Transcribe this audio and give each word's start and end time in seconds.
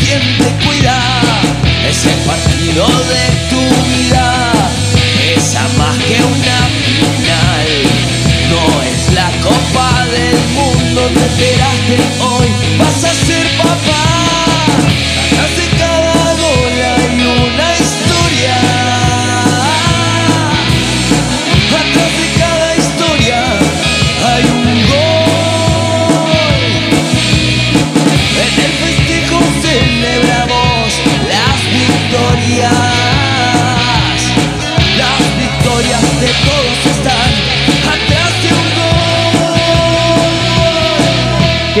quien 0.00 0.38
te 0.38 0.50
cuida. 0.64 0.96
Es 1.88 2.06
el 2.06 2.18
partido 2.26 2.86
de 2.86 3.24
tu 3.50 3.60
vida, 3.90 4.52
esa 5.36 5.62
más 5.78 5.96
que 5.98 6.16
una 6.22 6.58
final. 6.84 7.68
No 8.50 8.62
es 8.82 9.12
la 9.14 9.30
copa 9.42 10.06
del 10.06 10.38
mundo, 10.54 11.00
te 11.14 11.24
enteraste 11.24 11.96
hoy, 12.20 12.33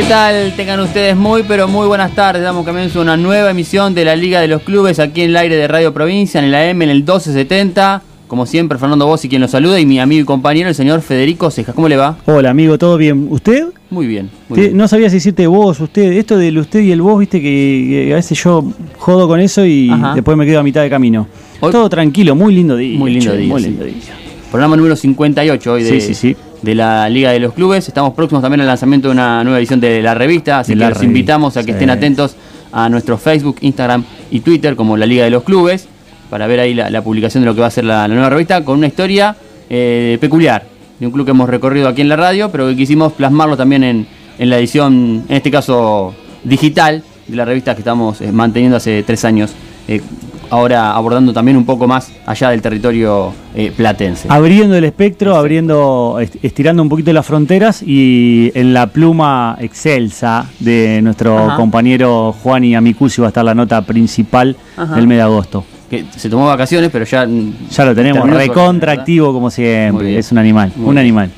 tal? 0.08 0.52
Tengan 0.56 0.80
ustedes 0.80 1.16
muy, 1.16 1.42
pero 1.44 1.68
muy 1.68 1.86
buenas 1.86 2.14
tardes. 2.14 2.42
Damos 2.42 2.64
comienzo 2.64 2.98
a 3.00 3.02
una 3.02 3.16
nueva 3.16 3.50
emisión 3.50 3.94
de 3.94 4.04
la 4.04 4.16
Liga 4.16 4.40
de 4.40 4.48
los 4.48 4.62
Clubes 4.62 4.98
aquí 4.98 5.22
en 5.22 5.30
el 5.30 5.36
aire 5.36 5.56
de 5.56 5.68
Radio 5.68 5.92
Provincia, 5.94 6.38
en 6.40 6.46
el 6.46 6.54
AM, 6.54 6.82
en 6.82 6.90
el 6.90 6.96
1270. 6.98 8.02
Como 8.26 8.46
siempre, 8.46 8.78
Fernando 8.78 9.06
Bossi 9.06 9.28
quien 9.28 9.42
los 9.42 9.50
saluda 9.50 9.78
y 9.78 9.86
mi 9.86 10.00
amigo 10.00 10.22
y 10.22 10.24
compañero, 10.24 10.68
el 10.68 10.74
señor 10.74 11.02
Federico 11.02 11.50
Cejas. 11.50 11.74
¿Cómo 11.74 11.88
le 11.88 11.96
va? 11.96 12.16
Hola 12.26 12.50
amigo, 12.50 12.76
¿todo 12.78 12.96
bien? 12.96 13.26
¿Usted? 13.30 13.66
Muy 13.90 14.06
bien. 14.06 14.30
muy 14.48 14.56
Te- 14.56 14.62
bien. 14.66 14.76
No 14.76 14.88
sabía 14.88 15.08
si 15.08 15.16
decirte 15.16 15.46
vos, 15.46 15.78
usted. 15.80 16.12
Esto 16.12 16.36
del 16.36 16.58
usted 16.58 16.80
y 16.80 16.90
el 16.90 17.00
vos, 17.02 17.20
viste 17.20 17.40
que, 17.40 18.04
que 18.06 18.12
a 18.12 18.16
veces 18.16 18.42
yo 18.42 18.64
jodo 18.98 19.28
con 19.28 19.40
eso 19.40 19.64
y 19.64 19.90
Ajá. 19.90 20.14
después 20.14 20.36
me 20.36 20.46
quedo 20.46 20.60
a 20.60 20.62
mitad 20.62 20.82
de 20.82 20.90
camino. 20.90 21.28
Hoy- 21.60 21.70
Todo 21.70 21.88
tranquilo, 21.88 22.34
muy 22.34 22.54
lindo 22.54 22.76
día. 22.76 22.98
Muy 22.98 23.12
lindo 23.12 23.30
che, 23.32 23.36
día, 23.36 23.48
Muy 23.48 23.62
sí. 23.62 23.68
lindo 23.68 23.84
día. 23.84 23.94
Programa 24.50 24.76
número 24.76 24.96
58 24.96 25.72
hoy 25.72 25.82
de, 25.82 25.90
Sí, 25.90 26.00
sí, 26.00 26.14
sí. 26.14 26.36
De 26.64 26.74
la 26.74 27.08
Liga 27.08 27.30
de 27.30 27.40
los 27.40 27.52
Clubes. 27.52 27.86
Estamos 27.88 28.14
próximos 28.14 28.42
también 28.42 28.60
al 28.62 28.66
lanzamiento 28.66 29.08
de 29.08 29.12
una 29.12 29.44
nueva 29.44 29.58
edición 29.58 29.80
de 29.80 30.02
la 30.02 30.14
revista, 30.14 30.60
así 30.60 30.72
que 30.74 30.88
los 30.88 31.02
invitamos 31.02 31.56
a 31.56 31.60
que 31.60 31.66
sí. 31.66 31.70
estén 31.72 31.90
atentos 31.90 32.36
a 32.72 32.88
nuestro 32.88 33.18
Facebook, 33.18 33.56
Instagram 33.60 34.04
y 34.30 34.40
Twitter 34.40 34.74
como 34.74 34.96
la 34.96 35.06
Liga 35.06 35.24
de 35.24 35.30
los 35.30 35.44
Clubes 35.44 35.86
para 36.30 36.46
ver 36.46 36.58
ahí 36.60 36.74
la, 36.74 36.90
la 36.90 37.02
publicación 37.02 37.42
de 37.42 37.46
lo 37.46 37.54
que 37.54 37.60
va 37.60 37.68
a 37.68 37.70
ser 37.70 37.84
la, 37.84 38.08
la 38.08 38.14
nueva 38.14 38.30
revista 38.30 38.64
con 38.64 38.78
una 38.78 38.86
historia 38.88 39.36
eh, 39.70 40.18
peculiar 40.20 40.64
de 40.98 41.06
un 41.06 41.12
club 41.12 41.24
que 41.24 41.30
hemos 41.32 41.48
recorrido 41.48 41.86
aquí 41.88 42.00
en 42.00 42.08
la 42.08 42.16
radio, 42.16 42.50
pero 42.50 42.66
que 42.68 42.76
quisimos 42.76 43.12
plasmarlo 43.12 43.56
también 43.56 43.84
en, 43.84 44.06
en 44.38 44.50
la 44.50 44.58
edición, 44.58 45.24
en 45.28 45.36
este 45.36 45.50
caso 45.50 46.14
digital, 46.42 47.02
de 47.28 47.36
la 47.36 47.44
revista 47.44 47.74
que 47.74 47.80
estamos 47.80 48.20
eh, 48.20 48.32
manteniendo 48.32 48.76
hace 48.76 49.02
tres 49.02 49.24
años. 49.24 49.52
eh, 49.88 50.00
ahora 50.54 50.92
abordando 50.94 51.32
también 51.32 51.56
un 51.56 51.64
poco 51.66 51.86
más 51.86 52.10
allá 52.26 52.50
del 52.50 52.62
territorio 52.62 53.32
eh, 53.54 53.72
platense. 53.76 54.28
Abriendo 54.30 54.76
el 54.76 54.84
espectro, 54.84 55.36
abriendo, 55.36 56.18
est- 56.20 56.36
estirando 56.42 56.82
un 56.82 56.88
poquito 56.88 57.12
las 57.12 57.26
fronteras 57.26 57.82
y 57.82 58.50
en 58.54 58.72
la 58.72 58.86
pluma 58.86 59.56
excelsa 59.60 60.46
de 60.60 61.00
nuestro 61.02 61.36
Ajá. 61.38 61.56
compañero 61.56 62.34
Juan 62.42 62.64
y 62.64 62.74
Amicusi 62.74 63.20
va 63.20 63.26
a 63.26 63.30
estar 63.30 63.44
la 63.44 63.54
nota 63.54 63.82
principal 63.82 64.56
Ajá. 64.76 64.94
del 64.94 65.06
mes 65.06 65.18
de 65.18 65.22
agosto. 65.22 65.64
que 65.90 66.04
se 66.16 66.28
tomó 66.30 66.46
vacaciones, 66.46 66.88
pero 66.90 67.04
ya. 67.04 67.26
Ya 67.70 67.84
lo 67.84 67.94
tenemos, 67.94 68.22
terminó 68.22 68.40
su- 68.40 68.46
recontra 68.48 68.92
¿verdad? 68.92 69.02
activo 69.02 69.32
como 69.32 69.50
siempre. 69.50 70.18
Es 70.18 70.32
un 70.32 70.38
animal, 70.38 70.72
Muy 70.76 70.88
un 70.88 70.94
bien. 70.94 70.98
animal. 71.04 71.30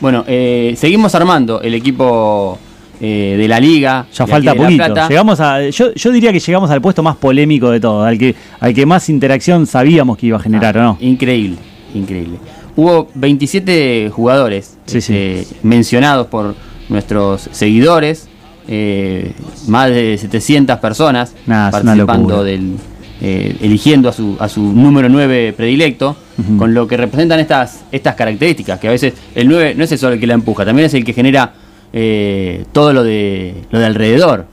Bueno, 0.00 0.24
eh, 0.26 0.74
seguimos 0.76 1.14
armando 1.14 1.60
el 1.62 1.74
equipo 1.74 2.58
eh, 3.06 3.36
de 3.36 3.48
la 3.48 3.60
liga. 3.60 4.06
Ya 4.14 4.26
falta 4.26 4.54
poquito. 4.54 4.84
Plata. 4.84 5.08
Llegamos 5.08 5.38
a, 5.40 5.68
yo, 5.68 5.92
yo 5.94 6.10
diría 6.10 6.32
que 6.32 6.40
llegamos 6.40 6.70
al 6.70 6.80
puesto 6.80 7.02
más 7.02 7.16
polémico 7.16 7.70
de 7.70 7.80
todos, 7.80 8.06
al 8.06 8.16
que, 8.16 8.34
al 8.60 8.72
que 8.72 8.86
más 8.86 9.08
interacción 9.10 9.66
sabíamos 9.66 10.16
que 10.16 10.26
iba 10.28 10.38
a 10.38 10.40
generar, 10.40 10.78
Ah, 10.78 10.80
¿o 10.80 10.84
no? 10.84 10.98
Increíble, 11.00 11.56
increíble. 11.94 12.38
Hubo 12.76 13.08
27 13.14 14.10
jugadores 14.10 14.76
Sí, 14.86 15.00
sí. 15.00 15.12
eh, 15.14 15.46
mencionados 15.62 16.26
por 16.28 16.54
nuestros 16.88 17.48
seguidores, 17.52 18.28
eh, 18.68 19.32
más 19.68 19.90
de 19.90 20.16
700 20.18 20.78
personas 20.78 21.34
Nah, 21.46 21.70
participando 21.70 22.42
del. 22.42 22.76
eh, 23.20 23.56
eligiendo 23.60 24.08
a 24.08 24.12
su, 24.12 24.36
a 24.40 24.48
su 24.48 24.60
número 24.72 25.08
9 25.08 25.52
predilecto, 25.56 26.16
con 26.58 26.74
lo 26.74 26.88
que 26.88 26.96
representan 26.96 27.38
estas, 27.38 27.84
estas 27.92 28.14
características, 28.16 28.80
que 28.80 28.88
a 28.88 28.90
veces 28.90 29.14
el 29.36 29.46
9 29.48 29.74
no 29.76 29.84
es 29.84 29.92
el 29.92 29.98
solo 29.98 30.14
el 30.14 30.20
que 30.20 30.26
la 30.26 30.34
empuja, 30.34 30.64
también 30.64 30.86
es 30.86 30.94
el 30.94 31.04
que 31.04 31.12
genera 31.12 31.52
eh, 31.96 32.64
todo 32.72 32.92
lo 32.92 33.04
de, 33.04 33.54
lo 33.70 33.78
de 33.78 33.86
alrededor. 33.86 34.46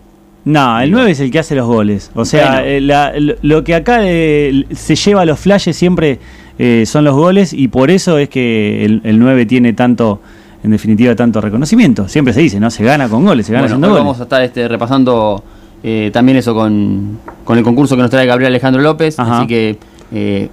No, 0.45 0.79
el 0.79 0.91
9 0.91 1.11
es 1.11 1.19
el 1.19 1.29
que 1.31 1.39
hace 1.39 1.55
los 1.55 1.65
goles. 1.67 2.11
O 2.15 2.23
sea, 2.25 2.51
Bueno. 2.51 2.65
eh, 2.67 2.81
la- 2.81 3.13
lo- 3.41 3.63
que 3.63 3.75
acá 3.75 3.99
se 4.01 4.95
lleva 4.95 5.21
a 5.21 5.25
los 5.25 5.39
flashes 5.39 5.75
siempre 5.75 6.19
eh, 6.59 6.83
son 6.85 7.03
los 7.03 7.15
goles 7.15 7.53
y 7.53 7.67
por 7.67 7.89
eso 7.91 8.17
es 8.19 8.29
que 8.29 8.85
el, 8.85 9.01
el 9.03 9.19
9 9.19 9.45
tiene 9.47 9.73
tanto, 9.73 10.21
en 10.63 10.71
definitiva, 10.71 11.15
tanto 11.15 11.41
reconocimiento. 11.41 12.07
Siempre 12.07 12.33
se 12.33 12.41
dice, 12.41 12.59
¿no? 12.59 12.69
Se 12.71 12.83
gana 12.83 13.07
con 13.09 13.25
goles, 13.25 13.45
se 13.47 13.53
gana 13.53 13.63
Bueno, 13.63 13.73
haciendo 13.75 13.87
hoy 13.87 13.91
goles. 13.93 14.03
vamos 14.05 14.19
a 14.19 14.23
estar 14.23 14.41
este, 14.43 14.67
repasando 14.67 15.43
eh, 15.83 16.09
también 16.13 16.37
eso 16.37 16.53
con, 16.53 17.17
con 17.43 17.57
el 17.57 17.63
concurso 17.63 17.95
que 17.95 18.01
nos 18.03 18.11
trae 18.11 18.25
Gabriel 18.27 18.51
Alejandro 18.51 18.81
López. 18.81 19.17
Ajá. 19.19 19.39
Así 19.39 19.47
que 19.47 19.77
eh, 20.11 20.49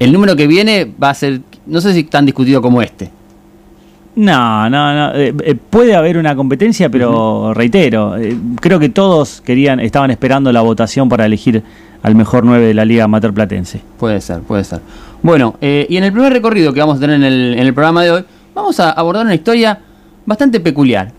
el 0.00 0.12
número 0.12 0.34
que 0.36 0.46
viene 0.48 0.90
va 1.00 1.10
a 1.10 1.14
ser, 1.14 1.40
no 1.66 1.80
sé 1.80 1.92
si 1.92 2.04
tan 2.04 2.24
discutido 2.26 2.60
como 2.62 2.82
este. 2.82 3.10
No, 4.16 4.70
no, 4.70 4.94
no. 4.94 5.14
eh, 5.18 5.34
eh, 5.42 5.54
puede 5.54 5.94
haber 5.96 6.16
una 6.18 6.36
competencia, 6.36 6.88
pero 6.88 7.52
reitero, 7.52 8.16
eh, 8.16 8.36
creo 8.60 8.78
que 8.78 8.88
todos 8.88 9.40
querían, 9.40 9.80
estaban 9.80 10.10
esperando 10.10 10.52
la 10.52 10.60
votación 10.60 11.08
para 11.08 11.26
elegir 11.26 11.62
al 12.02 12.14
mejor 12.14 12.44
9 12.44 12.66
de 12.66 12.74
la 12.74 12.84
Liga 12.84 13.04
Amateur 13.04 13.32
Platense. 13.34 13.80
Puede 13.98 14.20
ser, 14.20 14.40
puede 14.40 14.62
ser. 14.62 14.80
Bueno, 15.22 15.56
eh, 15.60 15.86
y 15.88 15.96
en 15.96 16.04
el 16.04 16.12
primer 16.12 16.32
recorrido 16.32 16.72
que 16.72 16.80
vamos 16.80 16.98
a 16.98 17.00
tener 17.00 17.16
en 17.16 17.24
el, 17.24 17.54
en 17.54 17.66
el 17.66 17.74
programa 17.74 18.04
de 18.04 18.10
hoy, 18.12 18.24
vamos 18.54 18.78
a 18.78 18.90
abordar 18.90 19.24
una 19.24 19.34
historia 19.34 19.80
bastante 20.26 20.60
peculiar. 20.60 21.10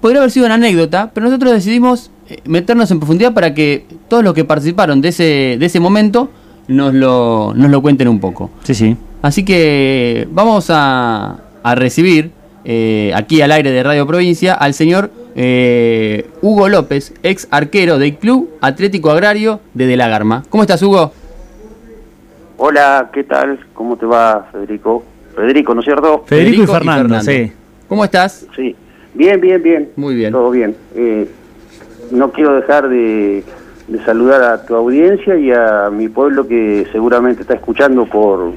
Podría 0.00 0.20
haber 0.20 0.30
sido 0.32 0.46
una 0.46 0.56
anécdota, 0.56 1.10
pero 1.14 1.26
nosotros 1.26 1.52
decidimos 1.52 2.10
meternos 2.44 2.90
en 2.90 2.98
profundidad 2.98 3.32
para 3.32 3.54
que 3.54 3.86
todos 4.08 4.24
los 4.24 4.34
que 4.34 4.44
participaron 4.44 5.00
de 5.00 5.08
ese, 5.08 5.56
de 5.58 5.64
ese 5.66 5.80
momento 5.80 6.28
nos 6.68 6.92
lo, 6.92 7.52
nos 7.54 7.70
lo 7.70 7.80
cuenten 7.80 8.08
un 8.08 8.20
poco. 8.20 8.50
Sí, 8.64 8.74
sí. 8.74 8.96
Así 9.22 9.44
que 9.44 10.26
vamos 10.32 10.66
a, 10.70 11.36
a 11.62 11.74
recibir 11.74 12.30
eh, 12.64 13.12
aquí 13.14 13.40
al 13.42 13.52
aire 13.52 13.70
de 13.70 13.82
Radio 13.82 14.06
Provincia 14.06 14.54
al 14.54 14.74
señor 14.74 15.10
eh, 15.34 16.28
Hugo 16.42 16.68
López, 16.68 17.14
ex 17.22 17.48
arquero 17.50 17.98
del 17.98 18.16
Club 18.16 18.50
Atlético 18.60 19.10
Agrario 19.10 19.60
de 19.74 19.86
De 19.86 19.96
la 19.96 20.08
Garma. 20.08 20.42
¿Cómo 20.48 20.62
estás, 20.62 20.82
Hugo? 20.82 21.12
Hola, 22.58 23.10
¿qué 23.12 23.24
tal? 23.24 23.58
¿Cómo 23.74 23.96
te 23.96 24.06
va, 24.06 24.48
Federico? 24.52 25.02
Federico, 25.34 25.74
¿no 25.74 25.80
es 25.80 25.86
cierto? 25.86 26.24
Federico, 26.26 26.62
y 26.62 26.66
Fernando, 26.66 27.20
sí. 27.20 27.50
¿Cómo 27.88 28.04
estás? 28.04 28.46
Sí. 28.54 28.76
Bien, 29.14 29.40
bien, 29.40 29.62
bien. 29.62 29.88
Muy 29.96 30.14
bien. 30.14 30.32
Todo 30.32 30.50
bien. 30.50 30.76
Eh, 30.94 31.28
no 32.10 32.30
quiero 32.30 32.54
dejar 32.54 32.88
de, 32.88 33.42
de 33.88 34.04
saludar 34.04 34.42
a 34.42 34.64
tu 34.64 34.74
audiencia 34.74 35.36
y 35.36 35.50
a 35.50 35.90
mi 35.90 36.08
pueblo 36.08 36.46
que 36.46 36.86
seguramente 36.92 37.42
está 37.42 37.54
escuchando 37.54 38.06
por 38.06 38.52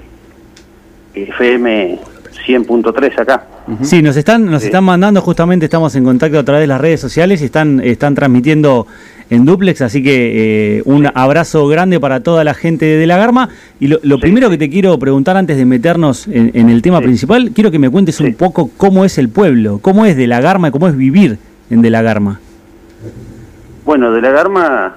FM 1.13 1.99
100.3 2.45 3.19
acá. 3.19 3.43
Sí, 3.81 4.01
nos 4.01 4.15
están, 4.17 4.45
nos 4.45 4.63
están 4.63 4.83
mandando, 4.83 5.21
justamente 5.21 5.65
estamos 5.65 5.95
en 5.95 6.03
contacto 6.03 6.39
a 6.39 6.43
través 6.43 6.61
de 6.63 6.67
las 6.67 6.79
redes 6.81 6.99
sociales 6.99 7.41
y 7.41 7.45
están, 7.45 7.79
están 7.83 8.13
transmitiendo 8.15 8.85
en 9.29 9.43
duplex, 9.45 9.81
así 9.81 10.03
que 10.03 10.77
eh, 10.77 10.81
un 10.85 11.07
abrazo 11.13 11.67
grande 11.67 11.99
para 11.99 12.19
toda 12.19 12.43
la 12.43 12.53
gente 12.53 12.85
de 12.85 13.07
La 13.07 13.17
Garma. 13.17 13.49
Y 13.79 13.87
lo, 13.87 13.99
lo 14.03 14.15
Sí. 14.17 14.21
primero 14.21 14.49
que 14.49 14.57
te 14.57 14.69
quiero 14.69 14.97
preguntar 14.99 15.35
antes 15.37 15.57
de 15.57 15.65
meternos 15.65 16.27
en, 16.27 16.51
en 16.53 16.69
el 16.69 16.81
tema 16.81 16.99
Sí. 16.99 17.05
principal, 17.05 17.51
quiero 17.53 17.71
que 17.71 17.79
me 17.79 17.89
cuentes 17.89 18.19
un 18.19 18.33
poco 18.35 18.69
cómo 18.77 19.03
es 19.05 19.17
el 19.17 19.29
pueblo, 19.29 19.79
cómo 19.81 20.05
es 20.05 20.15
de 20.15 20.27
La 20.27 20.41
Garma 20.41 20.67
y 20.67 20.71
cómo 20.71 20.87
es 20.87 20.95
vivir 20.95 21.37
en 21.71 21.81
De 21.81 21.89
La 21.89 22.01
Garma. 22.03 22.39
Bueno, 23.85 24.11
de 24.11 24.21
la 24.21 24.31
Garma 24.31 24.95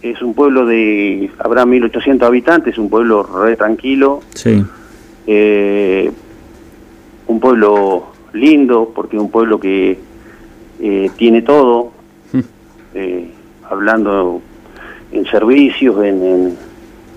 es 0.00 0.20
un 0.22 0.34
pueblo 0.34 0.66
de, 0.66 1.30
habrá 1.38 1.64
1800 1.66 2.26
habitantes, 2.26 2.78
un 2.78 2.88
pueblo 2.90 3.22
re 3.44 3.56
tranquilo, 3.56 4.20
Sí. 4.34 4.64
eh, 5.26 6.10
un 7.32 7.40
pueblo 7.40 8.04
lindo, 8.32 8.92
porque 8.94 9.16
es 9.16 9.22
un 9.22 9.30
pueblo 9.30 9.58
que 9.58 9.98
eh, 10.80 11.10
tiene 11.16 11.42
todo, 11.42 11.90
eh, 12.94 13.28
hablando 13.70 14.40
en 15.12 15.24
servicios, 15.26 16.02
en, 16.04 16.22
en, 16.22 16.56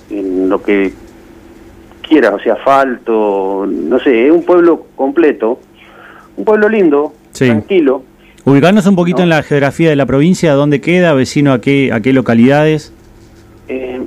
en 0.09 0.49
lo 0.49 0.61
que 0.61 0.93
quieras, 2.01 2.33
o 2.35 2.39
sea, 2.39 2.53
asfalto, 2.53 3.65
no 3.67 3.99
sé, 3.99 4.27
es 4.27 4.31
un 4.31 4.43
pueblo 4.43 4.85
completo, 4.95 5.59
un 6.37 6.45
pueblo 6.45 6.69
lindo, 6.69 7.13
Sí. 7.31 7.45
tranquilo. 7.47 8.03
Ubicarnos 8.45 8.85
un 8.85 8.95
poquito 8.95 9.17
No. 9.19 9.23
en 9.23 9.29
la 9.29 9.43
geografía 9.43 9.89
de 9.89 9.95
la 9.95 10.05
provincia, 10.05 10.53
dónde 10.53 10.79
queda, 10.79 11.13
vecino 11.13 11.51
a 11.51 11.59
qué, 11.59 11.91
a 11.91 11.99
qué 12.01 12.13
localidades. 12.13 12.93
Eh, 13.67 13.99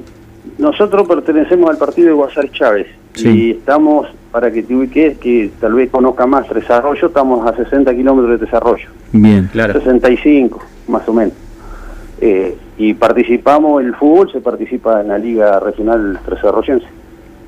nosotros 0.59 1.09
pertenecemos 1.09 1.69
al 1.69 1.77
partido 1.77 2.09
de 2.09 2.15
Guasar 2.15 2.51
Chávez 2.53 2.87
Sí. 3.15 3.29
y 3.29 3.51
estamos, 3.51 4.07
para 4.39 4.53
que 4.53 4.63
te 4.63 4.73
ubiques, 4.73 5.19
que 5.19 5.51
tal 5.61 5.75
vez 5.75 5.91
conozca 5.91 6.25
más 6.25 6.47
Tres 6.47 6.71
Arroyos, 6.71 7.09
estamos 7.09 7.45
a 7.45 7.57
60 7.57 7.93
kilómetros 7.93 8.39
de 8.39 8.47
Tres 8.47 8.55
Arroyos, 8.55 8.89
Bien. 9.11 9.49
Claro. 9.51 9.73
65 9.73 10.63
más 10.87 11.09
o 11.09 11.13
menos. 11.13 11.33
Eh, 12.21 12.57
y 12.79 12.95
participamos, 12.95 13.83
el 13.83 13.97
fútbol 13.97 14.31
se 14.31 14.41
participa 14.41 15.01
en 15.01 15.09
la 15.09 15.19
Liga 15.19 15.59
Regional 15.59 16.21
Tres 16.25 16.45
Arroyense. 16.45 16.87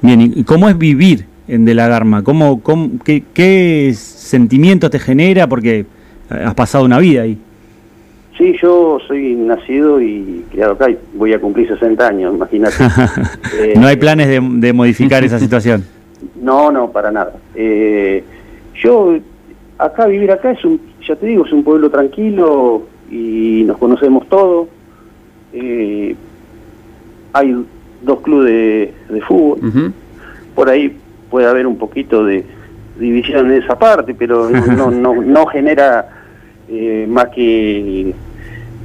Bien, 0.03 0.21
¿y 0.21 0.43
cómo 0.43 0.69
es 0.69 0.77
vivir 0.77 1.27
en 1.47 1.65
De 1.65 1.75
la 1.75 1.87
Garma? 1.87 2.25
¿Cómo, 2.25 2.61
cómo- 2.61 2.91
qué, 3.05 3.23
qué 3.35 3.93
sentimientos 3.95 4.91
te 4.91 4.99
genera? 4.99 5.47
Porque 5.47 5.87
has 6.29 6.55
pasado 6.55 6.85
una 6.85 6.99
vida 6.99 7.23
ahí. 7.23 7.39
Sí, 8.37 8.57
yo 8.61 8.99
soy 9.07 9.35
nacido 9.37 10.01
y 10.03 10.45
criado 10.51 10.73
acá 10.73 10.91
y 10.91 10.99
voy 11.15 11.35
a 11.35 11.41
cumplir 11.41 11.69
60 11.69 12.09
años, 12.09 12.35
imagínate. 12.35 12.75
Eh, 13.61 13.75
no 13.79 13.87
hay 13.87 13.95
planes 13.97 14.27
de, 14.27 14.41
de 14.41 14.73
modificar 14.73 15.23
esa 15.23 15.39
situación. 15.39 15.85
No, 16.41 16.71
no, 16.71 16.91
para 16.91 17.11
nada. 17.11 17.33
Eh, 17.55 18.25
yo, 18.75 19.17
acá, 19.79 20.07
vivir 20.07 20.31
acá 20.31 20.53
es 20.53 20.65
un, 20.65 20.81
ya 21.07 21.17
te 21.17 21.27
digo, 21.27 21.45
es 21.45 21.53
un 21.53 21.65
pueblo 21.65 21.91
tranquilo 21.91 22.83
y 23.11 23.65
nos 23.67 23.79
conocemos 23.79 24.29
todos. 24.29 24.69
Eh, 25.53 26.15
hay 27.33 27.65
dos 28.03 28.21
clubes 28.21 28.53
de, 28.53 28.95
de 29.15 29.21
fútbol. 29.23 29.93
Por 30.55 30.69
ahí 30.69 30.97
puede 31.31 31.47
haber 31.47 31.67
un 31.67 31.77
poquito 31.79 32.25
de 32.25 32.45
división 32.99 33.51
en 33.51 33.63
esa 33.63 33.79
parte, 33.79 34.15
pero 34.15 34.51
no, 34.51 34.67
no, 34.67 34.91
no, 34.91 35.15
no 35.15 35.47
genera 35.47 36.09
eh, 36.69 37.07
más 37.09 37.29
que 37.29 38.15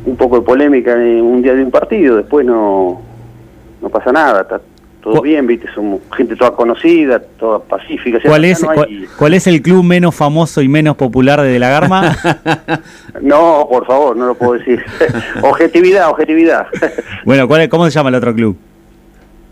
un 0.06 0.16
poco 0.16 0.40
de 0.40 0.46
polémica 0.46 0.94
en 0.94 1.24
un 1.24 1.42
día 1.42 1.54
de 1.54 1.64
un 1.64 1.72
partido. 1.72 2.18
Después 2.18 2.46
no, 2.46 3.02
no 3.82 3.90
pasa 3.90 4.12
nada, 4.12 4.42
está 4.42 4.62
todo 5.14 5.22
bien, 5.22 5.46
viste, 5.46 5.68
somos 5.74 6.02
gente 6.18 6.36
toda 6.36 6.52
conocida, 6.56 7.20
toda 7.40 7.60
pacífica. 7.60 8.18
o 8.18 8.22
sea, 8.22 8.30
¿Cuál 8.32 8.46
es, 8.46 8.62
no, 8.64 8.70
hay- 8.72 8.76
cuál, 8.76 9.08
cuál 9.18 9.34
es 9.36 9.46
el 9.48 9.62
club 9.62 9.84
menos 9.84 10.16
famoso 10.16 10.62
y 10.62 10.68
menos 10.68 10.96
popular 10.98 11.42
de 11.42 11.50
De 11.50 11.60
la 11.60 11.70
Garma? 11.70 12.18
no, 13.22 13.68
por 13.70 13.86
favor, 13.86 14.18
no 14.18 14.26
lo 14.28 14.36
puedo 14.36 14.54
decir. 14.54 14.84
objetividad, 15.44 16.10
objetividad. 16.10 16.68
bueno, 17.26 17.48
¿cuál 17.48 17.62
es- 17.62 17.70
¿cómo 17.70 17.86
se 17.86 17.92
llama 17.92 18.10
el 18.10 18.16
otro 18.16 18.34
club? 18.34 18.58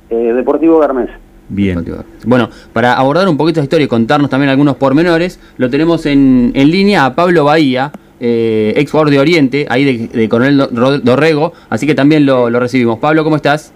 Eh, 0.09 0.33
Deportivo 0.35 0.79
Garmense. 0.79 1.13
Bien. 1.49 1.85
Bueno, 2.25 2.49
para 2.71 2.93
abordar 2.95 3.27
un 3.27 3.37
poquito 3.37 3.59
la 3.59 3.65
historia 3.65 3.85
y 3.85 3.87
contarnos 3.87 4.29
también 4.29 4.49
algunos 4.49 4.75
pormenores, 4.77 5.39
lo 5.57 5.69
tenemos 5.69 6.05
en, 6.05 6.51
en 6.55 6.71
línea 6.71 7.05
a 7.05 7.13
Pablo 7.15 7.43
Bahía, 7.43 7.91
eh, 8.19 8.73
ex 8.75 8.89
jugador 8.89 9.11
de 9.11 9.19
Oriente, 9.19 9.65
ahí 9.69 9.83
de, 9.83 10.07
de 10.07 10.29
Coronel 10.29 10.57
Do- 10.57 10.99
Dorrego, 10.99 11.53
así 11.69 11.85
que 11.85 11.93
también 11.95 12.25
lo, 12.25 12.49
lo 12.49 12.59
recibimos. 12.59 12.97
Pablo, 12.99 13.23
¿cómo 13.23 13.35
estás? 13.35 13.71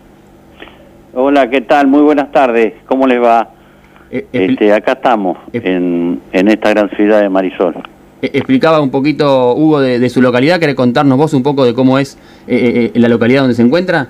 Hola, 1.20 1.50
¿qué 1.50 1.62
tal? 1.62 1.88
Muy 1.88 2.02
buenas 2.02 2.32
tardes. 2.32 2.74
¿Cómo 2.86 3.08
les 3.08 3.20
va? 3.20 3.50
Eh, 4.12 4.28
Este, 4.32 4.72
acá 4.72 4.92
estamos, 4.92 5.36
Eh. 5.52 5.62
en, 5.64 6.20
en 6.32 6.48
esta 6.48 6.70
gran 6.70 6.92
ciudad 6.92 7.22
de 7.22 7.28
Marisol. 7.30 7.74
eh, 8.22 8.30
explicaba 8.34 8.80
un 8.82 8.92
poquito, 8.92 9.56
Hugo, 9.56 9.80
de, 9.82 9.98
de 9.98 10.10
su 10.10 10.22
localidad. 10.22 10.60
¿Querés 10.60 10.76
contarnos 10.76 11.18
vos 11.18 11.34
un 11.34 11.42
poco 11.42 11.66
de 11.66 11.74
cómo 11.74 11.98
es 11.98 12.20
eh, 12.48 12.92
la 12.94 13.08
localidad 13.10 13.42
donde 13.42 13.56
se 13.56 13.64
encuentra? 13.64 14.10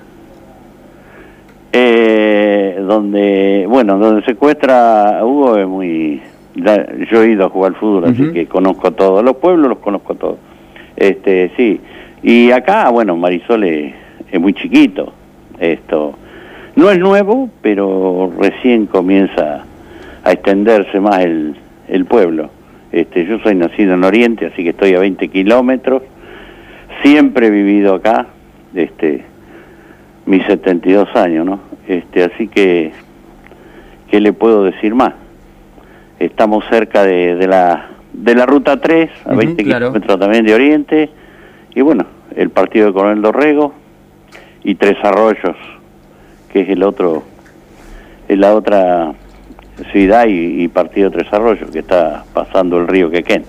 Eh, 1.72 2.76
donde, 2.86 3.64
bueno, 3.68 3.96
donde 3.98 4.20
se 4.22 4.32
secuestra 4.32 5.20
Hugo 5.24 5.56
es 5.56 5.66
muy... 5.66 6.20
yo 7.10 7.22
he 7.22 7.30
ido 7.30 7.46
a 7.46 7.48
jugar 7.48 7.72
al 7.72 7.76
fútbol, 7.80 8.04
así 8.04 8.32
que 8.34 8.46
conozco 8.46 8.90
todos. 8.90 9.24
Los 9.24 9.36
pueblos 9.36 9.70
los 9.70 9.78
conozco 9.78 10.14
todos. 10.14 10.36
Este, 10.94 11.52
sí. 11.56 11.80
Y 12.22 12.50
acá, 12.50 12.90
bueno, 12.90 13.16
Marisol 13.16 13.64
es, 13.64 13.94
es 14.30 14.38
muy 14.38 14.52
chiquito. 14.52 15.10
Esto 15.58 16.14
no 16.78 16.90
es 16.92 16.98
nuevo, 17.00 17.50
pero 17.60 18.32
recién 18.38 18.86
comienza 18.86 19.64
a 20.22 20.30
extenderse 20.32 21.00
más 21.00 21.18
el, 21.24 21.56
el 21.88 22.04
pueblo. 22.04 22.50
Este, 22.92 23.26
yo 23.26 23.40
soy 23.40 23.56
nacido 23.56 23.94
en 23.94 24.04
Oriente, 24.04 24.46
así 24.46 24.62
que 24.62 24.70
estoy 24.70 24.94
a 24.94 25.00
20 25.00 25.26
kilómetros. 25.26 26.02
Siempre 27.02 27.48
he 27.48 27.50
vivido 27.50 27.96
acá, 27.96 28.28
este, 28.76 29.24
mis 30.24 30.44
72 30.46 31.08
años, 31.16 31.44
¿no? 31.46 31.60
Este, 31.88 32.22
así 32.22 32.46
que, 32.46 32.92
¿qué 34.08 34.20
le 34.20 34.32
puedo 34.32 34.62
decir 34.62 34.94
más? 34.94 35.14
Estamos 36.20 36.64
cerca 36.70 37.02
de, 37.02 37.34
de 37.34 37.48
la 37.48 37.88
de 38.12 38.34
la 38.36 38.46
ruta 38.46 38.80
3, 38.80 39.10
a 39.24 39.28
Ujú, 39.30 39.36
20 39.38 39.64
claro. 39.64 39.86
kilómetros 39.92 40.20
también 40.20 40.46
de 40.46 40.54
Oriente, 40.54 41.10
y 41.74 41.80
bueno, 41.80 42.04
el 42.36 42.50
partido 42.50 42.86
de 42.86 42.92
Coronel 42.92 43.20
Dorrego 43.22 43.74
y 44.62 44.76
Tres 44.76 44.96
Arroyos, 45.02 45.56
que 46.52 46.62
es 46.62 46.68
el 46.68 46.82
otro, 46.82 47.22
es 48.28 48.38
la 48.38 48.54
otra 48.54 49.12
ciudad 49.92 50.26
y, 50.26 50.64
y 50.64 50.68
partido 50.68 51.10
de 51.10 51.18
Tres 51.18 51.32
Arroyos, 51.32 51.70
que 51.70 51.78
está 51.80 52.24
pasando 52.32 52.78
el 52.78 52.88
río 52.88 53.10
Quequén. 53.10 53.44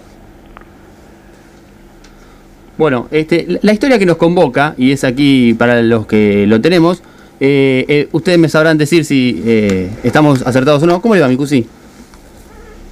Bueno, 2.77 3.07
este, 3.11 3.45
la- 3.61 3.73
historia 3.73 3.99
que 3.99 4.05
nos 4.05 4.15
convoca, 4.17 4.73
y 4.77 4.91
es 4.93 5.03
aquí 5.03 5.53
para 5.53 5.81
los 5.81 6.07
que 6.07 6.47
lo 6.47 6.61
tenemos, 6.61 7.03
eh, 7.41 7.85
eh, 7.87 8.07
ustedes 8.13 8.37
me 8.39 8.47
sabrán 8.47 8.77
decir 8.77 9.03
si 9.05 9.41
eh, 9.45 9.89
estamos 10.03 10.41
acertados 10.45 10.81
o 10.83 10.85
no. 10.85 11.01
¿Cómo 11.01 11.15
le 11.15 11.21
va, 11.21 11.27
mi 11.27 11.35
cusi? 11.35 11.65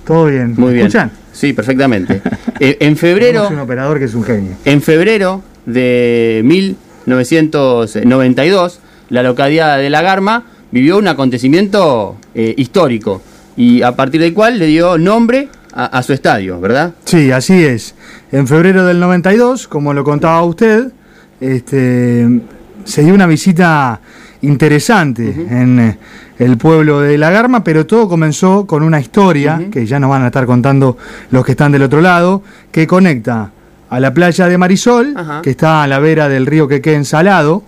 Todo 0.06 0.26
bien. 0.26 0.56
Muy 0.58 0.68
¿Me 0.68 0.74
bien. 0.74 0.88
¿Escuchan? 0.88 1.12
Sí, 1.32 1.54
perfectamente. 1.54 2.22
Eh, 2.60 2.76
en 2.80 2.98
febrero, 2.98 3.44
Tenemos 3.44 3.52
un 3.52 3.60
operador 3.60 4.00
que 4.00 4.06
es 4.06 4.16
un 4.16 4.24
genio. 4.24 4.54
en 4.66 4.82
febrero 4.82 5.44
de 5.68 6.42
1992, 6.44 8.80
la 9.10 9.24
localidad 9.24 9.78
de 9.78 9.90
La 9.90 10.02
Garma 10.02 10.44
vivió 10.72 10.98
un 10.98 11.08
acontecimiento 11.08 12.18
eh, 12.34 12.54
histórico 12.58 13.22
y 13.56 13.82
a 13.82 13.96
partir 13.96 14.22
del 14.22 14.34
cual 14.34 14.60
le 14.60 14.68
dio 14.68 14.98
nombre 14.98 15.50
a, 15.74 15.86
a 15.86 16.04
su 16.04 16.14
estadio, 16.14 16.60
¿verdad? 16.60 16.94
Sí, 17.06 17.32
así 17.32 17.64
es. 17.64 17.96
En 18.32 18.48
febrero 18.48 18.86
del 18.86 19.00
92, 19.00 19.68
como 19.68 19.94
lo 19.94 20.04
contaba 20.04 20.44
usted, 20.44 20.92
este, 21.40 22.42
se 22.84 23.04
dio 23.04 23.14
una 23.14 23.28
visita 23.28 24.00
interesante 24.42 25.30
en 25.50 25.80
eh, 25.80 25.98
el 26.40 26.58
pueblo 26.58 27.02
de 27.02 27.18
La 27.18 27.32
Garma, 27.32 27.64
pero 27.64 27.86
todo 27.86 28.08
comenzó 28.08 28.68
con 28.68 28.84
una 28.84 29.00
historia 29.00 29.68
que 29.72 29.86
ya 29.86 30.00
nos 30.00 30.10
van 30.10 30.24
a 30.24 30.28
estar 30.28 30.46
contando 30.46 30.98
los 31.32 31.46
que 31.46 31.52
están 31.52 31.72
del 31.72 31.84
otro 31.84 32.02
lado, 32.02 32.44
que 32.72 32.86
conecta 32.86 33.52
a 33.90 34.00
la 34.00 34.14
playa 34.14 34.48
de 34.48 34.58
Marisol, 34.58 35.16
que 35.42 35.50
está 35.50 35.84
a 35.84 35.88
la 35.88 36.00
vera 36.00 36.30
del 36.30 36.46
río 36.46 36.68
Quequén 36.68 37.06
Salado, 37.06 37.64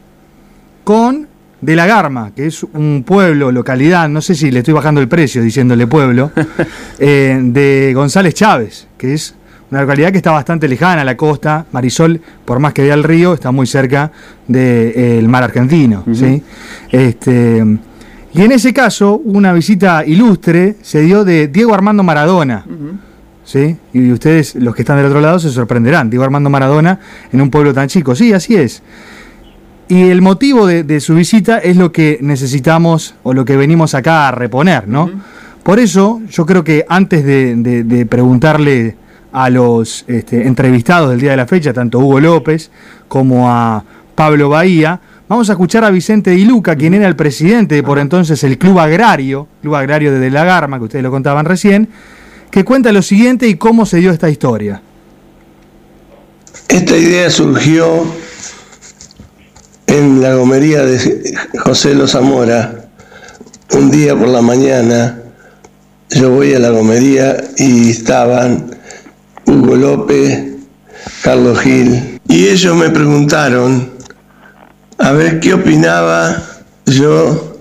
con 0.84 1.28
De 1.62 1.76
la 1.76 1.86
Garma, 1.86 2.32
que 2.34 2.48
es 2.48 2.64
un 2.64 3.04
pueblo, 3.06 3.52
localidad, 3.52 4.08
no 4.08 4.22
sé 4.22 4.36
si 4.36 4.50
le 4.50 4.60
estoy 4.60 4.74
bajando 4.74 5.02
el 5.02 5.08
precio 5.08 5.42
diciéndole 5.42 5.88
pueblo, 5.88 6.32
eh, 7.00 7.40
de 7.42 7.92
González 7.94 8.34
Chávez, 8.34 8.88
que 8.98 9.14
es 9.14 9.36
una 9.72 9.82
localidad 9.82 10.12
que 10.12 10.18
está 10.18 10.32
bastante 10.32 10.68
lejana 10.68 11.02
a 11.02 11.06
la 11.06 11.16
costa. 11.16 11.66
Marisol, 11.72 12.22
por 12.46 12.60
más 12.60 12.74
que 12.74 12.82
vea 12.82 12.94
el 12.94 13.04
río, 13.04 13.34
está 13.34 13.52
muy 13.52 13.68
cerca 13.68 14.12
del 14.48 15.28
mar 15.28 15.44
argentino. 15.44 16.04
¿sí? 16.14 16.42
este, 16.92 17.64
y 18.34 18.42
en 18.42 18.52
ese 18.52 18.74
caso, 18.74 19.22
una 19.24 19.54
visita 19.54 20.04
ilustre 20.06 20.78
se 20.82 21.02
dio 21.02 21.24
de 21.24 21.48
Diego 21.48 21.74
Armando 21.74 22.04
Maradona. 22.04 22.66
¿sí? 23.44 23.78
Y 23.94 24.12
ustedes, 24.12 24.56
los 24.56 24.74
que 24.74 24.82
están 24.82 24.98
del 24.98 25.08
otro 25.08 25.22
lado, 25.22 25.40
se 25.40 25.50
sorprenderán. 25.50 26.10
Diego 26.10 26.24
Armando 26.24 26.50
Maradona 26.50 27.00
en 27.32 27.42
un 27.42 27.50
pueblo 27.52 27.74
tan 27.74 27.88
chico. 27.88 28.16
Sí, 28.16 28.34
así 28.34 28.56
es. 28.56 28.82
Y 29.90 30.10
el 30.10 30.22
motivo 30.22 30.66
de, 30.68 30.84
de 30.84 31.00
su 31.02 31.16
visita 31.16 31.58
es 31.58 31.76
lo 31.76 31.92
que 31.92 32.20
necesitamos 32.22 33.16
o 33.24 33.34
lo 33.34 33.44
que 33.44 33.58
venimos 33.58 33.94
acá 33.96 34.28
a 34.28 34.32
reponer, 34.32 34.88
¿no? 34.88 35.10
Por 35.64 35.80
eso 35.80 36.22
yo 36.30 36.46
creo 36.46 36.64
que 36.64 36.86
antes 36.88 37.26
de, 37.26 37.56
de- 37.56 37.84
de 37.84 38.06
preguntarle 38.06 38.96
a 39.32 39.50
los 39.50 40.06
este, 40.08 40.48
entrevistados 40.48 41.10
del 41.10 41.20
día 41.20 41.32
de 41.32 41.38
la 41.38 41.46
fecha, 41.48 41.74
tanto 41.74 42.00
Hugo 42.00 42.20
López 42.20 42.72
como 43.08 43.50
a 43.52 43.84
Pablo 44.16 44.50
Bahía, 44.50 45.00
vamos 45.28 45.50
a 45.50 45.54
escuchar 45.54 45.84
a 45.84 45.90
Vicente 45.90 46.32
Di 46.32 46.46
Luca, 46.46 46.76
quien 46.76 46.94
era 46.94 47.08
el 47.08 47.16
presidente 47.16 47.76
de 47.76 47.84
por 47.84 48.00
entonces 48.00 48.44
el 48.44 48.58
Club 48.58 48.80
Agrario, 48.80 49.48
Club 49.62 49.76
Agrario 49.76 50.12
de 50.12 50.20
De 50.20 50.30
la 50.32 50.44
Garma, 50.46 50.78
que 50.78 50.86
ustedes 50.86 51.04
lo 51.04 51.12
contaban 51.12 51.46
recién, 51.46 51.90
que 52.52 52.64
cuenta 52.64 52.92
lo 52.92 53.02
siguiente 53.02 53.48
y 53.48 53.56
cómo 53.56 53.86
se 53.86 53.98
dio 53.98 54.12
esta 54.12 54.30
historia. 54.30 54.82
Esta 56.68 56.96
idea 56.98 57.30
surgió 57.30 58.06
en 59.90 60.22
la 60.22 60.36
gomería 60.36 60.86
de 60.86 61.36
José 61.58 61.96
Lo 61.96 62.08
Zamora. 62.08 62.90
Un 63.74 63.90
día 63.90 64.16
por 64.16 64.28
la 64.28 64.42
mañana 64.42 65.20
yo 66.12 66.32
voy 66.32 66.54
a 66.54 66.60
la 66.60 66.70
gomería 66.70 67.38
y 67.58 67.90
estaban 67.90 68.78
Hugo 69.46 69.76
López, 69.76 70.44
Carlos 71.24 71.60
Gil, 71.60 72.20
y 72.28 72.48
ellos 72.48 72.76
me 72.76 72.90
preguntaron 72.90 73.92
a 75.00 75.12
ver 75.12 75.40
qué 75.40 75.54
opinaba 75.54 76.44
yo 76.86 77.58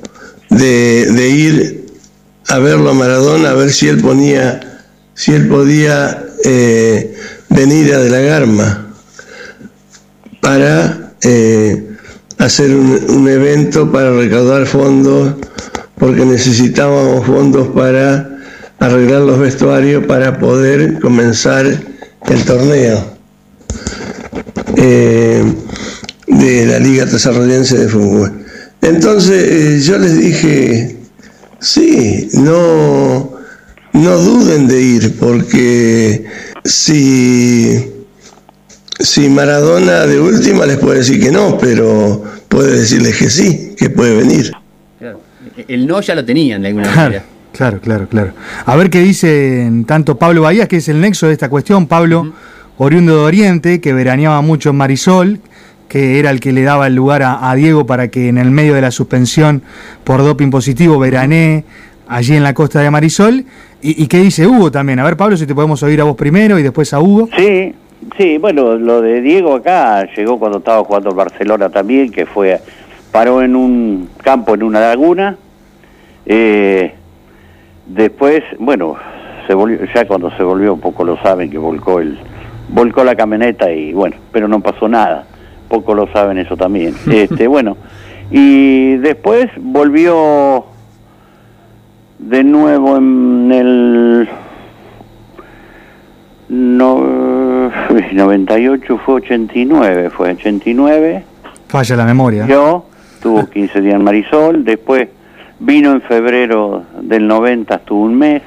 de, 0.50 1.06
de 1.10 1.28
ir 1.30 1.86
a 2.48 2.58
verlo 2.58 2.90
a 2.90 2.94
Maradona, 2.94 3.50
a 3.50 3.54
ver 3.54 3.70
si 3.70 3.88
él 3.88 4.00
ponía, 4.00 4.82
si 5.14 5.32
él 5.32 5.48
podía 5.48 6.24
eh, 6.44 7.16
venir 7.48 7.94
a 7.94 7.98
De 7.98 8.10
la 8.10 8.20
Garma 8.20 8.92
para 10.40 11.12
eh, 11.22 11.87
hacer 12.38 12.74
un, 12.74 13.28
evento 13.28 13.90
para 13.90 14.12
recaudar 14.12 14.66
fondos, 14.66 15.34
porque 15.98 16.24
necesitábamos 16.24 17.26
fondos 17.26 17.68
para 17.68 18.38
arreglar 18.78 19.22
los 19.22 19.38
vestuarios 19.38 20.06
para 20.06 20.38
poder 20.38 21.00
comenzar 21.00 21.66
el 21.66 22.44
torneo 22.44 23.18
eh, 24.76 25.44
de 26.28 26.66
la 26.66 26.78
Liga 26.78 27.04
Desarrollense 27.04 27.78
de 27.78 27.88
Fútbol. 27.88 28.44
Entonces 28.80 29.44
eh, 29.50 29.80
yo 29.80 29.98
les 29.98 30.18
dije, 30.18 30.96
sí, 31.58 32.28
no, 32.34 33.32
no 33.92 34.18
duden 34.18 34.68
de 34.68 34.80
ir, 34.80 35.18
porque 35.18 36.24
si, 36.64 37.97
si 38.98 39.28
Maradona 39.28 40.06
de 40.06 40.20
última 40.20 40.66
les 40.66 40.76
puede 40.78 40.98
decir 40.98 41.20
que 41.20 41.30
no, 41.30 41.56
pero 41.58 42.22
puede 42.48 42.78
decirles 42.80 43.16
que 43.16 43.30
sí, 43.30 43.74
que 43.76 43.90
puede 43.90 44.16
venir. 44.16 44.52
Claro. 44.98 45.20
El 45.68 45.86
no 45.86 46.00
ya 46.00 46.14
lo 46.14 46.24
tenían 46.24 46.62
de 46.62 46.68
alguna 46.68 46.84
Claro, 46.92 47.00
manera. 47.02 47.24
claro, 47.52 47.80
claro, 47.80 48.08
claro. 48.08 48.32
A 48.66 48.76
ver 48.76 48.90
qué 48.90 49.00
dicen 49.00 49.84
tanto 49.84 50.16
Pablo 50.18 50.42
Bahías, 50.42 50.68
que 50.68 50.76
es 50.78 50.88
el 50.88 51.00
nexo 51.00 51.26
de 51.26 51.32
esta 51.32 51.48
cuestión, 51.48 51.86
Pablo, 51.86 52.32
oriundo 52.78 53.16
de 53.16 53.22
Oriente, 53.22 53.80
que 53.80 53.92
veraneaba 53.92 54.40
mucho 54.40 54.70
en 54.70 54.76
Marisol, 54.76 55.40
que 55.88 56.18
era 56.18 56.30
el 56.30 56.40
que 56.40 56.52
le 56.52 56.62
daba 56.62 56.86
el 56.86 56.94
lugar 56.94 57.22
a, 57.22 57.50
a 57.50 57.54
Diego 57.54 57.86
para 57.86 58.08
que 58.08 58.28
en 58.28 58.36
el 58.38 58.50
medio 58.50 58.74
de 58.74 58.82
la 58.82 58.90
suspensión 58.90 59.62
por 60.04 60.22
doping 60.22 60.50
positivo 60.50 60.98
veranee 60.98 61.64
allí 62.08 62.34
en 62.36 62.42
la 62.42 62.52
costa 62.54 62.80
de 62.80 62.90
Marisol. 62.90 63.44
¿Y, 63.80 64.02
y 64.02 64.06
qué 64.06 64.20
dice 64.20 64.46
Hugo 64.46 64.70
también? 64.70 64.98
A 64.98 65.04
ver, 65.04 65.16
Pablo, 65.16 65.36
si 65.36 65.46
te 65.46 65.54
podemos 65.54 65.82
oír 65.82 66.00
a 66.00 66.04
vos 66.04 66.16
primero 66.16 66.58
y 66.58 66.62
después 66.62 66.92
a 66.92 67.00
Hugo. 67.00 67.28
Sí, 67.36 67.74
sí, 68.16 68.38
bueno, 68.38 68.76
lo 68.76 69.00
de 69.00 69.20
Diego 69.20 69.54
acá 69.54 70.06
llegó 70.16 70.38
cuando 70.38 70.58
estaba 70.58 70.84
jugando 70.84 71.10
el 71.10 71.16
Barcelona 71.16 71.68
también, 71.70 72.10
que 72.10 72.26
fue, 72.26 72.60
paró 73.12 73.42
en 73.42 73.56
un 73.56 74.08
campo, 74.22 74.54
en 74.54 74.62
una 74.62 74.80
laguna. 74.80 75.36
Eh, 76.26 76.94
después, 77.86 78.42
bueno, 78.58 78.96
se 79.46 79.54
volvió, 79.54 79.78
ya 79.94 80.06
cuando 80.06 80.30
se 80.36 80.42
volvió, 80.42 80.76
poco 80.76 81.04
lo 81.04 81.16
saben, 81.22 81.50
que 81.50 81.58
volcó 81.58 82.00
el 82.00 82.18
volcó 82.68 83.02
la 83.02 83.16
camioneta 83.16 83.70
y 83.72 83.92
bueno, 83.92 84.16
pero 84.32 84.48
no 84.48 84.60
pasó 84.60 84.88
nada. 84.88 85.26
Poco 85.68 85.94
lo 85.94 86.10
saben 86.12 86.38
eso 86.38 86.56
también. 86.56 86.94
este, 87.10 87.46
bueno, 87.46 87.76
y 88.30 88.96
después 88.96 89.46
volvió 89.56 90.64
de 92.18 92.44
nuevo 92.44 92.96
en 92.96 93.52
el 93.52 94.28
no, 96.48 97.70
98 98.12 99.00
fue 99.04 99.14
89, 99.16 100.10
fue 100.10 100.30
89. 100.30 101.24
Falla 101.68 101.96
la 101.96 102.04
memoria. 102.04 102.46
Yo 102.46 102.86
estuvo 103.14 103.46
15 103.46 103.80
días 103.80 103.94
en 103.96 104.04
Marisol, 104.04 104.64
después 104.64 105.08
vino 105.60 105.92
en 105.92 106.00
febrero 106.02 106.84
del 107.02 107.26
90, 107.26 107.74
estuvo 107.74 108.02
un 108.02 108.16
mes 108.16 108.42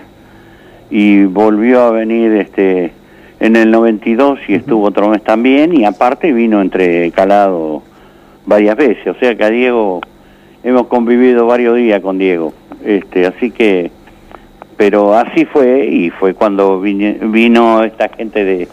y 0.89 1.23
volvió 1.25 1.81
a 1.81 1.91
venir 1.91 2.31
este 2.33 2.93
en 3.39 3.55
el 3.55 3.71
92 3.71 4.39
y 4.47 4.53
estuvo 4.53 4.85
otro 4.85 5.09
mes 5.09 5.23
también 5.23 5.75
y 5.75 5.83
aparte 5.83 6.31
vino 6.31 6.61
entre 6.61 7.09
calado 7.11 7.81
varias 8.45 8.75
veces, 8.77 9.07
o 9.07 9.15
sea 9.15 9.35
que 9.35 9.43
a 9.43 9.49
Diego 9.49 10.01
hemos 10.63 10.87
convivido 10.87 11.47
varios 11.47 11.75
días 11.75 12.01
con 12.01 12.17
Diego. 12.17 12.53
Este, 12.83 13.25
así 13.25 13.51
que 13.51 13.91
pero 14.81 15.15
así 15.15 15.45
fue 15.45 15.85
y 15.85 16.09
fue 16.09 16.33
cuando 16.33 16.81
vine- 16.81 17.19
vino 17.21 17.83
esta 17.83 18.09
gente 18.09 18.43
de, 18.43 18.67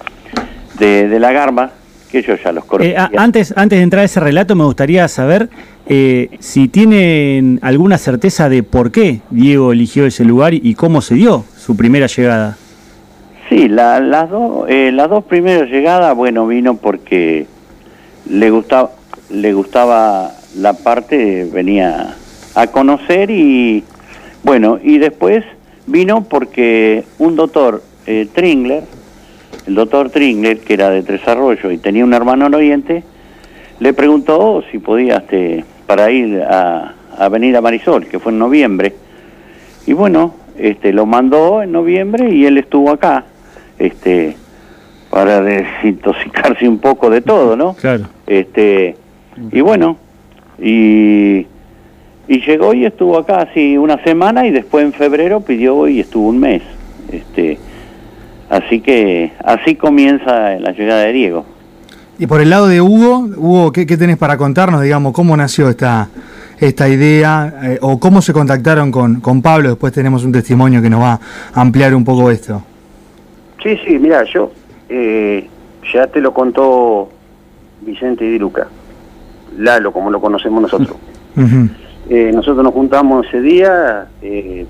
de, 0.78 1.06
de 1.06 1.20
la 1.20 1.32
Garma, 1.32 1.70
que 2.10 2.22
yo 2.22 2.34
ya 2.36 2.50
los 2.50 2.64
Eh, 2.64 2.66
conocía. 2.66 3.10
antes, 3.18 3.52
antes 3.54 3.78
de 3.78 3.82
entrar 3.82 4.00
a 4.00 4.04
ese 4.06 4.18
relato, 4.18 4.56
me 4.56 4.64
gustaría 4.64 5.06
saber 5.08 5.50
eh, 5.86 6.30
si 6.38 6.66
tienen 6.68 7.58
alguna 7.60 7.98
certeza 7.98 8.48
de 8.48 8.62
por 8.62 8.90
qué 8.90 9.20
Diego 9.28 9.70
eligió 9.72 10.06
ese 10.06 10.24
lugar 10.24 10.54
y, 10.54 10.62
y 10.64 10.76
cómo 10.76 11.02
se 11.02 11.14
dio 11.16 11.44
su 11.58 11.76
primera 11.76 12.06
llegada. 12.06 12.56
Sí, 13.50 13.68
la- 13.68 14.00
las, 14.00 14.30
dos, 14.30 14.64
eh, 14.70 14.90
las 14.94 15.10
dos 15.10 15.24
primeras 15.24 15.68
llegadas, 15.68 16.16
bueno, 16.16 16.46
vino 16.46 16.76
porque 16.78 17.44
le 18.30 18.48
gustaba, 18.50 18.92
le 19.28 19.52
gustaba 19.52 20.30
la 20.56 20.72
parte, 20.72 21.46
venía 21.52 22.14
a 22.54 22.66
conocer 22.68 23.30
y, 23.30 23.84
bueno, 24.42 24.78
y 24.82 24.96
después 24.96 25.44
vino 25.88 26.24
porque 26.24 27.04
un 27.18 27.36
doctor, 27.36 27.82
eh, 28.06 28.28
Tringler, 28.32 28.84
el 29.66 29.74
doctor 29.74 30.10
Tringler, 30.10 30.60
que 30.60 30.74
era 30.74 30.90
de 30.90 31.02
Tres 31.02 31.26
Arroyos 31.26 31.72
y 31.72 31.78
tenía 31.78 32.04
un 32.04 32.14
hermano 32.14 32.46
en 32.46 32.54
Oriente, 32.54 33.02
le 33.80 33.92
preguntó 33.92 34.62
si 34.70 34.78
podía, 34.78 35.18
este, 35.18 35.64
para 35.86 36.10
ir 36.10 36.42
a, 36.42 36.94
a 37.16 37.28
venir 37.28 37.56
a 37.56 37.60
Marisol, 37.60 38.06
que 38.06 38.18
fue 38.18 38.32
en 38.32 38.38
noviembre. 38.38 38.94
Y 39.86 39.92
bueno, 39.92 40.34
este, 40.56 40.92
lo 40.92 41.06
mandó 41.06 41.62
en 41.62 41.72
noviembre 41.72 42.30
y 42.30 42.44
él 42.44 42.58
estuvo 42.58 42.90
acá, 42.90 43.24
este, 43.78 44.36
para 45.10 45.40
desintoxicarse 45.40 46.68
un 46.68 46.78
poco 46.78 47.10
de 47.10 47.20
todo, 47.20 47.56
¿no? 47.56 47.74
Claro. 47.80 48.04
Este, 48.26 48.96
y 49.52 49.60
bueno, 49.60 49.96
y, 50.60 51.46
y 52.28 52.40
llegó 52.40 52.74
y 52.74 52.84
estuvo 52.84 53.18
acá 53.18 53.40
así 53.40 53.78
una 53.78 54.02
semana 54.04 54.46
y 54.46 54.50
después 54.50 54.84
en 54.84 54.92
febrero 54.92 55.40
pidió 55.40 55.88
y 55.88 56.00
estuvo 56.00 56.28
un 56.28 56.38
mes. 56.38 56.62
Este, 57.10 57.58
así 58.50 58.80
que 58.80 59.32
así 59.42 59.74
comienza 59.74 60.50
la 60.58 60.72
llegada 60.72 61.02
de 61.04 61.12
Diego. 61.14 61.46
Y 62.18 62.26
por 62.26 62.42
el 62.42 62.50
lado 62.50 62.68
de 62.68 62.82
Hugo, 62.82 63.28
Hugo, 63.36 63.72
¿qué, 63.72 63.86
qué 63.86 63.96
tenés 63.96 64.18
para 64.18 64.36
contarnos, 64.36 64.82
digamos, 64.82 65.12
cómo 65.12 65.36
nació 65.36 65.70
esta, 65.70 66.08
esta 66.60 66.88
idea 66.88 67.54
eh, 67.62 67.78
o 67.80 67.98
cómo 67.98 68.20
se 68.20 68.32
contactaron 68.32 68.90
con, 68.90 69.20
con 69.20 69.40
Pablo? 69.40 69.70
Después 69.70 69.92
tenemos 69.92 70.24
un 70.24 70.32
testimonio 70.32 70.82
que 70.82 70.90
nos 70.90 71.00
va 71.00 71.20
a 71.54 71.60
ampliar 71.60 71.94
un 71.94 72.04
poco 72.04 72.30
esto. 72.30 72.62
Sí, 73.62 73.78
sí, 73.86 73.98
mira, 73.98 74.24
yo 74.24 74.52
eh, 74.88 75.48
ya 75.94 76.06
te 76.08 76.20
lo 76.20 76.34
contó 76.34 77.08
Vicente 77.80 78.24
Di 78.24 78.38
Luca, 78.38 78.66
Lalo, 79.56 79.92
como 79.92 80.10
lo 80.10 80.20
conocemos 80.20 80.60
nosotros. 80.60 80.96
Ujú. 81.36 81.68
Eh, 82.08 82.30
nosotros 82.34 82.64
nos 82.64 82.72
juntamos 82.72 83.26
ese 83.26 83.40
día 83.40 84.06
eh, 84.22 84.64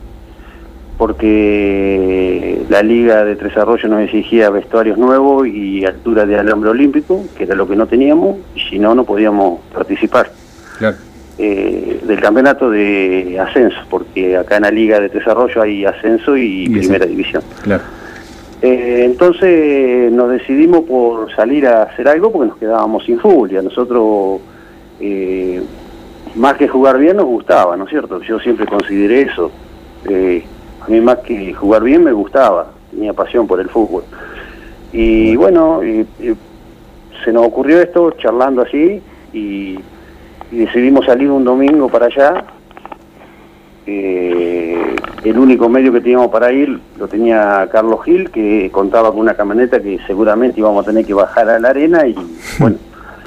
porque 0.97 2.63
la 2.69 2.83
Liga 2.83 3.25
de 3.25 3.37
Tres 3.37 3.57
Arroyos 3.57 3.89
nos 3.91 4.01
exigía 4.03 4.51
vestuarios 4.51 4.99
nuevos 4.99 5.47
y 5.47 5.85
altura 5.85 6.27
de 6.27 6.37
alambre 6.39 6.71
olímpico, 6.71 7.25
que 7.37 7.45
era 7.45 7.55
lo 7.55 7.69
que 7.69 7.77
no 7.77 7.87
teníamos, 7.87 8.37
y 8.57 8.61
si 8.69 8.79
no, 8.79 8.95
no 8.95 9.05
podíamos 9.05 9.61
participar 9.73 10.31
Claro. 10.79 10.97
eh, 11.39 12.01
del 12.05 12.21
campeonato 12.21 12.71
de 12.71 13.39
ascenso, 13.41 13.79
porque 13.89 14.37
acá 14.37 14.57
en 14.57 14.63
la 14.63 14.71
Liga 14.73 14.99
de 14.99 15.09
Tres 15.09 15.27
Arroyos 15.29 15.63
hay 15.63 15.85
ascenso 15.85 16.37
y, 16.37 16.65
Y 16.65 16.69
primera 16.71 17.07
división. 17.07 17.43
Claro. 17.63 17.85
Entonces 18.61 20.11
nos 20.11 20.31
decidimos 20.31 20.81
por 20.83 21.33
salir 21.37 21.65
a 21.69 21.85
hacer 21.85 22.09
algo 22.09 22.33
porque 22.33 22.49
nos 22.49 22.59
quedábamos 22.59 23.05
sin 23.05 23.21
fútbol 23.21 23.53
y 23.53 23.57
a 23.57 23.63
nosotros, 23.63 24.41
más 26.39 26.57
que 26.57 26.69
jugar 26.69 26.99
bien, 26.99 27.17
nos 27.17 27.27
gustaba, 27.27 27.77
¿no 27.77 27.85
es 27.85 27.91
cierto? 27.91 28.21
Yo 28.23 28.39
siempre 28.41 28.67
consideré 28.67 29.23
eso. 29.23 29.51
Eh, 30.09 30.45
a 30.81 30.89
mí 30.89 31.01
más 31.01 31.19
que 31.19 31.53
jugar 31.53 31.83
bien 31.83 32.05
me 32.05 32.13
gustaba, 32.13 32.73
tenía 32.91 33.13
pasión 33.13 33.47
por 33.47 33.61
el 33.61 33.69
fútbol. 33.69 34.05
Y 34.93 35.37
bueno, 35.37 35.81
se 37.25 37.33
nos 37.33 37.47
ocurrió 37.47 37.81
esto 37.81 38.13
charlando 38.13 38.63
así 38.63 39.03
y, 39.33 39.79
y 40.51 40.57
decidimos 40.57 41.05
salir 41.07 41.31
un 41.31 41.45
domingo 41.45 41.89
para 41.89 42.07
allá. 42.07 42.45
Eh, 43.87 44.97
el 45.25 45.39
único 45.39 45.69
medio 45.69 45.93
que 45.93 46.01
teníamos 46.01 46.29
para 46.29 46.53
ir 46.53 46.79
lo 46.99 47.09
tenía 47.09 47.69
Carlos 47.73 48.05
Gil, 48.05 48.31
que 48.31 48.71
contaba 48.71 49.11
con 49.11 49.21
una 49.21 49.35
camioneta 49.35 49.81
que 49.81 49.99
seguramente 50.07 50.61
íbamos 50.61 50.85
a 50.85 50.91
tener 50.91 51.05
que 51.05 51.15
bajar 51.15 51.49
a 51.49 51.59
la 51.59 51.71
arena 51.71 52.07
y 52.07 52.15
bueno, 52.59 52.77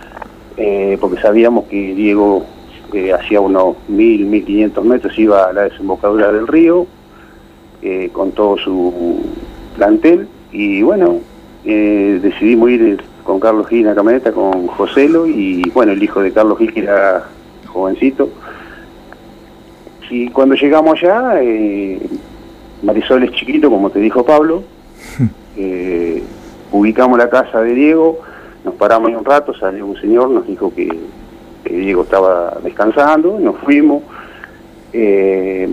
eh, 0.57 0.97
porque 1.01 1.19
sabíamos 1.19 1.65
que 1.65 1.93
Diego 1.95 2.45
eh, 2.93 3.13
hacía 3.13 3.39
unos 3.39 3.75
mil, 3.87 4.25
mil 4.25 4.43
quinientos 4.43 4.83
metros 4.83 5.17
iba 5.17 5.45
a 5.45 5.53
la 5.53 5.63
desembocadura 5.63 6.31
del 6.31 6.47
río 6.47 6.87
eh, 7.81 8.09
con 8.13 8.31
todo 8.31 8.57
su 8.57 9.23
plantel 9.75 10.27
y 10.51 10.83
bueno, 10.83 11.19
eh, 11.65 12.19
decidimos 12.21 12.69
ir 12.69 13.01
con 13.23 13.39
Carlos 13.39 13.67
Gil 13.67 13.79
en 13.79 13.87
la 13.87 13.95
camioneta, 13.95 14.31
con 14.31 14.67
Joselo 14.67 15.25
y 15.25 15.63
bueno, 15.73 15.91
el 15.93 16.03
hijo 16.03 16.21
de 16.21 16.31
Carlos 16.31 16.59
Gil 16.59 16.73
que 16.73 16.81
era 16.81 17.25
jovencito. 17.65 18.29
Y 20.11 20.27
cuando 20.29 20.53
llegamos 20.55 21.01
allá, 21.01 21.41
eh, 21.41 21.99
Marisol 22.83 23.23
es 23.23 23.31
chiquito, 23.31 23.71
como 23.71 23.89
te 23.89 23.99
dijo 23.99 24.23
Pablo, 24.23 24.63
ubicamos 26.71 27.17
la 27.17 27.29
casa 27.29 27.61
de 27.61 27.73
Diego, 27.73 28.19
nos 28.63 28.75
paramos 28.75 29.09
un 29.11 29.25
rato, 29.25 29.55
salió 29.55 29.87
un 29.87 29.99
señor, 29.99 30.29
nos 30.29 30.45
dijo 30.45 30.71
que 30.71 30.87
Diego 31.69 32.03
estaba 32.03 32.57
descansando, 32.63 33.39
nos 33.39 33.57
fuimos. 33.57 34.03
eh, 34.93 35.67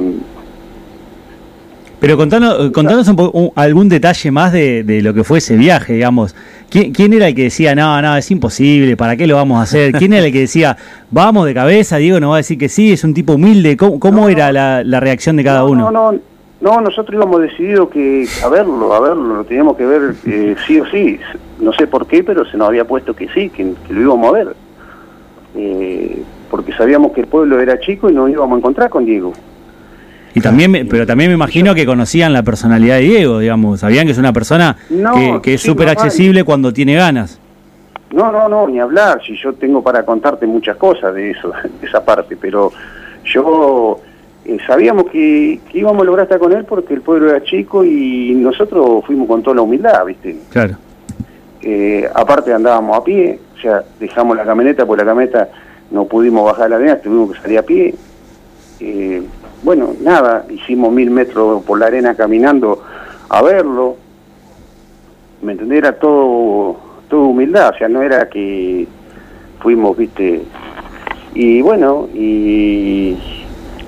Pero 2.01 2.17
contanos, 2.17 2.71
contanos 2.71 3.09
un 3.09 3.17
poco, 3.17 3.53
algún 3.57 3.89
detalle 3.89 4.31
más 4.31 4.53
de, 4.53 4.85
de, 4.85 5.03
lo 5.03 5.13
que 5.15 5.25
fue 5.25 5.39
ese 5.39 5.57
viaje, 5.57 5.95
digamos. 5.95 6.35
¿Quién, 6.71 6.93
¿Quién, 6.93 7.13
era 7.15 7.29
el 7.29 7.35
que 7.35 7.45
decía, 7.45 7.75
no, 7.75 8.01
no, 8.03 8.17
es 8.17 8.31
imposible, 8.31 8.97
¿para 8.97 9.17
qué 9.17 9.27
lo 9.27 9.37
vamos 9.37 9.59
a 9.59 9.63
hacer? 9.63 9.93
¿Quién 9.93 10.13
era 10.13 10.27
el 10.27 10.33
que 10.33 10.41
decía, 10.41 10.77
vamos 11.11 11.47
de 11.47 11.55
cabeza, 11.55 11.97
Diego 11.97 12.21
nos 12.21 12.31
va 12.31 12.35
a 12.35 12.39
decir 12.39 12.59
que 12.59 12.69
sí, 12.69 12.93
es 12.93 13.05
un 13.05 13.15
tipo 13.15 13.35
humilde? 13.35 13.77
¿Cómo, 13.77 13.99
cómo 13.99 14.23
no, 14.23 14.29
era 14.29 14.53
la, 14.53 14.85
la, 14.85 15.01
reacción 15.01 15.37
de 15.37 15.45
cada 15.45 15.61
no, 15.61 15.67
uno? 15.67 15.91
No, 15.91 16.13
no, 16.13 16.19
no, 16.61 16.81
nosotros 16.81 17.15
íbamos 17.15 17.41
decididos 17.41 17.89
que 17.89 18.27
a 18.45 18.49
verlo, 18.49 18.93
a 18.93 19.01
verlo, 19.01 19.37
lo 19.37 19.45
teníamos 19.45 19.77
que 19.77 19.87
ver 19.87 20.15
eh, 20.27 20.57
sí 20.67 20.79
o 20.79 20.87
sí. 20.91 21.19
No 21.59 21.73
sé 21.73 21.87
por 21.87 22.07
qué, 22.07 22.23
pero 22.23 22.45
se 22.45 22.57
nos 22.57 22.69
había 22.69 22.85
puesto 22.85 23.17
que 23.17 23.29
sí, 23.29 23.49
que, 23.49 23.73
que 23.87 23.93
lo 23.95 24.01
íbamos 24.01 24.29
a 24.29 24.33
ver. 24.33 24.68
Eh, 25.57 26.23
porque 26.51 26.73
sabíamos 26.73 27.13
que 27.13 27.23
el 27.23 27.27
pueblo 27.27 27.61
era 27.61 27.79
chico 27.81 28.11
y 28.11 28.15
nos 28.15 28.31
íbamos 28.31 28.57
a 28.57 28.59
encontrar 28.59 28.91
con 28.91 29.05
Diego. 29.05 29.33
Y 30.35 30.41
también, 30.41 30.87
pero 30.89 31.07
también 31.07 31.31
me 31.31 31.35
imagino 31.35 31.75
que 31.75 31.85
conocían 31.87 32.33
la 32.33 32.43
personalidad 32.43 32.97
de 32.97 33.03
Diego, 33.03 33.39
digamos, 33.39 33.81
sabían 33.81 34.07
que 34.07 34.13
es 34.13 34.19
una 34.19 34.33
persona 34.33 34.77
no, 34.91 35.15
que, 35.15 35.41
que, 35.43 35.55
es 35.55 35.63
súper 35.63 35.89
sí, 35.89 35.93
accesible 35.93 36.45
cuando 36.45 36.73
tiene 36.73 36.95
ganas. 36.95 37.41
No, 38.13 38.31
no, 38.31 38.49
no, 38.49 38.69
ni 38.69 38.79
hablar, 38.79 39.21
si 39.27 39.37
yo 39.37 39.53
tengo 39.55 39.83
para 39.83 40.05
contarte 40.05 40.47
muchas 40.47 40.77
cosas 40.77 41.15
de 41.15 41.31
eso, 41.31 41.53
de 41.81 41.87
esa 41.87 42.05
parte, 42.05 42.37
pero 42.37 42.73
yo 43.25 44.01
eh, 44.45 44.59
sabíamos 44.67 45.07
que, 45.11 45.61
que, 45.71 45.79
íbamos 45.79 46.03
a 46.03 46.05
lograr 46.05 46.25
estar 46.25 46.39
con 46.39 46.53
él 46.53 46.65
porque 46.65 46.95
el 46.95 47.03
pueblo 47.03 47.31
era 47.31 47.43
chico 47.43 47.85
y 47.85 48.33
nosotros 48.35 49.05
fuimos 49.07 49.27
con 49.29 49.43
toda 49.43 49.57
la 49.57 49.63
humildad, 49.63 50.05
¿viste? 50.07 50.37
Claro. 50.51 50.77
Eh, 51.61 52.09
aparte 52.15 52.53
andábamos 52.53 52.97
a 52.97 53.05
pie, 53.05 53.39
o 53.59 53.61
sea, 53.61 53.83
dejamos 53.99 54.37
la 54.37 54.45
camioneta, 54.45 54.87
porque 54.87 55.05
la 55.05 55.11
camioneta 55.11 55.49
no 55.91 56.05
pudimos 56.05 56.45
bajar 56.45 56.71
la 56.71 56.77
arena, 56.77 56.99
tuvimos 56.99 57.33
que 57.33 57.43
salir 57.43 57.59
a 57.59 57.63
pie. 57.63 57.95
Eh, 58.81 59.23
bueno, 59.63 59.95
nada, 60.01 60.45
hicimos 60.49 60.93
mil 60.93 61.11
metros 61.11 61.65
por 61.65 61.79
la 61.79 61.87
arena 61.87 62.15
caminando 62.15 62.83
a 63.29 63.43
verlo. 63.43 63.97
¿Me 65.43 65.53
entendés? 65.53 65.79
Era 65.79 65.93
todo, 65.93 66.77
todo 67.09 67.27
humildad, 67.27 67.73
o 67.75 67.79
sea, 67.79 67.89
no 67.89 68.03
era 68.03 68.29
que 68.29 68.87
fuimos, 69.61 69.97
viste. 69.97 70.43
Y 71.35 71.61
bueno, 71.61 72.09
y 72.15 73.17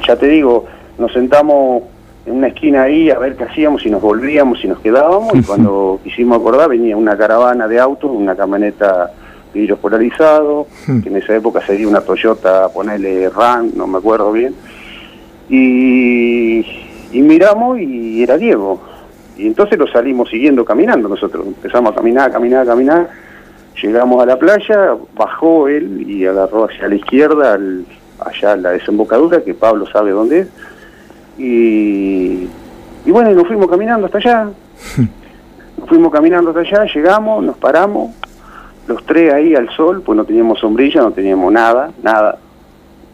ya 0.06 0.16
te 0.16 0.26
digo, 0.26 0.66
nos 0.98 1.12
sentamos 1.12 1.84
en 2.26 2.34
una 2.34 2.48
esquina 2.48 2.82
ahí 2.82 3.10
a 3.10 3.18
ver 3.18 3.36
qué 3.36 3.44
hacíamos, 3.44 3.82
si 3.82 3.90
nos 3.90 4.02
volvíamos, 4.02 4.60
si 4.60 4.68
nos 4.68 4.80
quedábamos, 4.80 5.34
y 5.34 5.42
cuando 5.46 6.00
quisimos 6.02 6.38
acordar 6.38 6.68
venía 6.68 6.96
una 6.96 7.16
caravana 7.16 7.68
de 7.68 7.78
autos, 7.78 8.10
una 8.12 8.34
camioneta 8.34 9.12
vidrios 9.52 9.78
polarizados, 9.78 10.66
que 10.86 11.08
en 11.08 11.16
esa 11.16 11.34
época 11.36 11.60
sería 11.66 11.88
una 11.88 12.00
Toyota, 12.00 12.68
ponerle 12.68 13.28
RAM, 13.30 13.72
no 13.74 13.86
me 13.86 13.98
acuerdo 13.98 14.32
bien, 14.32 14.54
y, 15.48 16.60
y 17.12 17.22
miramos 17.22 17.80
y 17.80 18.22
era 18.22 18.36
Diego. 18.36 18.80
Y 19.36 19.46
entonces 19.46 19.78
lo 19.78 19.86
salimos 19.86 20.28
siguiendo 20.28 20.64
caminando 20.66 21.08
nosotros. 21.08 21.46
Empezamos 21.46 21.92
a 21.92 21.94
caminar, 21.94 22.28
a 22.28 22.32
caminar, 22.32 22.62
a 22.62 22.66
caminar. 22.66 23.08
Llegamos 23.82 24.22
a 24.22 24.26
la 24.26 24.38
playa, 24.38 24.94
bajó 25.16 25.66
él 25.66 26.04
y 26.06 26.26
agarró 26.26 26.66
hacia 26.66 26.88
la 26.88 26.94
izquierda, 26.96 27.54
al, 27.54 27.86
allá 28.20 28.54
la 28.56 28.72
desembocadura, 28.72 29.42
que 29.42 29.54
Pablo 29.54 29.86
sabe 29.86 30.10
dónde 30.10 30.40
es. 30.40 30.48
Y, 31.38 32.48
y 33.06 33.10
bueno, 33.10 33.30
y 33.30 33.34
nos 33.34 33.46
fuimos 33.46 33.70
caminando 33.70 34.06
hasta 34.06 34.18
allá. 34.18 34.50
Nos 35.78 35.88
fuimos 35.88 36.12
caminando 36.12 36.50
hasta 36.50 36.60
allá, 36.60 36.92
llegamos, 36.92 37.42
nos 37.42 37.56
paramos, 37.56 38.10
los 38.86 39.04
tres 39.06 39.32
ahí 39.32 39.54
al 39.54 39.70
sol, 39.70 40.02
pues 40.02 40.16
no 40.16 40.24
teníamos 40.24 40.58
sombrilla, 40.58 41.02
no 41.02 41.12
teníamos 41.12 41.52
nada, 41.52 41.90
nada. 42.02 42.38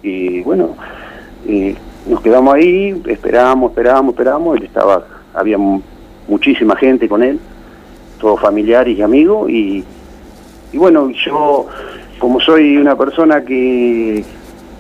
Y 0.03 0.43
bueno, 0.43 0.77
y 1.47 1.75
nos 2.07 2.21
quedamos 2.21 2.55
ahí, 2.55 3.03
esperábamos, 3.07 3.71
esperábamos, 3.71 4.13
esperábamos, 4.13 4.57
él 4.57 4.65
estaba, 4.65 5.05
había 5.35 5.59
muchísima 6.29 6.77
gente 6.77 7.09
con 7.09 7.23
él, 7.23 7.39
todos 8.21 8.41
familiares 8.41 8.97
y 8.97 9.03
amigos, 9.03 9.51
y, 9.51 9.85
y 10.73 10.79
bueno, 10.79 11.11
yo 11.11 11.67
como 12.19 12.41
soy 12.41 12.77
una 12.77 12.97
persona 12.97 13.45
que 13.45 14.25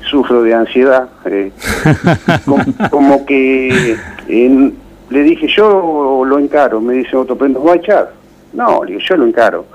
sufro 0.08 0.42
de 0.42 0.54
ansiedad, 0.54 1.08
eh, 1.24 1.50
como, 2.44 2.64
como, 2.90 3.26
que 3.26 3.96
eh, 4.28 4.72
le 5.10 5.22
dije 5.22 5.46
yo 5.48 6.22
lo 6.24 6.38
encaro, 6.38 6.80
me 6.80 6.94
dice 6.94 7.16
otro, 7.16 7.36
pero 7.36 7.50
nos 7.50 7.66
va 7.66 7.72
a 7.72 7.76
echar. 7.76 8.12
No, 8.52 8.82
le 8.84 8.92
digo, 8.92 9.00
yo 9.06 9.16
lo 9.16 9.26
encaro. 9.26 9.66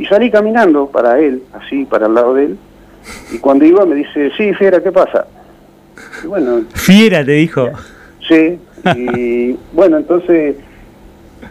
Y 0.00 0.06
salí 0.06 0.30
caminando 0.30 0.86
para 0.86 1.20
él, 1.20 1.42
así, 1.52 1.84
para 1.84 2.06
el 2.06 2.14
lado 2.14 2.32
de 2.32 2.46
él, 2.46 2.58
y 3.32 3.38
cuando 3.38 3.66
iba 3.66 3.84
me 3.84 3.96
dice, 3.96 4.30
sí, 4.34 4.54
Fiera, 4.54 4.82
¿qué 4.82 4.90
pasa? 4.90 5.26
Y 6.24 6.26
bueno, 6.26 6.62
Fiera 6.72 7.22
te 7.22 7.32
dijo. 7.32 7.68
Sí, 8.26 8.58
y 8.96 9.52
bueno, 9.74 9.98
entonces 9.98 10.56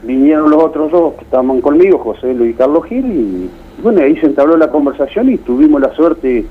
vinieron 0.01 0.49
los 0.49 0.63
otros 0.63 0.91
dos 0.91 1.13
que 1.13 1.25
estaban 1.25 1.61
conmigo, 1.61 1.99
José 1.99 2.33
Luis 2.33 2.51
y 2.51 2.53
Carlos 2.55 2.85
Gil, 2.85 3.05
y 3.05 3.49
bueno, 3.83 4.01
ahí 4.01 4.17
se 4.17 4.25
entabló 4.25 4.57
la 4.57 4.69
conversación 4.71 5.29
y 5.29 5.37
tuvimos 5.37 5.79
la 5.79 5.93
suerte 5.93 6.43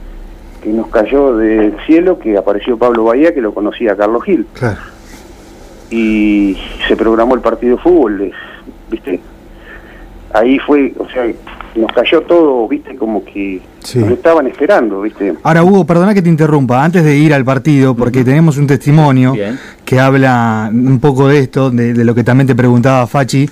que 0.62 0.70
nos 0.70 0.86
cayó 0.90 1.36
del 1.36 1.74
cielo 1.84 2.20
que 2.20 2.36
apareció 2.36 2.78
Pablo 2.78 3.02
Bahía, 3.02 3.34
que 3.34 3.40
lo 3.40 3.52
conocía 3.52 3.94
a 3.94 3.96
Carlos 3.96 4.22
Gil. 4.22 4.46
Claro. 4.52 4.78
Y 5.90 6.56
se 6.86 6.96
programó 6.96 7.34
el 7.34 7.40
partido 7.40 7.74
de 7.74 7.82
fútbol, 7.82 8.32
¿viste? 8.88 9.18
Ahí 10.32 10.60
fue, 10.60 10.92
o 10.96 11.08
sea, 11.08 11.26
nos 11.74 11.92
cayó 11.92 12.22
todo, 12.22 12.66
viste, 12.68 12.96
como 12.96 13.24
que 13.24 13.60
sí. 13.80 13.98
nos 13.98 14.10
estaban 14.10 14.46
esperando, 14.46 15.02
viste. 15.02 15.34
Ahora, 15.42 15.62
Hugo, 15.62 15.84
perdona 15.84 16.14
que 16.14 16.22
te 16.22 16.28
interrumpa, 16.28 16.84
antes 16.84 17.04
de 17.04 17.16
ir 17.16 17.34
al 17.34 17.44
partido, 17.44 17.94
porque 17.94 18.20
uh 18.20 18.22
-huh. 18.22 18.26
tenemos 18.26 18.58
un 18.58 18.66
testimonio 18.66 19.32
Bien. 19.32 19.58
que 19.84 20.00
habla 20.00 20.70
un 20.72 20.98
poco 21.00 21.28
de 21.28 21.40
esto, 21.40 21.70
de, 21.70 21.94
de, 21.94 22.04
lo 22.04 22.14
que 22.14 22.24
también 22.24 22.46
te 22.46 22.54
preguntaba 22.54 23.06
Fachi, 23.06 23.48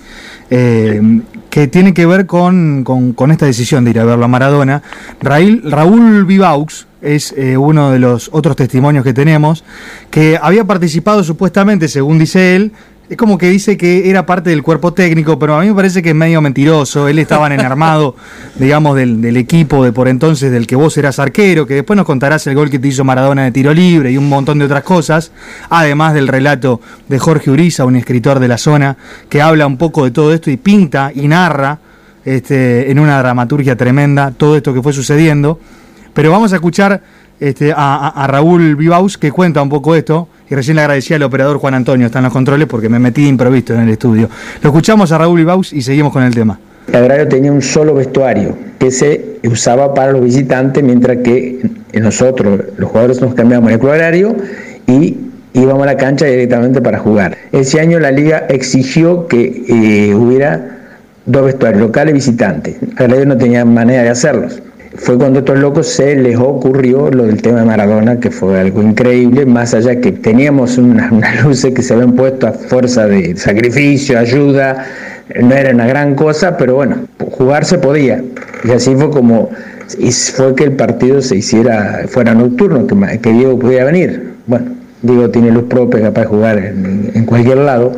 eh, 0.50 1.20
que 1.50 1.68
tiene 1.68 1.94
que 1.94 2.06
ver 2.06 2.26
con, 2.26 2.84
con, 2.84 3.12
con, 3.12 3.30
esta 3.30 3.46
decisión 3.46 3.84
de 3.84 3.90
ir 3.90 4.00
a 4.00 4.04
verlo 4.04 4.24
a 4.24 4.28
Maradona. 4.28 4.82
Raúl, 5.20 5.62
Raúl 5.64 6.24
Vivaux 6.24 6.86
es 7.00 7.32
eh, 7.36 7.56
uno 7.56 7.90
de 7.90 7.98
los 7.98 8.30
otros 8.32 8.56
testimonios 8.56 9.04
que 9.04 9.14
tenemos, 9.14 9.64
que 10.10 10.38
había 10.40 10.64
participado 10.64 11.22
supuestamente, 11.24 11.88
según 11.88 12.18
dice 12.18 12.56
él, 12.56 12.72
es 13.08 13.16
como 13.16 13.38
que 13.38 13.48
dice 13.48 13.76
que 13.76 14.10
era 14.10 14.26
parte 14.26 14.50
del 14.50 14.62
cuerpo 14.62 14.92
técnico, 14.92 15.38
pero 15.38 15.54
a 15.54 15.60
mí 15.60 15.68
me 15.68 15.74
parece 15.74 16.02
que 16.02 16.08
es 16.08 16.14
medio 16.14 16.40
mentiroso. 16.40 17.06
Él 17.06 17.18
estaba 17.20 17.46
en 17.46 17.52
el 17.52 17.60
armado, 17.60 18.16
digamos, 18.56 18.96
del, 18.96 19.20
del, 19.20 19.36
equipo 19.36 19.84
de 19.84 19.92
por 19.92 20.08
entonces 20.08 20.50
del 20.50 20.66
que 20.66 20.74
vos 20.74 20.96
eras 20.96 21.18
arquero, 21.18 21.66
que 21.66 21.74
después 21.74 21.96
nos 21.96 22.04
contarás 22.04 22.46
el 22.48 22.56
gol 22.56 22.68
que 22.68 22.78
te 22.78 22.88
hizo 22.88 23.04
Maradona 23.04 23.44
de 23.44 23.52
tiro 23.52 23.72
libre 23.72 24.10
y 24.10 24.16
un 24.16 24.28
montón 24.28 24.58
de 24.58 24.64
otras 24.64 24.82
cosas, 24.82 25.30
además 25.70 26.14
del 26.14 26.26
relato 26.26 26.80
de 27.08 27.18
Jorge 27.18 27.50
Uriza, 27.50 27.84
un 27.84 27.96
escritor 27.96 28.40
de 28.40 28.48
la 28.48 28.58
zona, 28.58 28.96
que 29.28 29.40
habla 29.40 29.66
un 29.66 29.76
poco 29.76 30.04
de 30.04 30.10
todo 30.10 30.34
esto 30.34 30.50
y 30.50 30.56
pinta 30.56 31.12
y 31.14 31.28
narra 31.28 31.78
este, 32.24 32.90
en 32.90 32.98
una 32.98 33.18
dramaturgia 33.18 33.76
tremenda 33.76 34.32
todo 34.32 34.56
esto 34.56 34.74
que 34.74 34.82
fue 34.82 34.92
sucediendo. 34.92 35.60
Pero 36.12 36.30
vamos 36.30 36.52
a 36.52 36.56
escuchar 36.56 37.02
este, 37.40 37.72
a, 37.72 38.08
a, 38.08 38.26
Raúl 38.26 38.76
Vivaus 38.76 39.18
que 39.18 39.30
cuenta 39.30 39.62
un 39.62 39.68
poco 39.68 39.94
esto. 39.94 40.28
Y 40.48 40.54
recién 40.54 40.76
le 40.76 40.82
agradecía 40.82 41.16
al 41.16 41.22
operador 41.24 41.58
Juan 41.58 41.74
Antonio, 41.74 42.06
está 42.06 42.20
en 42.20 42.24
los 42.24 42.32
controles 42.32 42.68
porque 42.68 42.88
me 42.88 42.98
metí 42.98 43.22
de 43.22 43.28
improviso 43.28 43.74
en 43.74 43.80
el 43.80 43.88
estudio. 43.90 44.28
Lo 44.62 44.70
escuchamos 44.70 45.10
a 45.10 45.18
Raúl 45.18 45.38
Vivaus 45.38 45.72
y 45.72 45.82
seguimos 45.82 46.12
con 46.12 46.22
el 46.22 46.34
tema. 46.34 46.58
El 46.88 46.94
agrario 46.94 47.26
tenía 47.26 47.50
un 47.50 47.62
solo 47.62 47.94
vestuario 47.94 48.56
que 48.78 48.92
se 48.92 49.40
usaba 49.44 49.92
para 49.92 50.12
los 50.12 50.22
visitantes, 50.22 50.84
mientras 50.84 51.18
que 51.18 51.68
nosotros, 51.94 52.60
los 52.76 52.90
jugadores, 52.90 53.20
nos 53.20 53.34
cambiamos 53.34 53.72
el 53.72 53.80
agrario 53.80 54.36
y 54.86 55.16
íbamos 55.52 55.82
a 55.82 55.86
la 55.86 55.96
cancha 55.96 56.26
directamente 56.26 56.80
para 56.80 56.98
jugar. 56.98 57.36
Ese 57.50 57.80
año 57.80 57.98
la 57.98 58.12
liga 58.12 58.46
exigió 58.48 59.26
que 59.26 59.64
eh, 59.68 60.14
hubiera 60.14 60.78
dos 61.24 61.46
vestuarios, 61.46 61.82
local 61.82 62.08
y 62.08 62.12
visitante. 62.12 62.78
El 62.80 63.04
agrario 63.04 63.26
no 63.26 63.36
tenía 63.36 63.64
manera 63.64 64.04
de 64.04 64.10
hacerlos 64.10 64.62
fue 64.96 65.16
cuando 65.16 65.38
a 65.38 65.40
estos 65.40 65.58
locos 65.58 65.86
se 65.86 66.16
les 66.16 66.36
ocurrió 66.36 67.10
lo 67.10 67.24
del 67.24 67.42
tema 67.42 67.60
de 67.60 67.66
Maradona, 67.66 68.18
que 68.18 68.30
fue 68.30 68.58
algo 68.58 68.82
increíble, 68.82 69.46
más 69.46 69.74
allá 69.74 70.00
que 70.00 70.12
teníamos 70.12 70.78
unas 70.78 71.12
una 71.12 71.40
luces 71.42 71.74
que 71.74 71.82
se 71.82 71.94
habían 71.94 72.12
puesto 72.12 72.46
a 72.46 72.52
fuerza 72.52 73.06
de 73.06 73.36
sacrificio, 73.36 74.18
ayuda, 74.18 74.86
no 75.40 75.54
era 75.54 75.72
una 75.72 75.86
gran 75.86 76.14
cosa, 76.14 76.56
pero 76.56 76.76
bueno, 76.76 76.96
jugar 77.32 77.64
se 77.64 77.78
podía. 77.78 78.22
Y 78.64 78.70
así 78.70 78.94
fue 78.94 79.10
como 79.10 79.50
y 79.98 80.10
fue 80.10 80.54
que 80.54 80.64
el 80.64 80.72
partido 80.72 81.22
se 81.22 81.36
hiciera, 81.36 82.04
fuera 82.08 82.34
nocturno, 82.34 82.86
que, 82.86 83.18
que 83.20 83.32
Diego 83.32 83.58
pudiera 83.58 83.84
venir. 83.84 84.32
Bueno, 84.46 84.66
Diego 85.02 85.30
tiene 85.30 85.50
luz 85.50 85.64
propia, 85.64 86.00
capaz 86.00 86.22
de 86.22 86.26
jugar 86.26 86.58
en, 86.58 87.10
en, 87.14 87.24
cualquier 87.24 87.58
lado. 87.58 87.92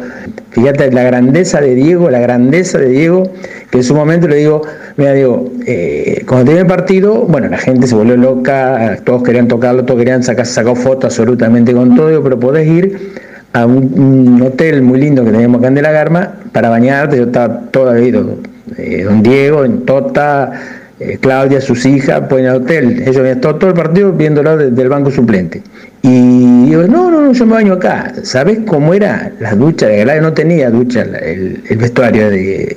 Fíjate 0.51 0.91
la 0.93 1.03
grandeza 1.05 1.61
de 1.61 1.75
Diego, 1.75 2.11
la 2.11 2.19
grandeza 2.19 2.79
de 2.79 2.89
Diego, 2.89 3.31
que 3.71 3.79
en 3.79 3.85
su 3.85 3.95
momento 3.95 4.29
le 4.29 4.37
digo, 4.37 4.63
mira 4.99 5.15
Diego, 5.15 5.49
eh, 5.65 6.25
cuando 6.27 6.47
tiene 6.47 6.61
el 6.63 6.67
partido, 6.67 7.23
bueno, 7.23 7.49
la 7.49 7.57
gente 7.57 7.87
se 7.87 7.95
volvió 7.95 8.17
loca, 8.17 8.99
todos 9.05 9.23
querían 9.23 9.47
tocarlo, 9.47 9.85
todos 9.85 10.01
querían 10.01 10.25
sacar, 10.25 10.45
sacar 10.45 10.77
fotos 10.77 11.05
absolutamente 11.05 11.73
con 11.73 11.95
todo, 11.95 12.09
digo, 12.09 12.23
pero 12.25 12.39
podés 12.41 12.67
ir 12.67 13.13
a 13.53 13.65
un, 13.65 14.43
hotel 14.43 14.83
muy 14.83 15.01
lindo 15.01 15.25
que 15.25 15.31
teníamos 15.31 15.61
acá 15.61 15.69
en 15.69 15.77
De 15.77 15.83
la 15.83 15.93
Garma 15.93 16.35
para 16.51 16.69
bañarte, 16.69 17.17
yo 17.17 17.25
estaba 17.25 17.61
todo 17.71 17.97
ido, 17.97 18.41
eh, 18.77 19.05
don 19.05 19.23
Diego, 19.23 19.65
en 19.65 19.87
Tota, 19.87 20.51
eh, 20.99 21.17
Claudia, 21.21 21.61
sus 21.61 21.87
hijas, 21.87 22.25
pues 22.29 22.41
en 22.41 22.51
el 22.51 22.57
hotel, 22.57 23.03
ellos 23.03 23.19
habían 23.19 23.37
estado 23.37 23.55
todo 23.55 23.71
el 23.71 23.77
partido 23.77 24.13
viéndolo 24.13 24.57
desde 24.57 24.83
el 24.83 24.89
banco 24.89 25.13
suplente. 25.13 25.63
Y 26.03 26.67
digo, 26.67 26.83
no, 26.89 27.09
no, 27.09 27.21
no, 27.21 27.33
yo 27.33 27.47
me 27.47 27.53
baño 27.53 27.75
acá. 27.75 28.15
¿Sabes 28.25 28.61
cómo 28.67 28.95
era 28.95 29.31
la 29.39 29.55
ducha 29.55 29.87
de? 29.87 30.21
No 30.21 30.33
tenía 30.33 30.71
ducha 30.71 31.03
el 31.03 31.77
vestuario 31.77 32.31
de, 32.31 32.77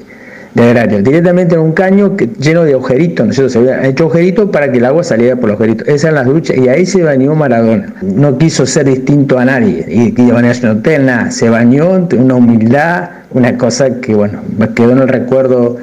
de 0.54 0.64
agrario. 0.64 1.02
Directamente 1.02 1.56
en 1.56 1.62
un 1.62 1.72
caño 1.72 2.16
que, 2.16 2.28
lleno 2.28 2.64
de 2.64 2.74
agujeritos, 2.74 3.26
¿no 3.26 3.32
es 3.32 3.36
cierto? 3.36 3.54
Se 3.54 3.60
había 3.60 3.86
hecho 3.86 4.06
agujeritos 4.06 4.50
para 4.50 4.72
que 4.72 4.80
el 4.80 4.86
agua 4.86 5.04
saliera 5.04 5.36
por 5.36 5.50
los 5.50 5.56
agujeritos. 5.56 5.88
Esas 5.88 6.06
eran 6.06 6.16
las 6.16 6.26
duchas 6.26 6.58
y 6.58 6.68
ahí 6.68 6.86
se 6.86 7.04
bañó 7.04 7.36
Maradona. 7.36 7.94
No 8.02 8.38
quiso 8.38 8.66
ser 8.66 8.86
distinto 8.86 9.40
a 9.40 9.46
nadie. 9.46 9.86
Y 9.88 10.12
que 10.12 10.32
bañarse 10.32 10.66
en 10.66 10.78
hotel, 10.78 11.06
nada. 11.06 11.32
Se 11.32 11.50
bañó, 11.50 12.08
una 12.18 12.36
humildad, 12.36 13.10
una 13.32 13.58
cosa 13.58 14.00
que, 14.02 14.14
bueno, 14.14 14.42
quedó 14.76 14.92
en 14.92 15.00
el 15.00 15.08
recuerdo 15.08 15.78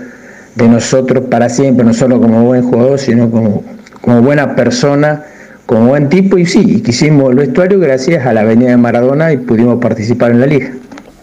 de 0.55 0.69
nosotros 0.69 1.25
para 1.31 1.49
siempre, 1.49 1.85
no 1.85 1.95
solo 1.95 2.21
como 2.21 2.45
buen 2.45 2.63
jugador, 2.63 2.99
sino 2.99 3.31
como, 3.31 3.63
como 4.01 4.23
buena 4.23 4.55
persona 4.55 5.23
como 5.69 5.89
buen 5.89 6.09
tipo 6.09 6.39
y 6.39 6.47
sí, 6.47 6.65
y 6.67 6.81
quisimos 6.81 7.31
el 7.31 7.37
vestuario 7.37 7.79
gracias 7.79 8.25
a 8.25 8.33
la 8.33 8.41
avenida 8.41 8.71
de 8.71 8.79
Maradona 8.79 9.35
y 9.35 9.37
pudimos 9.37 9.79
participar 9.83 10.31
en 10.31 10.41
la 10.41 10.47
liga. 10.47 10.71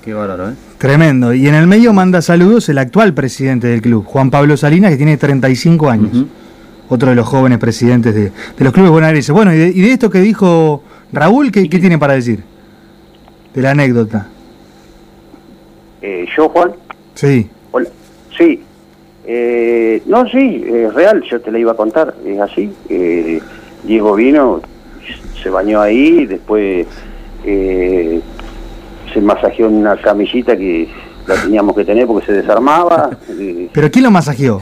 Qué 0.04 0.14
bárbaro, 0.14 0.52
¿eh? 0.52 0.54
Tremendo. 0.86 1.34
Y 1.34 1.48
en 1.48 1.56
el 1.56 1.66
medio 1.66 1.94
manda 1.94 2.22
saludos 2.22 2.70
el 2.70 2.78
actual 2.78 3.16
presidente 3.16 3.66
del 3.66 3.82
club, 3.82 4.06
Juan 4.06 4.30
Pablo 4.30 4.56
Salinas, 4.56 4.92
que 4.92 4.98
tiene 4.98 5.18
35 5.18 5.90
años. 5.90 6.26
Otro 6.90 7.10
de 7.10 7.16
los 7.16 7.28
jóvenes 7.28 7.58
presidentes 7.58 8.14
de, 8.14 8.26
de 8.26 8.64
los 8.64 8.72
clubes 8.72 8.92
bonaerenses. 8.92 9.34
Bueno, 9.34 9.52
y 9.52 9.58
de, 9.58 9.68
y 9.70 9.82
de, 9.82 9.94
esto 9.94 10.12
que 10.12 10.20
dijo 10.20 10.84
Raúl, 11.12 11.52
¿qué, 11.52 11.68
qué 11.70 11.80
tiene 11.80 11.98
para 11.98 12.14
decir? 12.14 12.44
De 13.56 13.64
la 13.64 13.72
anécdota. 13.72 14.28
Eh, 16.04 16.28
¿Yo, 16.38 16.50
Juan? 16.50 16.74
Sí. 17.16 17.50
Hola. 17.72 17.90
Sí. 18.38 18.62
Eh, 19.26 20.04
no, 20.06 20.30
sí, 20.30 20.66
es 20.68 20.94
real, 20.94 21.24
yo 21.28 21.42
te 21.42 21.52
la 21.52 21.58
iba 21.58 21.72
a 21.72 21.76
contar, 21.76 22.14
es 22.24 22.40
así. 22.40 22.72
Eh, 22.90 23.42
Diego 23.86 24.14
vino, 24.14 24.62
se 25.42 25.50
bañó 25.50 25.82
ahí, 25.82 26.28
después 26.28 26.86
eh, 27.44 28.22
se 29.14 29.22
masajeó 29.22 29.68
en 29.68 29.76
una 29.76 29.96
camillita 29.98 30.56
que 30.58 30.88
la 31.28 31.36
teníamos 31.36 31.76
que 31.76 31.86
tener 31.86 32.08
porque 32.08 32.26
se 32.26 32.34
desarmaba. 32.34 33.12
eh, 33.30 33.70
¿Pero 33.72 33.92
quién 33.92 34.04
lo 34.06 34.12
masajeó? 34.12 34.62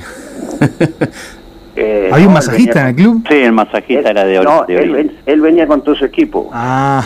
eh, 1.75 2.09
¿Había 2.11 2.27
un 2.27 2.33
no, 2.33 2.39
él 2.39 2.45
masajista 2.45 2.81
en 2.81 2.87
el 2.87 2.95
club? 2.95 3.25
Sí, 3.27 3.35
el 3.35 3.51
masajista 3.51 4.09
era 4.09 4.25
de, 4.25 4.43
No, 4.43 4.65
de 4.65 5.11
él, 5.25 5.41
venía 5.41 5.67
con 5.67 5.83
todo 5.83 5.95
su 5.95 6.05
equipo. 6.05 6.49
Ah, 6.53 7.03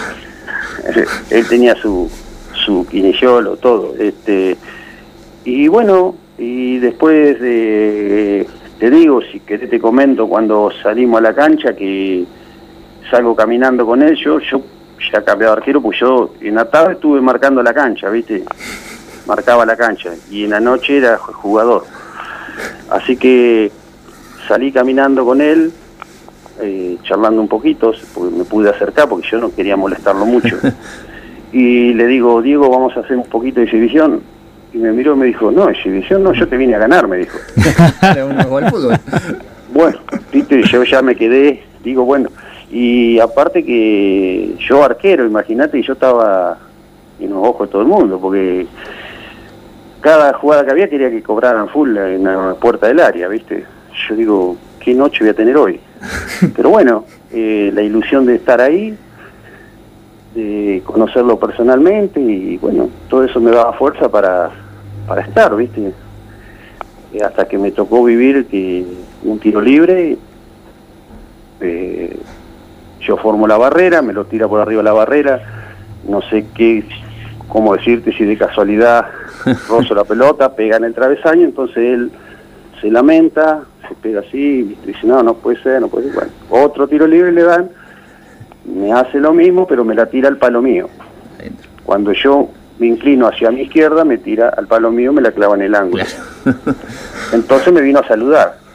él 1.29 1.47
tenía 1.47 1.75
su 1.75 2.09
su 2.67 2.85
quinillolo, 2.85 3.57
todo. 3.57 3.95
Este 3.97 4.57
y 5.45 5.67
bueno, 5.69 6.15
y 6.37 6.77
después 6.79 7.39
de, 7.39 8.45
te 8.79 8.89
digo, 8.89 9.21
si 9.31 9.39
querés 9.39 9.69
te 9.69 9.79
comento 9.79 10.27
cuando 10.27 10.69
salimos 10.83 11.19
a 11.19 11.21
la 11.21 11.33
cancha 11.33 11.73
que 11.73 12.25
salgo 13.09 13.35
caminando 13.35 13.85
con 13.85 14.01
él, 14.01 14.15
yo, 14.17 14.39
yo 14.39 14.61
ya 15.11 15.23
cambiado 15.23 15.55
de 15.55 15.59
arquero, 15.59 15.81
pues 15.81 15.99
yo 15.99 16.33
en 16.41 16.55
la 16.55 16.65
tarde 16.65 16.93
estuve 16.93 17.21
marcando 17.21 17.61
la 17.61 17.73
cancha, 17.73 18.09
¿viste? 18.09 18.43
Marcaba 19.25 19.65
la 19.65 19.75
cancha 19.75 20.11
y 20.29 20.43
en 20.43 20.51
la 20.51 20.59
noche 20.59 20.97
era 20.97 21.17
jugador. 21.17 21.85
Así 22.89 23.17
que 23.17 23.71
salí 24.47 24.71
caminando 24.71 25.25
con 25.25 25.41
él, 25.41 25.71
eh, 26.61 26.97
charlando 27.03 27.41
un 27.41 27.47
poquito, 27.47 27.93
porque 28.13 28.35
me 28.35 28.45
pude 28.45 28.69
acercar 28.69 29.07
porque 29.09 29.27
yo 29.29 29.39
no 29.39 29.53
quería 29.53 29.75
molestarlo 29.75 30.25
mucho. 30.25 30.57
y 31.51 31.93
le 31.93 32.07
digo, 32.07 32.41
Diego, 32.41 32.69
vamos 32.69 32.95
a 32.97 33.01
hacer 33.01 33.17
un 33.17 33.25
poquito 33.25 33.59
de 33.59 33.65
exhibición. 33.65 34.21
Y 34.73 34.79
me 34.79 34.91
miró 34.91 35.13
y 35.13 35.17
me 35.17 35.25
dijo, 35.27 35.51
no, 35.51 35.69
exhibición 35.69 36.23
no, 36.23 36.33
yo 36.33 36.47
te 36.47 36.57
vine 36.57 36.75
a 36.75 36.79
ganar, 36.79 37.07
me 37.07 37.17
dijo. 37.17 37.37
Bueno, 39.73 39.99
viste, 40.31 40.63
yo 40.63 40.83
ya 40.83 41.01
me 41.01 41.15
quedé, 41.15 41.63
digo, 41.83 42.03
bueno, 42.03 42.29
y 42.69 43.19
aparte 43.19 43.63
que 43.63 44.55
yo 44.59 44.83
arquero, 44.83 45.25
imagínate, 45.25 45.79
y 45.79 45.83
yo 45.83 45.93
estaba 45.93 46.57
en 47.19 47.29
los 47.29 47.39
ojos 47.39 47.67
de 47.67 47.71
todo 47.71 47.81
el 47.81 47.87
mundo, 47.87 48.19
porque 48.19 48.67
cada 50.01 50.33
jugada 50.33 50.65
que 50.65 50.71
había 50.71 50.89
quería 50.89 51.09
que 51.09 51.23
cobraran 51.23 51.69
full 51.69 51.95
en 51.97 52.23
la 52.23 52.55
puerta 52.55 52.87
del 52.87 52.99
área, 52.99 53.27
viste. 53.27 53.65
Yo 54.07 54.15
digo, 54.15 54.57
¿qué 54.79 54.93
noche 54.93 55.19
voy 55.21 55.29
a 55.29 55.33
tener 55.33 55.57
hoy? 55.57 55.79
Pero 56.55 56.69
bueno, 56.69 57.05
eh, 57.31 57.71
la 57.73 57.81
ilusión 57.81 58.25
de 58.25 58.35
estar 58.35 58.61
ahí, 58.61 58.95
de 60.35 60.81
conocerlo 60.85 61.39
personalmente, 61.39 62.19
y 62.19 62.57
bueno, 62.57 62.89
todo 63.09 63.23
eso 63.23 63.39
me 63.39 63.51
daba 63.51 63.73
fuerza 63.73 64.09
para, 64.09 64.51
para 65.07 65.21
estar, 65.21 65.55
viste. 65.55 65.93
Eh, 67.13 67.23
hasta 67.23 67.47
que 67.47 67.57
me 67.57 67.71
tocó 67.71 68.03
vivir 68.03 68.45
que 68.47 68.85
un 69.23 69.39
tiro 69.39 69.61
libre, 69.61 70.17
eh, 71.61 72.17
yo 73.07 73.17
formo 73.17 73.47
la 73.47 73.57
barrera, 73.57 74.01
me 74.01 74.13
lo 74.13 74.25
tira 74.25 74.47
por 74.47 74.59
arriba 74.59 74.83
la 74.83 74.93
barrera, 74.93 75.41
no 76.07 76.21
sé 76.21 76.45
qué, 76.53 76.83
cómo 77.47 77.75
decirte 77.75 78.11
si 78.13 78.25
de 78.25 78.37
casualidad 78.37 79.05
rozo 79.69 79.95
la 79.95 80.03
pelota, 80.03 80.53
pega 80.55 80.77
en 80.77 80.83
el 80.83 80.93
travesaño, 80.93 81.43
entonces 81.45 81.77
él 81.77 82.11
se 82.81 82.91
lamenta, 82.91 83.63
se 83.87 83.95
pega 83.95 84.19
así, 84.19 84.77
dice, 84.85 84.99
no, 85.07 85.23
no 85.23 85.35
puede 85.35 85.61
ser, 85.63 85.81
no 85.81 85.87
puede 85.87 86.07
ser, 86.07 86.15
bueno, 86.15 86.31
otro 86.49 86.87
tiro 86.87 87.07
libre 87.07 87.31
le 87.31 87.43
dan, 87.43 87.69
me 88.65 88.91
hace 88.91 89.19
lo 89.19 89.33
mismo, 89.33 89.65
pero 89.65 89.85
me 89.85 89.95
la 89.95 90.07
tira 90.07 90.27
al 90.27 90.37
palo 90.37 90.61
mío. 90.61 90.89
Cuando 91.85 92.11
yo 92.11 92.49
me 92.79 92.87
inclino 92.87 93.27
hacia 93.27 93.49
mi 93.49 93.61
izquierda, 93.61 94.03
me 94.03 94.17
tira 94.17 94.49
al 94.49 94.67
palo 94.67 94.91
mío, 94.91 95.13
me 95.13 95.21
la 95.21 95.31
clava 95.31 95.55
en 95.55 95.61
el 95.61 95.73
ángulo. 95.73 96.03
Entonces 97.31 97.73
me 97.73 97.81
vino 97.81 97.99
a 97.99 98.07
saludar. 98.07 98.66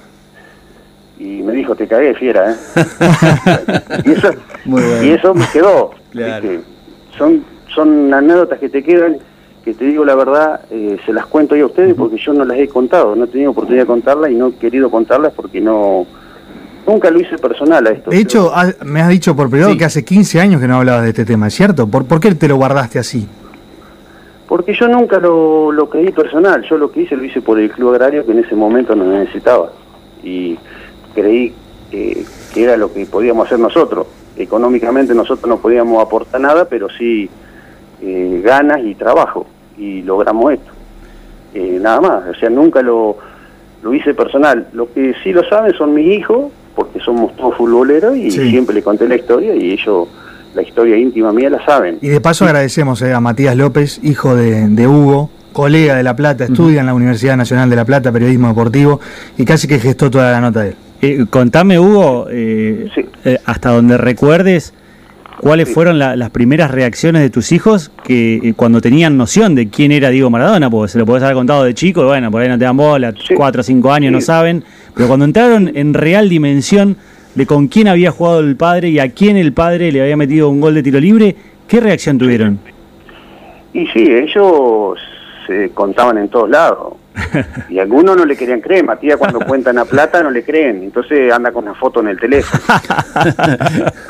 Y 1.23 1.41
me 1.41 1.53
dijo, 1.53 1.77
te 1.77 1.87
cagué, 1.87 2.15
fiera, 2.15 2.51
¿eh? 2.51 2.57
y, 4.05 4.11
eso, 4.11 4.31
bueno. 4.65 5.05
y 5.05 5.11
eso 5.11 5.33
me 5.33 5.47
quedó. 5.53 5.93
Claro. 6.11 6.49
¿viste? 6.49 6.65
Son, 7.17 7.45
son 7.73 8.13
anécdotas 8.13 8.59
que 8.59 8.69
te 8.69 8.83
quedan, 8.83 9.19
que 9.65 9.73
te 9.73 9.85
digo 9.85 10.05
la 10.05 10.17
verdad, 10.17 10.63
eh, 10.73 10.99
se 11.07 11.13
las 11.13 11.27
cuento 11.27 11.55
yo 11.55 11.67
a 11.67 11.69
ustedes 11.69 11.95
porque 11.95 12.17
yo 12.19 12.33
no 12.33 12.45
las 12.45 12.59
he 12.59 12.67
contado, 12.67 13.15
no 13.15 13.27
he 13.27 13.29
tenido 13.29 13.53
oportunidad 13.53 13.85
de 13.85 13.87
contarlas 13.87 14.33
y 14.33 14.35
no 14.35 14.49
he 14.49 14.55
querido 14.55 14.91
contarlas 14.91 15.33
porque 15.33 15.61
no... 15.61 16.07
Nunca 16.85 17.09
lo 17.13 17.21
hice 17.21 17.39
personal 17.39 17.87
a 17.87 17.91
esto. 17.91 18.11
de 18.11 18.19
hecho, 18.19 18.51
me 18.85 19.01
has 19.01 19.09
dicho 19.09 19.37
por 19.37 19.49
privado 19.49 19.77
que 19.77 19.85
hace 19.85 20.05
15 20.05 20.41
años 20.41 20.61
que 20.61 20.67
no 20.67 20.79
hablabas 20.79 21.05
de 21.05 21.11
este 21.11 21.25
tema, 21.25 21.47
¿es 21.47 21.55
cierto? 21.55 21.87
¿Por, 21.87 22.05
por 22.07 22.19
qué 22.19 22.35
te 22.35 22.49
lo 22.49 22.57
guardaste 22.57 22.99
así? 22.99 23.29
Porque 24.49 24.75
yo 24.75 24.89
nunca 24.89 25.21
lo, 25.21 25.71
lo 25.71 25.89
creí 25.89 26.11
personal, 26.11 26.65
yo 26.69 26.77
lo 26.79 26.91
que 26.91 27.03
hice 27.03 27.15
lo 27.15 27.23
hice 27.23 27.41
por 27.41 27.61
el 27.61 27.71
club 27.71 27.91
agrario 27.91 28.27
que 28.27 28.33
en 28.33 28.41
ese 28.41 28.57
momento 28.57 28.97
nos 28.97 29.07
necesitaba 29.07 29.71
y 30.23 30.59
creí 31.15 31.55
que, 31.91 32.25
que 32.55 32.65
era 32.65 32.77
lo 32.77 32.93
que 32.93 33.07
podíamos 33.07 33.47
hacer 33.47 33.59
nosotros. 33.59 34.07
Económicamente 34.37 35.15
nosotros 35.15 35.49
no 35.49 35.59
podíamos 35.59 36.03
aportar 36.03 36.41
nada, 36.41 36.65
pero 36.67 36.89
sí 36.91 37.29
eh, 38.01 38.41
ganas 38.45 38.81
y 38.85 38.95
trabajo 38.95 39.47
y 39.79 40.03
logramos 40.03 40.53
esto. 40.55 40.73
Eh, 41.55 41.79
nada 41.81 42.01
más, 42.01 42.23
o 42.31 42.35
sea, 42.35 42.49
nunca 42.51 42.81
lo, 42.83 43.19
lo 43.83 43.95
hice 43.95 44.15
personal. 44.15 44.69
Lo 44.73 44.93
que 44.93 45.15
sí 45.23 45.33
lo 45.33 45.45
saben 45.49 45.75
son 45.75 45.95
mis 45.95 46.07
hijos, 46.19 46.51
porque 46.75 46.99
somos 47.01 47.37
todos 47.37 47.57
futboleros 47.57 48.17
y 48.17 48.31
Sí. 48.31 48.51
siempre 48.51 48.75
les 48.75 48.83
conté 48.85 49.07
la 49.07 49.17
historia 49.17 49.55
y 49.55 49.73
ellos 49.73 50.09
la 50.55 50.63
historia 50.63 50.97
íntima 50.97 51.33
mía 51.33 51.51
la 51.51 51.65
saben. 51.65 51.99
Y 52.01 52.09
de 52.09 52.21
paso 52.21 52.45
agradecemos 52.47 53.01
eh, 53.03 53.13
a 53.13 53.21
Matías 53.21 53.57
López, 53.57 54.01
hijo 54.03 54.35
de, 54.35 54.67
de 54.69 54.87
Hugo, 54.89 55.31
colega 55.53 55.95
de 55.95 56.03
La 56.03 56.17
Plata, 56.17 56.45
estudia 56.45 56.81
en 56.81 56.87
la 56.87 56.95
Universidad 56.95 57.37
Nacional 57.37 57.69
de 57.69 57.77
La 57.77 57.85
Plata, 57.85 58.11
periodismo 58.13 58.49
deportivo, 58.49 59.01
y 59.37 59.45
casi 59.45 59.69
que 59.69 59.79
gestó 59.79 60.11
toda 60.11 60.33
la 60.33 60.41
nota 60.41 60.61
de 60.63 60.69
él. 60.71 60.77
Eh, 61.05 61.25
contame, 61.29 61.81
Hugo, 61.81 62.29
eh, 62.31 62.89
Sí. 62.95 63.05
eh, 63.25 63.39
hasta 63.45 63.71
donde 63.71 63.99
recuerdes, 63.99 64.73
¿cuáles 65.41 65.69
fueron 65.73 65.99
la- 65.99 66.15
las 66.15 66.31
primeras 66.31 66.71
reacciones 66.71 67.23
de 67.23 67.29
tus 67.31 67.51
hijos 67.51 67.91
que 68.05 68.37
eh, 68.37 68.55
cuando 68.55 68.81
tenían 68.81 69.17
noción 69.17 69.57
de 69.57 69.69
quién 69.69 69.91
era 69.91 70.11
Diego 70.11 70.31
Maradona? 70.31 70.71
Porque 70.71 70.93
se 70.93 70.99
lo 71.01 71.05
podés 71.07 71.25
haber 71.25 71.35
contado 71.35 71.65
de 71.65 71.75
chico, 71.75 72.03
y 72.03 72.05
bueno, 72.05 72.31
por 72.31 72.41
ahí 72.41 72.49
no 72.49 72.57
te 72.57 72.65
dan 72.65 72.77
bola, 72.77 73.13
Sí. 73.27 73.35
cuatro 73.35 73.63
o 73.63 73.65
cinco 73.65 73.93
años 73.93 74.13
no 74.13 74.21
saben, 74.21 74.63
pero 74.95 75.09
cuando 75.09 75.25
entraron 75.25 75.73
en 75.75 75.93
real 75.93 76.29
dimensión 76.29 76.97
de 77.35 77.47
con 77.47 77.67
quién 77.67 77.89
había 77.89 78.13
jugado 78.13 78.39
el 78.39 78.55
padre 78.55 78.91
y 78.91 79.01
a 79.01 79.09
quién 79.11 79.37
el 79.37 79.53
padre 79.53 79.91
le 79.91 80.03
había 80.03 80.17
metido 80.17 80.51
un 80.51 80.61
gol 80.61 80.75
de 80.75 80.85
tiro 80.85 81.01
libre, 81.01 81.35
¿qué 81.67 81.81
reacción 81.81 82.17
tuvieron? 82.17 82.61
Y 83.75 83.87
sí, 83.89 84.05
ellos 84.07 84.99
se 85.49 85.71
contaban 85.71 86.19
en 86.19 86.29
todos 86.29 86.49
lados. 86.49 86.95
Y 87.69 87.79
algunos 87.79 88.17
no 88.17 88.25
le 88.25 88.37
querían 88.37 88.61
creer. 88.61 88.85
Matías 88.85 89.17
cuando 89.17 89.41
cuentan 89.47 89.79
a 89.79 89.85
plata 89.85 90.23
no 90.23 90.31
le 90.31 90.45
creen. 90.45 90.83
Entonces 90.83 91.33
anda 91.33 91.53
con 91.53 91.65
una 91.65 91.75
foto 91.75 92.01
en 92.01 92.09
el 92.09 92.19
teléfono. 92.19 92.63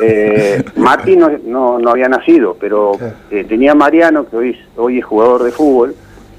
Eh, 0.04 0.64
Mati 0.76 1.16
no, 1.16 1.30
no, 1.44 1.78
no 1.78 1.90
había 1.90 2.08
nacido, 2.08 2.56
pero 2.58 2.98
eh, 3.30 3.44
tenía 3.44 3.72
a 3.72 3.74
Mariano, 3.76 4.28
que 4.28 4.36
hoy, 4.36 4.58
hoy 4.76 4.98
es 4.98 5.04
jugador 5.04 5.44
de 5.44 5.52
fútbol, 5.52 5.94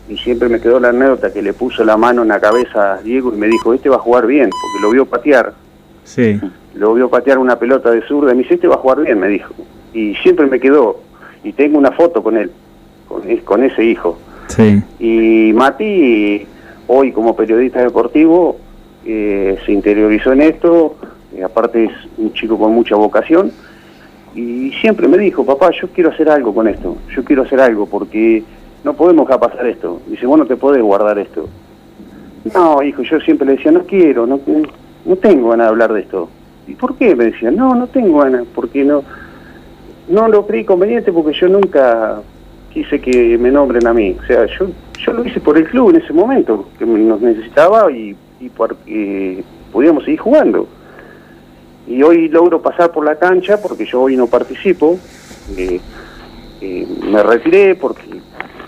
y 0.10 0.18
siempre 0.18 0.50
me 0.50 0.60
quedó 0.60 0.80
la 0.82 0.90
anécdota 0.90 1.32
que 1.32 1.42
le 1.42 1.54
puso 1.54 1.86
la 1.86 1.96
mano 1.96 2.24
en 2.24 2.28
la 2.28 2.42
cabeza 2.42 2.96
a 2.96 3.02
Diego 3.02 3.34
y 3.34 3.38
me 3.38 3.48
dijo, 3.48 3.74
este 3.74 3.88
va 3.88 3.96
a 3.96 4.00
jugar 4.00 4.28
bien, 4.28 4.50
porque 4.50 4.82
lo 4.82 4.92
vio 4.92 5.06
patear. 5.06 5.54
Sí. 6.04 6.42
Lo 6.76 6.94
vio 6.94 7.10
patear 7.10 7.38
una 7.38 7.58
pelota 7.58 7.90
de 7.92 8.02
zurda 8.02 8.34
y 8.34 8.36
me 8.36 8.44
dice, 8.44 8.56
este 8.56 8.68
va 8.68 8.76
a 8.76 8.80
jugar 8.80 9.02
bien, 9.02 9.20
me 9.20 9.28
dijo. 9.28 9.54
Y 9.94 10.16
siempre 10.16 10.48
me 10.48 10.60
quedó. 10.60 11.00
Y 11.44 11.54
tengo 11.54 11.78
una 11.78 11.92
foto 11.92 12.22
con 12.22 12.36
él, 12.36 12.52
con, 13.08 13.22
con 13.38 13.64
ese 13.64 13.84
hijo. 13.86 14.20
Sí. 14.48 14.84
Y 15.00 15.54
Mati, 15.54 16.46
hoy 16.94 17.12
como 17.12 17.36
periodista 17.36 17.82
deportivo, 17.82 18.58
eh, 19.06 19.58
se 19.66 19.72
interiorizó 19.72 20.32
en 20.32 20.42
esto, 20.42 20.96
eh, 21.36 21.44
aparte 21.44 21.86
es 21.86 21.92
un 22.18 22.34
chico 22.34 22.58
con 22.58 22.74
mucha 22.74 22.96
vocación, 22.96 23.52
Y 24.36 24.72
siempre 24.82 25.08
me 25.08 25.20
dijo, 25.20 25.46
papá, 25.46 25.70
yo 25.80 25.90
quiero 25.90 26.10
hacer 26.10 26.28
algo 26.28 26.56
con 26.56 26.68
esto, 26.68 26.98
yo 27.16 27.24
quiero 27.24 27.44
hacer 27.44 27.60
algo 27.60 27.86
porque 27.86 28.44
no 28.84 28.96
podemos 28.96 29.28
dejar 29.28 29.40
pasar 29.40 29.68
esto. 29.68 30.02
Dice, 30.08 30.26
vos 30.26 30.40
no 30.40 30.48
te 30.48 30.56
podés 30.56 30.82
guardar 30.82 31.20
esto. 31.20 31.48
No, 32.52 32.82
hijo, 32.82 33.04
yo 33.04 33.20
siempre 33.20 33.46
le 33.46 33.58
decía, 33.58 33.72
no 33.72 33.84
quiero, 33.84 34.26
no, 34.26 34.40
no 35.06 35.16
tengo 35.18 35.50
ganas 35.50 35.68
de 35.68 35.70
hablar 35.70 35.94
de 35.94 36.00
esto. 36.02 36.30
¿Y 36.68 36.74
por 36.74 36.96
qué? 36.96 37.16
Me 37.16 37.26
decía, 37.26 37.52
no, 37.52 37.76
no 37.76 37.86
tengo 37.86 38.22
ganas, 38.22 38.46
porque 38.56 38.84
no, 38.84 39.04
no 40.10 40.28
lo 40.28 40.48
creí 40.48 40.64
conveniente 40.64 41.14
porque 41.14 41.38
yo 41.40 41.48
nunca 41.48 42.22
quise 42.74 43.00
que 43.00 43.38
me 43.38 43.52
nombren 43.52 43.86
a 43.88 43.94
mí. 43.94 44.18
O 44.22 44.26
sea, 44.26 44.46
yo, 44.46 44.68
yo 45.00 45.14
lo 45.14 45.26
hice 45.26 45.40
por 45.40 45.58
el 45.58 45.66
club 45.66 45.92
en 45.92 46.02
ese 46.02 46.12
momento, 46.12 46.68
que 46.78 46.86
nos 46.86 47.22
necesitaba 47.22 47.92
y, 47.92 48.16
y 48.40 48.50
porque 48.50 49.44
podíamos 49.72 50.04
seguir 50.04 50.20
jugando. 50.20 50.68
Y 51.88 52.02
hoy 52.02 52.30
logro 52.30 52.62
pasar 52.62 52.92
por 52.92 53.06
la 53.06 53.16
cancha 53.16 53.62
porque 53.62 53.86
yo 53.86 54.02
hoy 54.02 54.16
no 54.16 54.28
participo. 54.28 54.98
Eh, 55.58 55.80
eh, 56.62 56.88
me 57.12 57.22
retiré 57.22 57.76
porque 57.76 58.04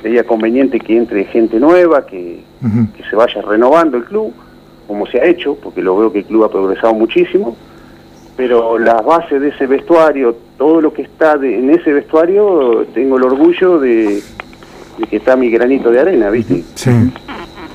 sería 0.01 0.25
conveniente 0.25 0.79
que 0.79 0.97
entre 0.97 1.23
gente 1.25 1.59
nueva, 1.59 2.05
que, 2.05 2.41
que 2.95 3.03
se 3.09 3.15
vaya 3.15 3.41
renovando 3.41 3.97
el 3.97 4.03
club, 4.03 4.33
como 4.85 5.07
se 5.07 5.19
ha 5.19 5.25
hecho, 5.25 5.55
porque 5.55 5.81
lo 5.81 5.97
veo 5.97 6.11
que 6.11 6.19
el 6.19 6.25
club 6.25 6.43
ha 6.43 6.51
progresado 6.51 6.93
muchísimo. 6.93 7.55
Pero 8.37 8.77
las 8.77 9.03
bases 9.05 9.41
de 9.41 9.49
ese 9.49 9.65
vestuario, 9.65 10.35
todo 10.57 10.81
lo 10.81 10.91
que 10.93 11.03
está 11.03 11.37
de- 11.37 11.57
en 11.57 11.69
ese 11.69 11.93
vestuario, 11.93 12.85
tengo 12.93 13.17
el 13.17 13.23
orgullo 13.23 13.79
de, 13.79 14.21
de 14.97 15.07
que 15.09 15.17
está 15.17 15.35
mi 15.35 15.49
granito 15.49 15.89
de 15.89 15.99
arena, 16.01 16.29
¿viste? 16.29 16.63
Sí. 16.75 16.91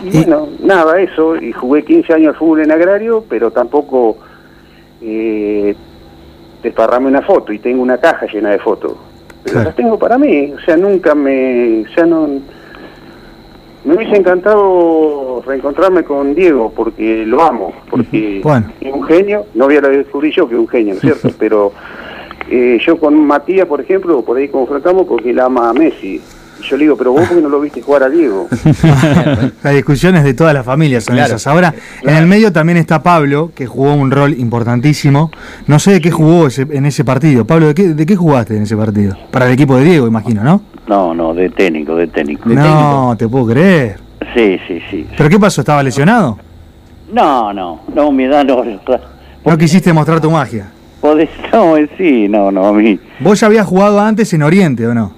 Y 0.05 0.11
bueno, 0.19 0.49
nada, 0.63 1.01
eso, 1.01 1.37
y 1.37 1.53
jugué 1.53 1.83
15 1.85 2.13
años 2.15 2.29
al 2.35 2.39
fútbol 2.39 2.61
en 2.63 2.73
agrario, 2.73 3.25
pero 3.29 3.51
tampoco 3.51 4.19
eh, 5.03 5.75
desparramé 6.63 7.09
una 7.09 7.23
foto 7.23 7.53
y 7.53 7.59
tengo 7.59 7.83
una 7.83 7.99
caja 7.99 8.27
llena 8.27 8.51
de 8.51 8.59
fotos. 8.59 8.93
Pero 9.43 9.53
Claro. 9.55 9.69
las 9.69 9.77
tengo 9.77 9.99
para 9.99 10.19
mí, 10.19 10.53
o 10.55 10.61
sea, 10.61 10.77
nunca 10.77 11.15
me... 11.15 11.85
O 11.91 11.95
sea, 11.95 12.05
no, 12.05 12.29
me 13.85 13.95
hubiese 13.97 14.17
encantado 14.17 15.43
reencontrarme 15.47 16.05
con 16.05 16.35
Diego, 16.35 16.73
porque 16.75 17.25
lo 17.27 17.43
amo, 17.43 17.73
porque 17.91 18.41
Bueno. 18.43 18.71
es 18.81 18.93
un 18.93 19.03
genio, 19.05 19.47
no 19.55 19.65
voy 19.67 19.77
a 19.77 19.81
descubrir 19.81 20.33
yo 20.35 20.49
que 20.49 20.55
es 20.55 20.61
un 20.61 20.69
genio, 20.69 20.95
¿no 20.95 20.97
es 20.97 21.01
cierto? 21.01 21.31
Pero 21.39 21.73
eh, 22.51 22.79
yo 22.85 22.99
con 22.99 23.15
Matías, 23.27 23.67
por 23.67 23.81
ejemplo, 23.81 24.23
por 24.23 24.37
ahí 24.37 24.49
confrontamos 24.49 25.07
porque 25.07 25.31
él 25.31 25.41
ama 25.41 25.71
a 25.71 25.73
Messi. 25.73 26.21
Y 26.61 26.63
yo 26.63 26.77
le 26.77 26.85
digo, 26.85 26.97
pero 26.97 27.13
vos 27.13 27.23
porque 27.27 27.41
no 27.43 27.49
lo 27.49 27.59
viste 27.59 27.81
jugar 27.81 28.03
a 28.03 28.11
Diego. 28.11 28.47
Las 29.63 29.75
discusiones 29.75 30.25
de 30.25 30.35
todas 30.35 30.53
las 30.53 30.67
familias 30.67 31.05
son 31.05 31.15
Claro. 31.17 31.29
esas. 31.37 31.47
Ahora, 31.47 31.75
en 32.03 32.15
el 32.15 32.27
medio 32.27 32.53
también 32.53 32.77
está 32.77 33.03
Pablo, 33.03 33.51
que 33.55 33.67
jugó 33.67 33.95
un 33.95 34.11
rol 34.11 34.35
importantísimo. 34.39 35.31
No 35.67 35.79
sé 35.79 35.93
de 35.93 36.01
qué 36.03 36.11
jugó 36.11 36.49
ese- 36.49 36.67
en 36.71 36.85
ese 36.85 37.03
partido. 37.03 37.47
Pablo, 37.47 37.69
¿de 37.69 37.75
qué, 37.75 37.89
¿de 37.95 38.05
qué 38.05 38.15
jugaste 38.15 38.57
en 38.57 38.65
ese 38.65 38.77
partido? 38.77 39.17
Para 39.31 39.47
el 39.47 39.53
equipo 39.53 39.77
de 39.77 39.85
Diego, 39.85 40.07
imagino, 40.07 40.45
¿no? 40.45 40.63
No, 40.91 41.15
no, 41.15 41.33
de 41.35 41.49
técnico, 41.51 41.95
de 41.95 42.09
técnico. 42.09 42.49
no, 42.49 43.15
te 43.17 43.29
puedo 43.29 43.47
creer. 43.47 44.01
Sí, 44.35 44.59
sí, 44.67 44.81
sí. 44.91 45.07
¿Pero 45.17 45.31
qué 45.31 45.39
pasó? 45.39 45.61
¿Estaba 45.61 45.85
lesionado? 45.85 46.37
No, 47.13 47.53
no, 47.53 47.79
no, 47.95 48.11
mi 48.11 48.25
edad 48.25 48.45
no. 48.45 48.65
No 49.47 49.57
quisiste 49.57 49.93
mostrar 49.93 50.21
tu 50.21 50.33
magia. 50.33 50.69
Podés, 51.01 51.31
no, 51.53 51.77
eh, 51.77 51.89
sí, 51.97 52.27
no, 52.29 52.51
no, 52.51 52.67
a 52.67 52.73
mí. 52.73 52.99
Vos 53.21 53.39
ya 53.39 53.47
habías 53.47 53.67
jugado 53.69 54.01
antes 54.01 54.33
en 54.33 54.43
Oriente, 54.43 54.85
¿o 54.89 54.93
no? 54.93 55.13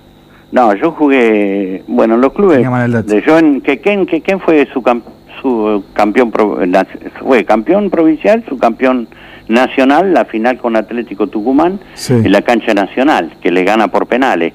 No, 0.50 0.74
yo 0.74 0.90
jugué, 0.92 1.82
bueno, 1.88 2.16
en 2.16 2.20
los 2.20 2.34
clubes. 2.34 2.58
De 3.06 3.22
yo 3.26 3.38
en 3.38 3.62
Quequén, 3.62 4.04
Quequén 4.04 4.40
fue 4.40 4.68
su, 4.74 4.82
cam- 4.82 5.02
su 5.40 5.82
campeón, 5.94 6.30
pro- 6.30 6.66
na- 6.66 6.86
fue 7.20 7.46
campeón 7.46 7.88
provincial, 7.88 8.44
su 8.46 8.58
campeón 8.58 9.08
nacional, 9.48 10.12
la 10.12 10.26
final 10.26 10.58
con 10.58 10.76
Atlético 10.76 11.28
Tucumán, 11.28 11.80
Sí. 11.94 12.12
en 12.12 12.30
la 12.30 12.42
cancha 12.42 12.74
nacional, 12.74 13.32
que 13.40 13.50
le 13.50 13.64
gana 13.64 13.88
por 13.88 14.06
penales. 14.06 14.52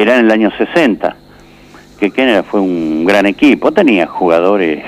Era 0.00 0.16
en 0.18 0.26
el 0.26 0.30
año 0.30 0.50
60. 0.56 1.16
Quequén 1.98 2.28
era- 2.28 2.44
fue 2.44 2.60
un 2.60 3.04
gran 3.04 3.26
equipo, 3.26 3.72
tenía 3.72 4.06
jugadores. 4.06 4.84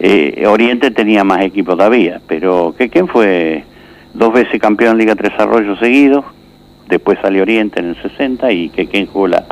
eh, 0.00 0.44
Oriente 0.48 0.90
tenía 0.90 1.22
más 1.24 1.42
equipo 1.42 1.76
todavía, 1.76 2.20
pero 2.26 2.74
Quequén 2.76 3.06
fue 3.06 3.64
dos 4.12 4.32
veces 4.32 4.60
campeón 4.60 4.92
en 4.92 4.98
Liga 4.98 5.14
Tres 5.14 5.32
Arroyos 5.38 5.78
seguidos, 5.78 6.24
después 6.88 7.18
salió 7.22 7.42
Oriente 7.42 7.80
en 7.80 7.90
el 7.90 8.02
60 8.02 8.50
y 8.50 8.70
Quequén 8.70 9.06
jugó 9.06 9.28
la, 9.28 9.44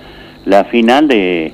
la 0.45 0.65
final 0.65 1.07
de 1.07 1.53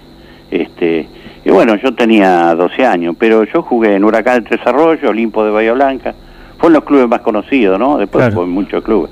este 0.51 1.07
y 1.45 1.51
bueno 1.51 1.77
yo 1.77 1.93
tenía 1.95 2.55
12 2.55 2.85
años 2.87 3.15
pero 3.19 3.45
yo 3.45 3.63
jugué 3.63 3.95
en 3.97 4.05
Huracán 4.05 4.43
de 4.43 4.49
Tres 4.49 4.67
Arroyos 4.67 5.09
Olimpo 5.11 5.45
de 5.45 5.51
Bahía 5.51 5.75
Blanca 5.75 6.15
fueron 6.59 6.73
los 6.75 6.85
clubes 6.85 7.09
más 7.09 7.21
conocidos 7.21 7.79
no 7.79 7.99
después 7.99 8.23
Claro. 8.25 8.37
fue 8.37 8.47
muchos 8.47 8.83
clubes 8.83 9.11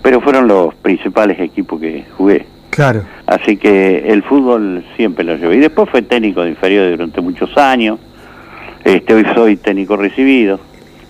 pero 0.00 0.20
fueron 0.20 0.46
los 0.46 0.74
principales 0.76 1.38
equipos 1.40 1.80
que 1.80 2.04
jugué 2.16 2.46
Claro. 2.78 3.02
así 3.26 3.56
que 3.56 4.04
el 4.06 4.22
fútbol 4.22 4.84
siempre 4.96 5.24
lo 5.24 5.34
llevé 5.34 5.56
y 5.56 5.58
después 5.58 5.90
fue 5.90 6.02
técnico 6.02 6.42
de 6.44 6.50
inferior 6.50 6.90
durante 6.92 7.20
muchos 7.20 7.50
años 7.58 7.98
este 8.84 9.14
hoy 9.14 9.26
soy 9.34 9.56
técnico 9.56 9.96
recibido 9.96 10.60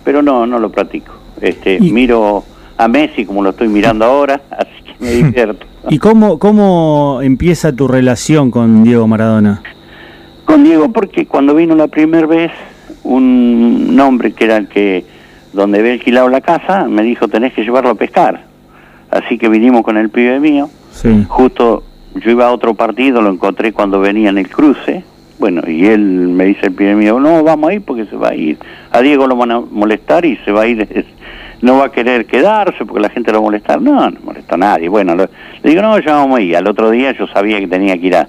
pero 0.03 0.23
no 0.23 0.47
no 0.47 0.59
lo 0.59 0.71
practico 0.73 1.13
este 1.43 1.77
Y- 1.79 1.93
miro 1.93 2.43
a 2.79 2.89
Messi 2.89 3.27
como 3.27 3.43
lo 3.43 3.51
estoy 3.51 3.69
mirando 3.69 4.05
ahora 4.07 4.41
así 4.51 4.83
que 4.83 5.05
me 5.05 5.11
divierto 5.11 5.67
¿Y 5.91 5.99
cómo, 5.99 6.39
cómo 6.39 7.21
empieza 7.23 7.75
tu 7.77 7.87
relación 7.87 8.51
con 8.51 8.83
Diego 8.85 9.07
Maradona? 9.07 9.63
Con 10.47 10.65
Diego 10.65 10.91
porque 10.91 11.27
cuando 11.27 11.55
vino 11.55 11.75
la 11.75 11.89
primera 11.89 12.27
vez, 12.27 12.51
un 13.05 13.99
hombre 14.01 14.33
que 14.33 14.45
era 14.45 14.57
el 14.57 14.69
que, 14.69 15.05
donde 15.53 15.79
había 15.81 15.93
alquilado 15.93 16.29
la 16.31 16.41
casa, 16.41 16.87
me 16.89 17.03
dijo 17.03 17.29
tenés 17.29 17.53
que 17.55 17.63
llevarlo 17.63 17.91
a 17.91 17.95
pescar. 17.95 18.45
Así 19.11 19.39
que 19.39 19.49
vinimos 19.49 19.83
con 19.83 19.97
el 19.97 20.11
pibe 20.11 20.39
mío, 20.41 20.69
Justo 21.29 21.83
yo 22.15 22.31
iba 22.31 22.47
a 22.47 22.53
otro 22.53 22.75
partido, 22.75 23.21
lo 23.21 23.31
encontré 23.31 23.73
cuando 23.73 24.01
venía 24.01 24.31
en 24.31 24.39
el 24.39 24.49
cruce, 24.49 25.05
bueno, 25.39 25.63
y 25.69 25.87
él 25.87 26.01
me 26.01 26.47
dice 26.47 26.67
el 26.67 26.73
pibe 26.73 26.97
mío, 26.97 27.21
no, 27.21 27.45
vamos 27.45 27.71
a 27.71 27.75
ir 27.75 27.83
porque 27.83 28.07
se 28.07 28.17
va 28.17 28.31
a 28.31 28.35
ir. 28.35 28.59
A 28.91 29.01
Diego 29.01 29.27
lo 29.27 29.37
van 29.37 29.53
a 29.53 29.61
molestar 29.61 30.25
y 30.25 30.37
se 30.39 30.51
va 30.51 30.63
a 30.63 30.67
ir, 30.67 31.07
no 31.63 31.79
va 31.79 31.87
a 31.87 31.93
querer 31.93 32.27
quedarse 32.27 32.85
porque 32.85 33.01
la 33.01 33.09
gente 33.09 33.31
lo 33.31 33.39
va 33.39 33.43
a 33.43 33.51
molestar. 33.51 33.81
No, 33.81 34.11
no 34.11 34.19
molesta 34.25 34.57
a 34.57 34.59
nadie. 34.59 34.89
Bueno, 34.89 35.15
le 35.15 35.29
digo, 35.63 35.81
no, 35.81 35.99
ya 36.01 36.15
vamos 36.15 36.39
a 36.39 36.43
ir. 36.43 36.57
Al 36.57 36.67
otro 36.67 36.91
día 36.91 37.13
yo 37.13 37.29
sabía 37.29 37.61
que 37.61 37.69
tenía 37.69 37.97
que 37.97 38.07
ir 38.07 38.17
a 38.17 38.29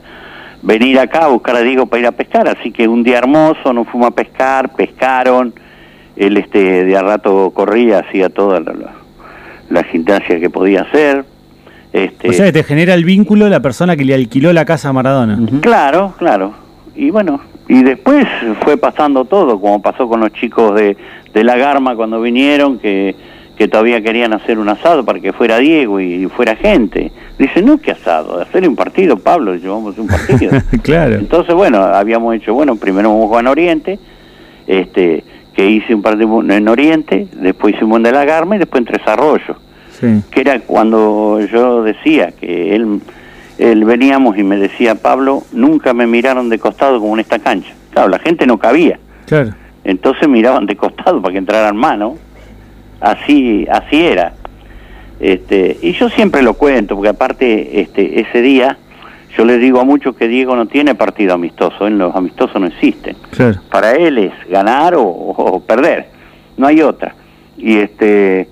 venir 0.61 0.99
acá 0.99 1.25
a 1.25 1.27
buscar 1.29 1.55
a 1.55 1.61
Diego 1.61 1.87
para 1.87 2.01
ir 2.01 2.07
a 2.07 2.11
pescar, 2.11 2.47
así 2.47 2.71
que 2.71 2.87
un 2.87 3.01
día 3.01 3.17
hermoso 3.17 3.73
nos 3.73 3.87
fuimos 3.87 4.09
a 4.09 4.11
pescar, 4.11 4.75
pescaron, 4.75 5.53
él 6.15 6.37
este 6.37 6.83
de 6.83 6.97
a 6.97 7.01
rato 7.01 7.51
corría, 7.51 7.99
hacía 7.99 8.29
toda 8.29 8.59
la, 8.59 8.73
la, 8.73 8.91
la 9.69 9.83
gimnasia 9.83 10.39
que 10.39 10.49
podía 10.49 10.81
hacer. 10.81 11.23
Este, 11.91 12.29
O 12.29 12.33
sea, 12.33 12.45
que 12.45 12.51
te 12.51 12.63
genera 12.63 12.93
el 12.93 13.03
vínculo 13.03 13.49
la 13.49 13.61
persona 13.61 13.95
que 13.95 14.05
le 14.05 14.13
alquiló 14.13 14.53
la 14.53 14.65
casa 14.65 14.89
a 14.89 14.93
Maradona. 14.93 15.39
Claro, 15.61 16.13
claro. 16.17 16.53
Y 16.95 17.09
bueno, 17.09 17.41
y 17.67 17.83
después 17.83 18.27
fue 18.61 18.77
pasando 18.77 19.25
todo, 19.25 19.59
como 19.59 19.81
pasó 19.81 20.07
con 20.07 20.19
los 20.19 20.31
chicos 20.33 20.75
de, 20.75 20.97
de 21.33 21.43
la 21.43 21.57
Garma 21.57 21.95
cuando 21.95 22.21
vinieron, 22.21 22.77
que, 22.77 23.15
que 23.57 23.67
todavía 23.67 24.01
querían 24.01 24.33
hacer 24.33 24.59
un 24.59 24.69
asado 24.69 25.03
para 25.03 25.19
que 25.19 25.33
fuera 25.33 25.57
Diego 25.57 25.99
y, 25.99 26.27
fuera 26.27 26.55
gente. 26.55 27.11
Dice, 27.39 27.61
no, 27.61 27.79
¿qué 27.79 27.91
asado? 27.91 28.39
Hacer 28.39 28.67
un 28.67 28.75
partido, 28.75 29.17
Pablo, 29.17 29.55
llevamos 29.55 29.97
un 29.97 30.07
partido. 30.07 30.51
claro. 30.83 31.15
Entonces, 31.15 31.55
bueno, 31.55 31.79
habíamos 31.79 32.35
hecho, 32.35 32.53
bueno, 32.53 32.75
primero 32.75 33.09
vamos 33.09 33.25
a 33.25 33.27
jugar 33.27 33.43
en 33.43 33.47
Oriente, 33.47 33.99
este, 34.67 35.23
que 35.53 35.69
hice 35.69 35.95
un 35.95 36.01
partido 36.01 36.41
en 36.41 36.67
Oriente, 36.67 37.27
después 37.33 37.75
hicimos 37.75 37.97
en 37.97 38.03
de 38.03 38.11
la 38.11 38.25
Garma 38.25 38.55
y 38.57 38.59
después 38.59 38.81
en 38.81 38.85
Tres 38.85 39.07
Arroyos 39.07 39.57
Sí. 39.99 40.21
que 40.31 40.41
era 40.41 40.59
cuando 40.61 41.39
yo 41.51 41.83
decía 41.83 42.31
que 42.31 42.75
él, 42.75 43.01
él 43.57 43.83
veníamos 43.85 44.37
y 44.37 44.43
me 44.43 44.57
decía, 44.57 44.95
Pablo, 44.95 45.43
nunca 45.51 45.93
me 45.93 46.07
miraron 46.07 46.49
de 46.49 46.57
costado 46.59 46.99
como 46.99 47.13
en 47.15 47.19
esta 47.21 47.39
cancha. 47.39 47.73
Claro, 47.91 48.09
la 48.09 48.19
gente 48.19 48.45
no 48.47 48.57
cabía, 48.57 48.99
Claro. 49.25 49.51
entonces 49.83 50.27
miraban 50.29 50.65
de 50.65 50.75
costado 50.75 51.21
para 51.21 51.31
que 51.33 51.37
entraran 51.39 51.75
mano. 51.75 52.15
Así, 53.01 53.65
así 53.71 54.05
era. 54.05 54.33
Este, 55.19 55.77
y 55.81 55.91
yo 55.93 56.09
siempre 56.09 56.41
lo 56.41 56.53
cuento, 56.53 56.95
porque 56.95 57.09
aparte 57.09 57.81
este, 57.81 58.21
ese 58.21 58.41
día 58.41 58.77
yo 59.37 59.45
les 59.45 59.59
digo 59.61 59.79
a 59.79 59.83
muchos 59.83 60.15
que 60.15 60.27
Diego 60.27 60.55
no 60.55 60.65
tiene 60.67 60.95
partido 60.95 61.33
amistoso, 61.33 61.87
en 61.87 61.97
los 61.97 62.15
amistosos 62.15 62.59
no 62.59 62.67
existen 62.67 63.15
Claro. 63.31 63.59
para 63.69 63.93
él 63.95 64.17
es 64.17 64.31
ganar 64.49 64.95
o, 64.95 65.03
o 65.03 65.59
perder, 65.59 66.07
no 66.57 66.67
hay 66.67 66.81
otra. 66.81 67.15
Y 67.57 67.77
este 67.77 68.47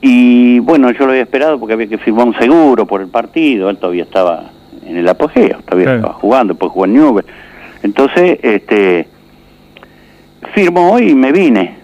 y 0.00 0.58
bueno, 0.60 0.90
yo 0.92 1.04
lo 1.06 1.10
había 1.10 1.22
esperado 1.22 1.58
porque 1.58 1.72
había 1.74 1.88
que 1.88 1.98
firmar 1.98 2.26
un 2.28 2.34
seguro 2.38 2.86
por 2.86 3.00
el 3.00 3.08
partido, 3.08 3.68
él 3.70 3.78
todavía 3.78 4.04
estaba 4.04 4.50
en 4.86 4.96
el 4.96 5.08
apogeo, 5.08 5.58
todavía 5.64 5.84
Claro. 5.84 5.96
estaba 5.98 6.14
jugando, 6.14 6.54
después 6.54 6.72
jugó 6.72 6.84
en 6.86 6.94
Newell. 6.94 7.24
Entonces, 7.82 8.38
este 8.42 9.08
firmó 10.54 10.98
y 10.98 11.14
me 11.14 11.32
vine. 11.32 11.76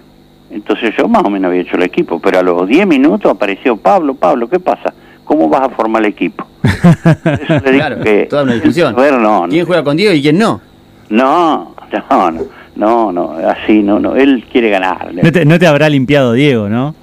Entonces 0.50 0.94
yo 0.96 1.08
más 1.08 1.24
o 1.24 1.30
menos 1.30 1.48
había 1.50 1.62
hecho 1.62 1.76
el 1.76 1.82
equipo, 1.82 2.20
pero 2.20 2.38
a 2.38 2.42
los 2.42 2.68
10 2.68 2.86
minutos 2.86 3.30
apareció 3.30 3.76
Pablo, 3.76 4.14
Pablo, 4.14 4.48
¿qué 4.48 4.60
pasa? 4.60 4.92
¿Cómo 5.24 5.48
vas 5.48 5.62
a 5.62 5.68
formar 5.70 6.02
el 6.04 6.10
equipo? 6.10 6.46
Eso 6.62 7.54
le 7.64 7.72
digo 7.72 7.78
Claro, 7.78 8.00
que- 8.02 8.26
toda 8.30 8.42
una 8.44 8.54
discusión. 8.54 8.94
Ver, 8.94 9.14
no, 9.14 9.42
no. 9.46 9.48
¿Quién 9.48 9.66
juega 9.66 9.82
con 9.82 9.96
Diego 9.96 10.12
y 10.14 10.22
quién 10.22 10.38
no? 10.38 10.60
No, 11.08 11.74
no, 12.10 12.30
no, 12.30 12.44
no, 12.76 13.12
no, 13.12 13.32
así 13.48 13.82
no, 13.82 13.98
no, 13.98 14.14
él 14.16 14.44
quiere 14.50 14.70
ganar. 14.70 15.12
No 15.12 15.32
te, 15.32 15.44
no 15.44 15.58
te 15.58 15.66
habrá 15.66 15.88
limpiado 15.88 16.32
Diego, 16.32 16.68
¿no? 16.68 16.94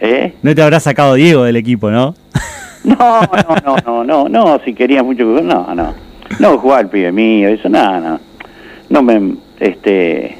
¿Eh? 0.00 0.34
No 0.42 0.54
te 0.54 0.62
habrá 0.62 0.80
sacado 0.80 1.14
Diego 1.14 1.44
del 1.44 1.56
equipo, 1.56 1.90
¿no? 1.90 2.14
No, 2.84 2.94
no, 2.94 3.56
no, 3.64 3.76
no, 3.84 4.04
no, 4.04 4.28
no, 4.28 4.60
si 4.64 4.72
quería 4.72 5.02
mucho, 5.02 5.24
no, 5.24 5.74
no. 5.74 5.94
No 6.38 6.58
jugaba 6.58 6.82
el 6.82 6.88
pibe 6.88 7.10
mío, 7.10 7.48
eso 7.48 7.68
nada, 7.68 7.98
no. 7.98 8.20
No 8.88 9.02
me, 9.02 9.34
este, 9.58 10.36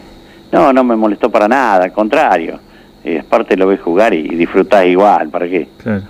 no, 0.52 0.72
no 0.72 0.84
me 0.84 0.94
molestó 0.94 1.28
para 1.28 1.48
nada, 1.48 1.84
al 1.84 1.92
contrario. 1.92 2.60
Eh, 3.02 3.18
aparte 3.18 3.56
lo 3.56 3.66
ves 3.66 3.80
jugar 3.80 4.14
y 4.14 4.28
disfrutás 4.28 4.86
igual, 4.86 5.28
¿para 5.28 5.48
qué? 5.48 5.66
Claro. 5.82 6.04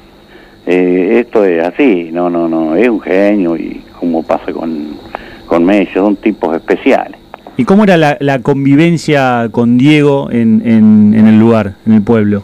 Eh, 0.67 1.21
esto 1.25 1.43
es 1.43 1.65
así, 1.65 2.11
no, 2.13 2.29
no, 2.29 2.49
no, 2.49 2.77
es 2.77 2.89
un 2.89 3.01
genio 3.01 3.57
y 3.57 3.83
como 3.99 4.23
pasa 4.23 4.53
con, 4.53 4.89
con 5.47 5.65
Messi, 5.65 5.95
son 5.95 6.17
tipos 6.17 6.55
especiales. 6.55 7.19
¿Y 7.57 7.65
cómo 7.65 7.85
era 7.85 7.97
la, 7.97 8.19
la 8.21 8.41
convivencia 8.41 9.49
con 9.51 9.79
Diego 9.79 10.29
en, 10.31 10.61
en, 10.67 11.15
en 11.15 11.27
el 11.27 11.39
lugar, 11.39 11.77
en 11.87 11.95
el 11.95 12.03
pueblo? 12.03 12.43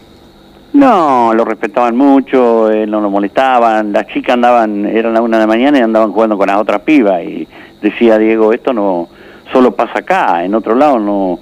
No, 0.72 1.34
lo 1.34 1.44
respetaban 1.44 1.96
mucho, 1.96 2.70
eh, 2.70 2.86
no 2.86 3.00
lo 3.00 3.10
molestaban, 3.10 3.92
las 3.92 4.06
chicas 4.08 4.34
andaban, 4.34 4.86
eran 4.86 5.12
la 5.12 5.20
una 5.20 5.36
de 5.36 5.42
la 5.42 5.46
mañana 5.46 5.78
y 5.78 5.82
andaban 5.82 6.12
jugando 6.12 6.38
con 6.38 6.46
las 6.46 6.56
otras 6.56 6.80
pibas. 6.80 7.22
Y 7.24 7.46
decía 7.82 8.18
Diego, 8.18 8.52
esto 8.52 8.72
no 8.72 9.08
solo 9.52 9.72
pasa 9.72 9.98
acá, 9.98 10.44
en 10.44 10.54
otro 10.54 10.74
lado 10.74 10.98
no, 10.98 11.38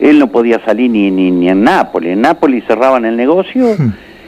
él 0.00 0.18
no 0.18 0.26
podía 0.26 0.64
salir 0.64 0.90
ni, 0.90 1.10
ni, 1.12 1.30
ni 1.30 1.48
en 1.48 1.62
Nápoles, 1.62 2.14
en 2.14 2.22
Nápoles 2.22 2.64
cerraban 2.66 3.04
el 3.04 3.16
negocio 3.16 3.76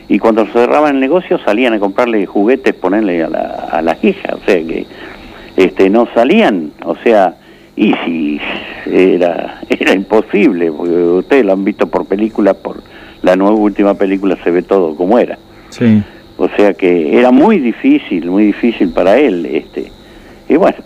y 0.09 0.21
cuando 0.21 0.47
cerraban 0.47 0.95
el 0.95 1.01
negocio 1.01 1.39
salían 1.39 1.73
a 1.73 1.81
comprarle 1.81 2.25
juguetes, 2.27 2.75
ponerle 2.75 3.25
a, 3.25 3.29
la, 3.29 3.69
a 3.73 3.83
las 3.83 4.03
hijas, 4.05 4.35
o 4.35 4.45
sea 4.47 4.57
que 4.57 4.87
este 5.57 5.91
no 5.91 6.07
salían, 6.15 6.71
o 6.85 6.95
sea, 6.97 7.35
y 7.75 7.93
si 8.05 8.41
era, 8.87 9.61
era 9.69 9.95
imposible, 9.95 10.71
porque 10.71 10.95
ustedes 10.95 11.45
lo 11.45 11.53
han 11.53 11.65
visto 11.65 11.89
por 11.89 12.07
películas, 12.07 12.55
por 12.55 12.77
la 13.25 13.35
nueva 13.37 13.57
última 13.57 13.95
película 13.95 14.37
se 14.45 14.51
ve 14.51 14.63
todo 14.63 14.95
como 14.95 15.19
era. 15.19 15.39
Sí. 15.71 16.03
O 16.37 16.49
sea 16.57 16.75
que 16.75 17.19
era 17.19 17.31
muy 17.31 17.59
difícil, 17.59 18.31
muy 18.31 18.45
difícil 18.47 18.91
para 18.91 19.19
él, 19.19 19.47
este. 19.47 19.91
Y 20.49 20.57
bueno, 20.57 20.77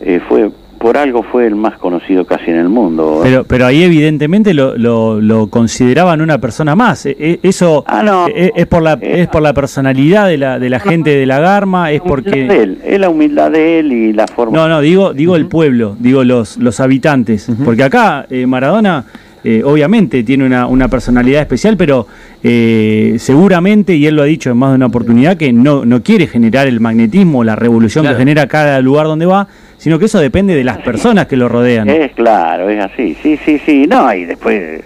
eh, 0.00 0.20
fue 0.28 0.50
por 0.78 0.98
algo 0.98 1.22
fue 1.22 1.46
el 1.46 1.54
más 1.54 1.78
conocido 1.78 2.26
casi 2.26 2.50
en 2.50 2.58
el 2.58 2.68
mundo. 2.68 3.20
Pero, 3.22 3.44
pero 3.44 3.64
ahí 3.64 3.82
evidentemente 3.84 4.52
lo, 4.52 4.76
lo, 4.76 5.18
lo 5.18 5.46
consideraban 5.46 6.20
una 6.20 6.36
persona 6.38 6.76
más. 6.76 7.06
E- 7.06 7.16
e- 7.18 7.40
Eso 7.42 7.84
Ah, 7.86 8.02
no. 8.02 8.26
e- 8.28 8.52
es, 8.54 8.66
por 8.66 8.82
la, 8.82 8.98
es 9.00 9.26
por 9.28 9.40
la 9.40 9.54
personalidad 9.54 10.28
de 10.28 10.36
la, 10.36 10.58
de 10.58 10.68
la 10.68 10.80
gente 10.80 11.16
de 11.16 11.24
la 11.24 11.38
Garma, 11.40 11.90
es 11.90 12.02
La 12.04 12.12
humildad 12.12 12.30
de 12.32 12.46
porque... 12.46 12.62
él, 12.62 12.78
es 12.84 13.00
la 13.00 13.08
humildad 13.08 13.50
de 13.50 13.78
él 13.78 13.92
y 13.94 14.12
la 14.12 14.26
forma. 14.26 14.58
No, 14.58 14.68
no, 14.68 14.82
digo, 14.82 15.14
digo 15.14 15.36
el 15.36 15.46
pueblo, 15.46 15.96
digo 15.98 16.22
los, 16.22 16.58
los 16.58 16.78
habitantes. 16.80 17.48
Porque 17.64 17.82
acá 17.84 18.26
eh, 18.28 18.44
Maradona 18.46 19.06
eh, 19.44 19.62
obviamente 19.64 20.22
tiene 20.24 20.44
una, 20.46 20.66
una 20.66 20.88
personalidad 20.88 21.42
especial, 21.42 21.76
pero 21.76 22.06
eh, 22.42 23.16
seguramente, 23.18 23.94
y 23.94 24.06
él 24.06 24.16
lo 24.16 24.22
ha 24.22 24.26
dicho 24.26 24.50
en 24.50 24.56
más 24.56 24.70
de 24.70 24.76
una 24.76 24.86
oportunidad, 24.86 25.36
que 25.36 25.52
no, 25.52 25.84
no 25.84 26.02
quiere 26.02 26.26
generar 26.26 26.66
el 26.66 26.80
magnetismo, 26.80 27.44
la 27.44 27.54
revolución 27.56 28.02
Claro. 28.04 28.16
que 28.16 28.20
genera 28.22 28.46
cada 28.48 28.80
lugar 28.80 29.06
donde 29.06 29.26
va, 29.26 29.46
sino 29.76 29.98
que 29.98 30.06
eso 30.06 30.18
depende 30.18 30.54
de 30.54 30.64
las 30.64 30.78
personas 30.78 31.26
que 31.26 31.36
lo 31.36 31.48
rodean. 31.48 31.88
Es 31.90 32.12
claro, 32.12 32.68
es 32.70 32.82
así, 32.82 33.16
sí, 33.22 33.38
sí, 33.44 33.60
sí, 33.64 33.86
no, 33.86 34.12
y 34.14 34.24
después 34.24 34.82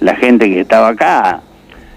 la 0.00 0.16
gente 0.16 0.46
que 0.48 0.60
estaba 0.60 0.88
acá, 0.88 1.40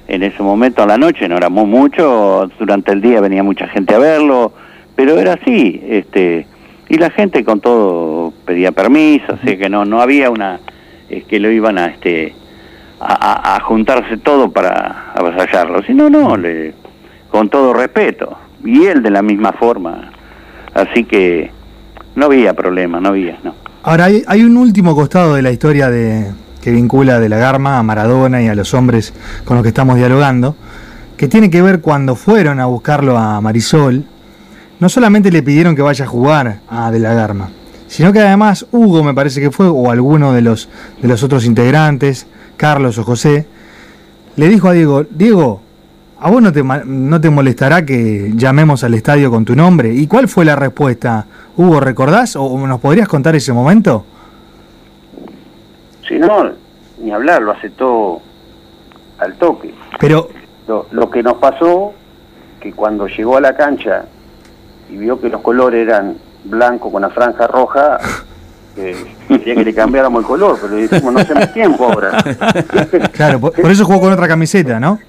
en 0.07 0.21
ese 0.21 0.43
momento 0.43 0.83
a 0.83 0.85
la 0.85 0.97
noche 0.97 1.27
no 1.27 1.37
éramos 1.37 1.67
mucho, 1.67 2.49
durante 2.59 2.91
el 2.91 3.01
día 3.01 3.21
venía 3.21 3.41
mucha 3.41 3.67
gente 3.69 3.95
a 3.95 3.97
verlo, 3.99 4.53
pero 4.95 5.17
era 5.19 5.33
así, 5.33 5.81
este, 5.87 6.45
y 6.89 6.97
la 6.97 7.09
gente 7.09 7.43
con 7.43 7.59
todo 7.59 8.33
pedía 8.45 8.71
permiso, 8.71 9.37
así 9.41 9.57
que 9.57 9.69
no, 9.69 9.85
no 9.85 10.01
había 10.01 10.29
una, 10.29 10.59
es 11.17 11.23
que 11.25 11.39
lo 11.39 11.51
iban 11.51 11.77
a, 11.77 11.87
este, 11.87 12.33
a, 12.99 13.59
juntarse 13.63 14.17
todo 14.17 14.51
para 14.51 15.11
avasallarlo, 15.15 15.83
sino 15.83 16.09
no, 16.09 16.37
le, 16.37 16.73
con 17.29 17.49
todo 17.49 17.73
respeto, 17.73 18.37
y 18.63 18.85
él 18.85 19.03
de 19.03 19.11
la 19.11 19.21
misma 19.21 19.53
forma, 19.53 20.11
así 20.73 21.03
que 21.03 21.51
no 22.15 22.25
había 22.25 22.53
problema, 22.53 22.99
no 22.99 23.09
había, 23.09 23.37
no. 23.43 23.55
Ahora, 23.83 24.05
hay, 24.05 24.23
hay 24.27 24.43
un 24.43 24.55
último 24.55 24.95
costado 24.95 25.35
de 25.35 25.41
la 25.41 25.51
historia 25.51 25.89
de, 25.89 26.31
que 26.63 26.71
vincula 26.71 27.19
de 27.19 27.27
la 27.27 27.37
Garma 27.37 27.77
a 27.77 27.83
Maradona 27.83 28.41
y 28.41 28.47
a 28.47 28.55
los 28.55 28.73
hombres 28.73 29.13
con 29.43 29.57
los 29.57 29.63
que 29.63 29.69
estamos 29.69 29.97
dialogando, 29.97 30.55
que 31.17 31.27
tiene 31.27 31.49
que 31.49 31.61
ver 31.61 31.81
cuando 31.81 32.15
fueron 32.15 32.61
a 32.61 32.65
buscarlo 32.65 33.17
a 33.17 33.41
Marisol, 33.41 34.05
no 34.79 34.87
solamente 34.87 35.29
le 35.29 35.43
pidieron 35.43 35.75
que 35.75 35.81
vaya 35.81 36.05
a 36.05 36.07
jugar 36.07 36.59
a 36.69 36.89
De 36.89 36.99
la 36.99 37.13
Garma, 37.13 37.49
sino 37.93 38.11
que 38.11 38.21
además 38.21 38.65
Hugo, 38.71 39.03
me 39.03 39.13
parece 39.13 39.39
que 39.39 39.51
fue, 39.51 39.67
o 39.67 39.91
alguno 39.91 40.33
de 40.33 40.41
los, 40.41 40.67
de 40.99 41.07
los 41.07 41.21
otros 41.21 41.45
integrantes, 41.45 42.25
Carlos 42.57 42.97
o 42.97 43.03
José, 43.03 43.45
le 44.35 44.49
dijo 44.49 44.67
a 44.67 44.71
Diego, 44.71 45.03
Diego, 45.03 45.61
¿a 46.19 46.31
vos 46.31 46.41
no 46.41 46.51
te, 46.51 46.63
no 46.63 47.21
te 47.21 47.29
molestará 47.29 47.85
que 47.85 48.31
llamemos 48.33 48.83
al 48.83 48.95
estadio 48.95 49.29
con 49.29 49.45
tu 49.45 49.55
nombre? 49.55 49.93
¿Y 49.93 50.07
cuál 50.07 50.27
fue 50.27 50.43
la 50.43 50.55
respuesta? 50.55 51.27
Hugo, 51.55 51.79
¿recordás 51.81 52.35
o 52.35 52.45
o 52.45 52.65
nos 52.65 52.79
podrías 52.79 53.07
contar 53.07 53.35
ese 53.35 53.53
momento? 53.53 54.03
Si 56.07 56.17
no, 56.17 56.49
ni 56.99 57.11
hablar, 57.11 57.43
lo 57.43 57.51
aceptó 57.51 58.23
al 59.19 59.35
toque. 59.35 59.71
Pero, 59.99 60.29
Lo, 60.67 60.87
lo 60.89 61.11
que 61.11 61.21
nos 61.21 61.35
pasó, 61.35 61.93
que 62.59 62.73
cuando 62.73 63.05
llegó 63.05 63.37
a 63.37 63.41
la 63.41 63.55
cancha 63.55 64.05
y 64.89 64.97
vio 64.97 65.21
que 65.21 65.29
los 65.29 65.41
colores 65.41 65.87
eran 65.87 66.15
blanco 66.43 66.91
con 66.91 67.01
la 67.01 67.09
franja 67.09 67.47
roja, 67.47 67.97
eh, 68.77 68.95
quería 69.27 69.55
que 69.55 69.65
le 69.65 69.73
cambiáramos 69.73 70.21
el 70.21 70.27
color, 70.27 70.57
pero 70.61 70.75
le 70.75 70.81
dijimos, 70.87 71.13
no 71.13 71.19
hacemos 71.19 71.53
tiempo 71.53 71.85
ahora. 71.85 72.23
claro, 73.11 73.39
por, 73.39 73.53
por 73.53 73.71
eso 73.71 73.85
jugó 73.85 74.01
con 74.01 74.13
otra 74.13 74.27
camiseta, 74.27 74.79
¿no? 74.79 74.99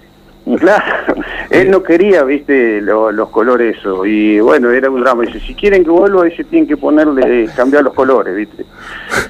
Claro, 0.59 1.15
él 1.49 1.71
no 1.71 1.83
quería, 1.83 2.23
viste, 2.23 2.83
lo- 2.83 3.11
los 3.11 3.31
colores 3.31 3.79
eso, 3.79 4.05
y 4.05 4.39
bueno, 4.41 4.71
era 4.71 4.91
un 4.91 5.01
drama. 5.03 5.23
Dice, 5.23 5.41
si 5.41 5.55
quieren 5.55 5.83
que 5.85 5.89
vuelva, 5.91 6.25
dice, 6.25 6.45
tienen 6.45 6.69
que 6.69 6.77
ponerle, 6.77 7.49
cambiar 7.57 7.83
los 7.83 7.95
colores, 7.95 8.37
viste. 8.37 8.67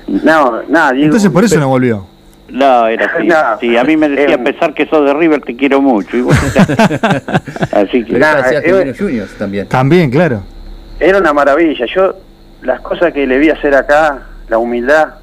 No, 0.09 0.63
nada, 0.69 0.91
Diego, 0.93 1.05
Entonces 1.07 1.31
por 1.31 1.45
eso 1.45 1.61
no 1.61 1.69
volvió. 1.69 2.05
No, 2.49 2.89
era 2.89 3.07
así. 3.07 3.27
No. 3.29 3.35
Sí, 3.61 3.77
a 3.77 3.85
mí 3.85 3.97
me 3.97 4.09
decía, 4.09 4.35
Eh. 4.35 4.41
a 4.41 4.45
pesar 4.45 4.75
que 4.75 4.87
sos 4.87 5.05
de 5.07 5.15
River, 5.15 5.41
te 5.43 5.55
quiero 5.57 5.81
mucho. 5.81 6.17
Y 6.17 6.23
vos- 6.23 6.37
así 7.73 8.05
que... 8.05 8.19
Nah, 8.19 8.41
eh, 8.51 8.95
Juniors 8.99 9.33
también. 9.39 9.67
También, 9.69 10.11
claro. 10.11 10.43
Era 11.05 11.19
una 11.19 11.33
maravilla. 11.33 11.85
Yo, 11.95 12.15
las 12.63 12.81
cosas 12.81 13.13
que 13.13 13.27
le 13.27 13.39
vi 13.39 13.51
hacer 13.51 13.75
acá, 13.75 14.23
la 14.49 14.59
humildad, 14.59 15.15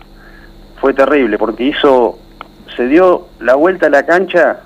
fue 0.80 0.94
terrible, 0.94 1.38
porque 1.38 1.64
hizo, 1.66 2.20
se 2.76 2.88
dio 2.88 3.28
la 3.40 3.56
vuelta 3.56 3.88
a 3.88 3.90
la 3.90 4.04
cancha 4.06 4.58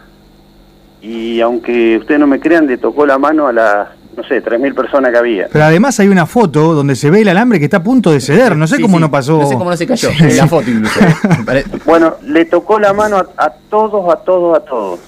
y 1.02 1.40
aunque 1.42 1.98
ustedes 1.98 2.20
no 2.20 2.28
me 2.28 2.40
crean, 2.40 2.68
le 2.68 2.78
tocó 2.78 3.06
la 3.06 3.18
mano 3.18 3.48
a 3.48 3.54
las, 3.54 3.88
no 4.18 4.24
sé, 4.24 4.44
3.000 4.44 4.74
personas 4.76 5.12
que 5.12 5.18
había. 5.18 5.48
Pero 5.52 5.64
además 5.66 6.00
hay 6.00 6.08
una 6.08 6.26
foto 6.26 6.74
donde 6.74 6.96
se 6.96 7.10
ve 7.10 7.22
el 7.22 7.28
alambre 7.30 7.60
que 7.60 7.66
está 7.66 7.78
a 7.78 7.84
punto 7.84 8.12
de 8.12 8.20
ceder. 8.20 8.56
No 8.58 8.66
sé 8.68 8.78
Sí, 8.78 8.82
cómo 8.82 8.98
sí. 8.98 9.02
no 9.02 9.12
pasó. 9.12 9.38
No 9.38 9.48
sé 9.48 9.56
cómo 9.56 9.70
no 9.70 9.78
se 9.78 9.86
cayó. 9.88 10.10
Sí, 10.10 10.24
en 10.24 10.38
la 10.38 10.48
foto 10.48 10.70
incluso. 10.70 11.00
Bueno, 11.86 12.16
le 12.24 12.46
tocó 12.46 12.80
la 12.80 12.92
mano 12.94 13.18
a, 13.18 13.28
a 13.38 13.50
todos, 13.70 14.12
a 14.14 14.18
todos, 14.18 14.58
a 14.58 14.62
todos. 14.62 15.00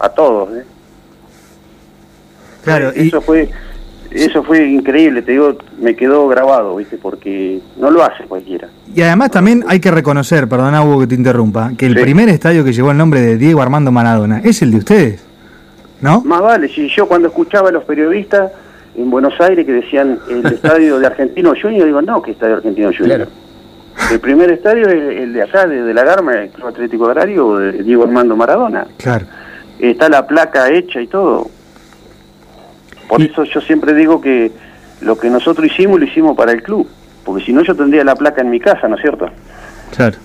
A 0.00 0.08
todos. 0.08 0.48
¿eh? 0.56 0.64
Claro, 2.64 2.92
y, 2.94 3.08
Eso 3.08 3.20
fue 3.20 3.50
eso 4.10 4.42
fue 4.42 4.66
increíble, 4.68 5.22
te 5.22 5.32
digo, 5.32 5.56
me 5.80 5.94
quedó 5.94 6.26
grabado, 6.28 6.76
¿viste? 6.76 6.96
Porque 6.98 7.60
no 7.78 7.90
lo 7.90 8.02
hace 8.04 8.24
cualquiera. 8.24 8.68
y 8.94 9.00
además 9.02 9.30
también 9.30 9.64
hay 9.68 9.78
que 9.80 9.90
reconocer, 9.90 10.48
perdona 10.48 10.82
Hugo 10.82 11.00
que 11.00 11.06
te 11.06 11.14
interrumpa, 11.14 11.72
que 11.78 11.86
el 11.86 11.96
Sí. 11.96 12.02
primer 12.02 12.28
estadio 12.28 12.64
que 12.64 12.72
llevó 12.72 12.90
el 12.90 12.96
nombre 12.98 13.20
de 13.20 13.36
Diego 13.36 13.62
Armando 13.62 13.92
Maradona 13.92 14.40
es 14.44 14.62
el 14.62 14.72
de 14.72 14.76
ustedes. 14.78 15.24
¿No? 16.00 16.22
Más 16.22 16.40
vale, 16.40 16.68
si 16.68 16.88
yo 16.88 17.06
cuando 17.06 17.28
escuchaba 17.28 17.68
a 17.68 17.72
los 17.72 17.84
periodistas 17.84 18.50
en 18.96 19.10
Buenos 19.10 19.34
Aires 19.40 19.66
que 19.66 19.72
decían 19.72 20.18
el 20.30 20.44
estadio 20.54 20.98
de 20.98 21.06
Argentino 21.06 21.52
Junior, 21.60 21.84
digo, 21.86 22.00
no, 22.02 22.22
que 22.22 22.30
estadio 22.32 22.56
Argentino 22.56 22.88
Junior. 22.88 23.06
Claro. 23.18 23.30
El 24.10 24.18
primer 24.18 24.50
estadio 24.50 24.88
es 24.88 25.18
el 25.22 25.32
de 25.34 25.42
acá, 25.42 25.66
de, 25.66 25.82
de 25.82 25.92
la 25.94 26.02
Garma, 26.04 26.34
el 26.34 26.48
Club 26.48 26.68
Atlético 26.68 27.04
Agrario, 27.06 27.56
de 27.58 27.82
Diego 27.82 28.04
Armando 28.04 28.34
Maradona. 28.34 28.86
Claro. 28.96 29.26
Está 29.78 30.08
la 30.08 30.26
placa 30.26 30.70
hecha 30.70 31.00
y 31.02 31.06
todo. 31.06 31.48
Por 33.10 33.20
eso 33.22 33.42
yo 33.42 33.60
siempre 33.60 33.92
digo 33.92 34.20
que 34.20 34.52
lo 35.00 35.18
que 35.18 35.28
nosotros 35.28 35.66
hicimos 35.66 35.98
lo 35.98 36.06
hicimos 36.06 36.36
para 36.36 36.52
el 36.52 36.62
club. 36.62 36.88
Porque 37.24 37.44
si 37.44 37.52
no 37.52 37.64
yo 37.64 37.74
tendría 37.74 38.04
la 38.04 38.14
placa 38.14 38.40
en 38.40 38.50
mi 38.50 38.60
casa, 38.60 38.86
¿no 38.86 38.94
es 38.94 39.02
cierto? 39.02 39.28
Claro. 39.96 40.16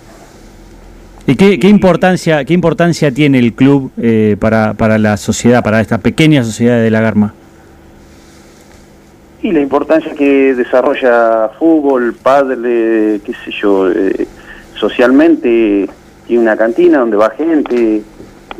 ¿Y 1.26 1.34
qué, 1.34 1.58
qué 1.58 1.68
importancia 1.68 2.44
qué 2.44 2.54
importancia 2.54 3.10
tiene 3.10 3.40
el 3.40 3.54
club 3.54 3.90
eh, 4.00 4.36
para, 4.38 4.74
para 4.74 4.98
la 4.98 5.16
sociedad, 5.16 5.64
para 5.64 5.80
esta 5.80 5.98
pequeña 5.98 6.44
sociedad 6.44 6.80
de 6.80 6.88
la 6.92 7.00
Garma? 7.00 7.34
Y 9.42 9.50
la 9.50 9.60
importancia 9.60 10.12
que 10.14 10.54
desarrolla 10.54 11.50
fútbol, 11.58 12.14
padre, 12.14 13.20
qué 13.24 13.32
sé 13.44 13.50
yo, 13.60 13.90
eh, 13.90 14.28
socialmente 14.76 15.88
tiene 16.28 16.42
una 16.42 16.56
cantina 16.56 16.98
donde 16.98 17.16
va 17.16 17.30
gente 17.30 18.02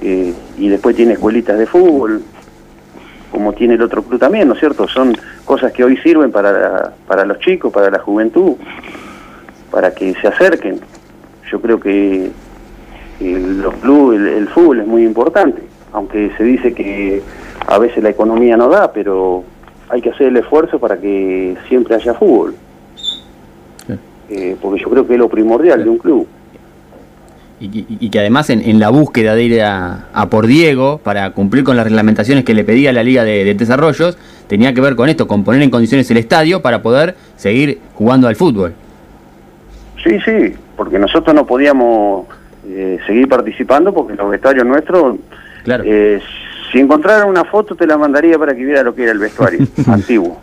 eh, 0.03 0.35
y 0.59 0.68
después 0.68 0.97
tiene 0.97 1.12
escuelitas 1.12 1.57
de 1.57 1.66
fútbol, 1.66 2.22
como 3.31 3.53
tiene 3.53 3.74
el 3.74 3.83
otro 3.83 4.03
club 4.03 4.18
también, 4.18 4.49
¿no 4.49 4.55
es 4.55 4.61
cierto? 4.61 4.89
Son 4.89 5.16
cosas 5.45 5.72
que 5.72 5.85
hoy 5.85 5.97
sirven 5.99 6.31
para, 6.31 6.93
para 7.07 7.24
los 7.24 7.39
chicos, 7.41 7.72
para 7.72 7.91
la 7.91 7.99
juventud, 7.99 8.55
para 9.70 9.95
que 9.95 10.14
se 10.14 10.29
acerquen. 10.29 10.81
Yo 11.51 11.61
creo 11.61 11.79
que 11.81 12.31
el, 13.20 13.61
los 13.62 13.74
clubes, 13.74 14.20
el, 14.20 14.27
el 14.29 14.49
fútbol 14.49 14.81
es 14.81 14.87
muy 14.87 15.05
importante, 15.05 15.62
aunque 15.93 16.31
se 16.37 16.45
dice 16.45 16.74
que 16.74 17.22
a 17.66 17.79
veces 17.79 18.03
la 18.03 18.11
economía 18.11 18.57
no 18.57 18.68
da, 18.68 18.93
pero 18.93 19.45
hay 19.89 20.01
que 20.01 20.11
hacer 20.11 20.29
el 20.29 20.37
esfuerzo 20.37 20.79
para 20.79 20.99
que 20.99 21.57
siempre 21.68 21.95
haya 21.95 22.14
fútbol. 22.14 22.55
Eh, 24.29 24.57
porque 24.61 24.83
yo 24.83 24.91
creo 24.91 25.07
que 25.07 25.12
es 25.12 25.18
lo 25.20 25.29
primordial 25.29 25.85
de 25.85 25.89
un 25.89 25.99
club. 25.99 26.27
Y, 27.59 27.65
y- 27.67 27.87
y 28.01 28.11
que 28.11 28.19
además 28.21 28.51
en, 28.51 28.61
en 28.61 28.79
la 28.79 28.91
búsqueda 28.91 29.35
de 29.35 29.43
ir 29.45 29.63
a, 29.63 30.09
a 30.13 30.29
por 30.29 30.47
Diego 30.47 31.01
para 31.03 31.31
cumplir 31.31 31.65
con 31.65 31.75
las 31.77 31.85
reglamentaciones 31.87 32.45
que 32.45 32.53
le 32.53 32.65
pedía 32.65 32.93
la 32.93 33.03
Liga 33.03 33.25
de, 33.25 33.45
de 33.45 33.55
Desarrollos, 33.55 34.19
tenía 34.47 34.75
que 34.75 34.83
ver 34.83 34.95
con 34.95 35.09
esto, 35.09 35.27
con 35.27 35.43
poner 35.43 35.63
en 35.63 35.71
condiciones 35.71 36.11
el 36.11 36.19
estadio 36.19 36.61
para 36.61 36.83
poder 36.83 37.17
seguir 37.37 37.79
jugando 37.95 38.29
al 38.29 38.37
fútbol. 38.37 38.75
Sí, 40.05 40.19
sí, 40.25 40.55
porque 40.77 40.99
nosotros 40.99 41.35
no 41.35 41.47
podíamos 41.47 42.27
eh, 42.69 42.99
seguir 43.07 43.27
participando 43.29 43.93
porque 43.95 44.15
los 44.15 44.31
vestuarios 44.31 44.67
nuestros, 44.67 45.17
Claro. 45.65 45.83
eh, 45.87 46.21
si 46.71 46.79
encontrara 46.79 47.25
una 47.25 47.45
foto 47.45 47.75
te 47.75 47.87
la 47.87 47.97
mandaría 47.97 48.39
para 48.39 48.55
que 48.55 48.65
viera 48.65 48.83
lo 48.83 48.95
que 48.95 49.05
era 49.05 49.13
el 49.13 49.19
vestuario 49.19 49.67
antiguo. 49.87 50.39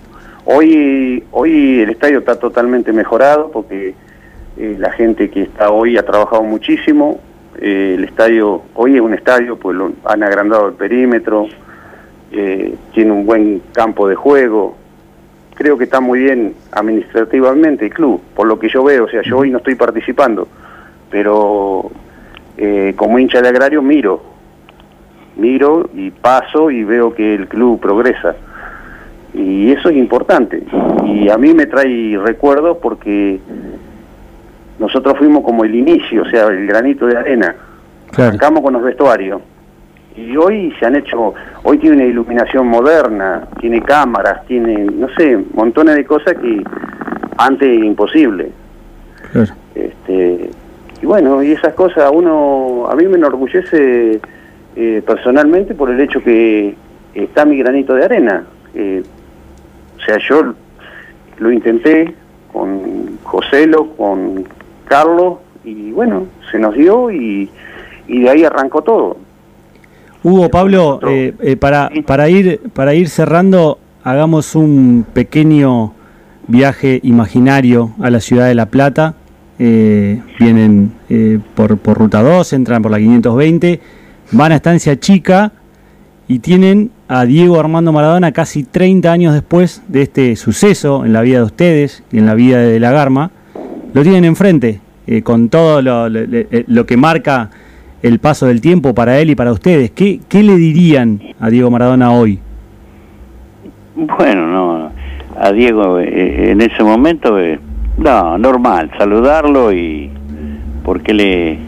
Hoy, 0.45 1.23
hoy 1.31 1.81
el 1.81 1.91
estadio 1.91 2.19
está 2.19 2.35
totalmente 2.37 2.91
mejorado 2.91 3.51
porque 3.51 3.93
eh, 4.55 4.75
la 4.77 4.91
gente 4.91 5.29
que 5.29 5.43
está 5.43 5.71
hoy 5.71 5.97
ha 5.97 6.03
trabajado 6.03 6.43
muchísimo. 6.43 7.19
Eh, 7.59 7.95
el 7.97 8.03
estadio, 8.03 8.61
hoy 8.75 8.95
es 8.95 9.01
un 9.01 9.13
estadio, 9.13 9.57
pues 9.57 9.75
lo, 9.75 9.91
han 10.05 10.23
agrandado 10.23 10.67
el 10.67 10.73
perímetro, 10.73 11.47
eh, 12.31 12.75
tiene 12.93 13.11
un 13.11 13.25
buen 13.25 13.61
campo 13.73 14.07
de 14.07 14.15
juego, 14.15 14.75
creo 15.55 15.77
que 15.77 15.83
está 15.83 15.99
muy 15.99 16.19
bien 16.19 16.55
administrativamente 16.71 17.85
el 17.85 17.93
club, 17.93 18.21
por 18.35 18.47
lo 18.47 18.57
que 18.57 18.69
yo 18.69 18.83
veo, 18.83 19.05
o 19.05 19.07
sea, 19.07 19.21
yo 19.21 19.37
hoy 19.37 19.51
no 19.51 19.59
estoy 19.59 19.75
participando, 19.75 20.47
pero 21.09 21.91
como 22.95 23.19
hincha 23.19 23.41
de 23.41 23.49
agrario 23.49 23.81
miro, 23.81 24.21
miro 25.35 25.89
y 25.93 26.11
paso 26.11 26.71
y 26.71 26.83
veo 26.83 27.13
que 27.13 27.35
el 27.35 27.47
club 27.47 27.79
progresa. 27.79 28.35
Y 29.33 29.71
eso 29.71 29.89
es 29.89 29.97
importante. 29.97 30.63
Y 31.05 31.29
a 31.29 31.37
mí 31.37 31.53
me 31.53 31.65
trae 31.65 32.17
recuerdos 32.23 32.77
porque 32.77 33.39
nosotros 34.83 35.17
fuimos 35.17 35.45
como 35.45 35.63
el 35.63 35.73
inicio, 35.73 36.23
o 36.23 36.25
sea, 36.25 36.47
el 36.47 36.67
granito 36.67 37.05
de 37.05 37.15
arena. 37.15 37.55
Claro. 38.11 38.31
Arrancamos 38.31 38.61
con 38.61 38.73
los 38.73 38.83
vestuarios. 38.83 39.41
Y 40.17 40.35
hoy 40.35 40.73
se 40.77 40.85
han 40.85 40.97
hecho, 40.97 41.33
hoy 41.63 41.77
tiene 41.77 41.95
una 41.95 42.05
iluminación 42.05 42.67
moderna, 42.67 43.47
tiene 43.61 43.81
cámaras, 43.81 44.45
tiene, 44.45 44.83
no 44.83 45.07
sé, 45.15 45.39
montones 45.53 45.95
de 45.95 46.03
cosas 46.03 46.33
que 46.33 46.61
antes 47.37 47.81
imposible. 47.81 48.51
Claro. 49.31 49.53
Este, 49.73 50.49
y 51.01 51.05
bueno, 51.05 51.41
y 51.41 51.53
esas 51.53 51.73
cosas 51.75 52.03
a 52.03 52.11
uno, 52.11 52.87
a 52.91 52.95
mí 52.97 53.07
me 53.07 53.15
enorgullece 53.15 54.19
eh, 54.75 55.01
personalmente 55.07 55.75
por 55.75 55.89
el 55.89 56.01
hecho 56.01 56.21
que 56.21 56.75
está 57.13 57.45
mi 57.45 57.57
granito 57.57 57.93
de 57.93 58.03
arena. 58.03 58.43
Eh, 58.75 59.01
o 59.97 60.01
sea, 60.01 60.17
yo 60.17 60.53
lo 61.37 61.51
intenté 61.53 62.13
con 62.51 63.17
Joselo, 63.23 63.87
con 63.95 64.45
Carlos, 64.85 65.37
y 65.63 65.91
bueno, 65.91 66.27
se 66.51 66.59
nos 66.59 66.75
dio 66.75 67.11
y, 67.11 67.49
y 68.07 68.21
de 68.21 68.29
ahí 68.29 68.43
arrancó 68.43 68.81
todo. 68.81 69.17
Hugo, 70.23 70.49
Pablo, 70.49 70.99
eh, 71.07 71.33
eh, 71.41 71.57
para, 71.57 71.89
para, 72.05 72.29
ir, 72.29 72.61
para 72.73 72.93
ir 72.93 73.09
cerrando, 73.09 73.79
hagamos 74.03 74.55
un 74.55 75.05
pequeño 75.13 75.93
viaje 76.47 76.99
imaginario 77.03 77.91
a 78.01 78.09
la 78.09 78.19
ciudad 78.19 78.47
de 78.47 78.55
La 78.55 78.67
Plata. 78.67 79.15
Eh, 79.59 80.21
vienen 80.39 80.93
eh, 81.09 81.39
por, 81.55 81.77
por 81.77 81.97
Ruta 81.97 82.21
2, 82.21 82.53
entran 82.53 82.81
por 82.81 82.91
la 82.91 82.97
520, 82.97 83.79
van 84.31 84.51
a 84.51 84.55
Estancia 84.55 84.99
Chica 84.99 85.51
y 86.27 86.39
tienen 86.39 86.91
a 87.07 87.25
Diego 87.25 87.59
Armando 87.59 87.91
Maradona 87.91 88.31
casi 88.31 88.63
30 88.63 89.11
años 89.11 89.33
después 89.33 89.83
de 89.87 90.01
este 90.01 90.35
suceso 90.35 91.05
en 91.05 91.13
la 91.13 91.21
vida 91.21 91.37
de 91.37 91.43
ustedes 91.43 92.03
y 92.11 92.17
en 92.17 92.25
la 92.25 92.33
vida 92.33 92.59
de 92.59 92.79
la 92.79 92.91
Garma. 92.91 93.31
Lo 93.93 94.01
tienen 94.03 94.25
enfrente, 94.25 94.79
eh, 95.07 95.21
con 95.21 95.49
todo 95.49 95.81
lo, 95.81 96.09
lo- 96.09 96.85
que 96.85 96.97
marca 96.97 97.49
el 98.01 98.19
paso 98.19 98.47
del 98.47 98.59
tiempo 98.61 98.93
para 98.93 99.19
él 99.19 99.29
y 99.29 99.35
para 99.35 99.51
ustedes. 99.51 99.91
¿Qué, 99.91 100.19
qué 100.27 100.43
le 100.43 100.55
dirían 100.55 101.21
a 101.39 101.49
Diego 101.49 101.69
Maradona 101.71 102.11
hoy? 102.11 102.39
Bueno, 103.95 104.47
no, 104.47 104.91
a 105.39 105.51
Diego 105.51 105.99
eh, 105.99 106.51
en 106.51 106.61
ese 106.61 106.83
momento, 106.83 107.39
eh, 107.39 107.59
no, 107.97 108.37
normal, 108.37 108.89
saludarlo 108.97 109.71
y 109.71 110.09
porque 110.83 111.13
le 111.13 111.59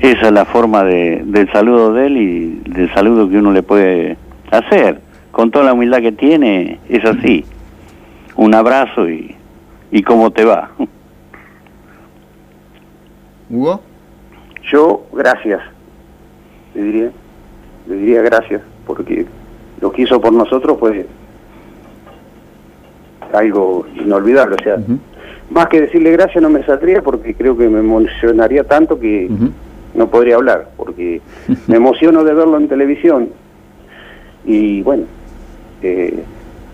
esa 0.00 0.26
es 0.26 0.32
la 0.32 0.44
forma 0.44 0.82
de, 0.82 1.22
del 1.24 1.50
saludo 1.52 1.92
de 1.94 2.06
él 2.06 2.16
y 2.16 2.70
del 2.70 2.92
saludo 2.92 3.28
que 3.30 3.38
uno 3.38 3.52
le 3.52 3.62
puede 3.62 4.16
hacer. 4.50 5.00
Con 5.30 5.52
toda 5.52 5.66
la 5.66 5.72
humildad 5.74 6.00
que 6.00 6.10
tiene, 6.12 6.78
es 6.88 7.04
así. 7.04 7.44
Un 8.34 8.52
abrazo 8.54 9.08
y, 9.08 9.34
y 9.92 10.02
cómo 10.02 10.32
te 10.32 10.44
va. 10.44 10.70
Hugo. 13.52 13.80
Yo, 14.72 15.04
gracias, 15.12 15.60
le 16.74 16.82
diría, 16.82 17.10
le 17.86 17.94
diría 17.96 18.22
gracias, 18.22 18.62
porque 18.86 19.26
lo 19.80 19.92
que 19.92 20.02
hizo 20.02 20.20
por 20.20 20.32
nosotros 20.32 20.78
fue 20.78 21.06
algo 23.32 23.86
inolvidable, 23.94 24.56
o 24.58 24.62
sea, 24.62 24.78
más 25.50 25.66
que 25.68 25.82
decirle 25.82 26.12
gracias 26.12 26.42
no 26.42 26.48
me 26.48 26.64
saldría 26.64 27.02
porque 27.02 27.34
creo 27.34 27.56
que 27.56 27.68
me 27.68 27.80
emocionaría 27.80 28.64
tanto 28.64 28.98
que 28.98 29.28
no 29.94 30.08
podría 30.08 30.36
hablar, 30.36 30.70
porque 30.76 31.20
me 31.66 31.76
emociono 31.76 32.24
de 32.24 32.34
verlo 32.34 32.56
en 32.56 32.68
televisión. 32.68 33.28
Y 34.44 34.82
bueno, 34.82 35.04
eh, 35.82 36.24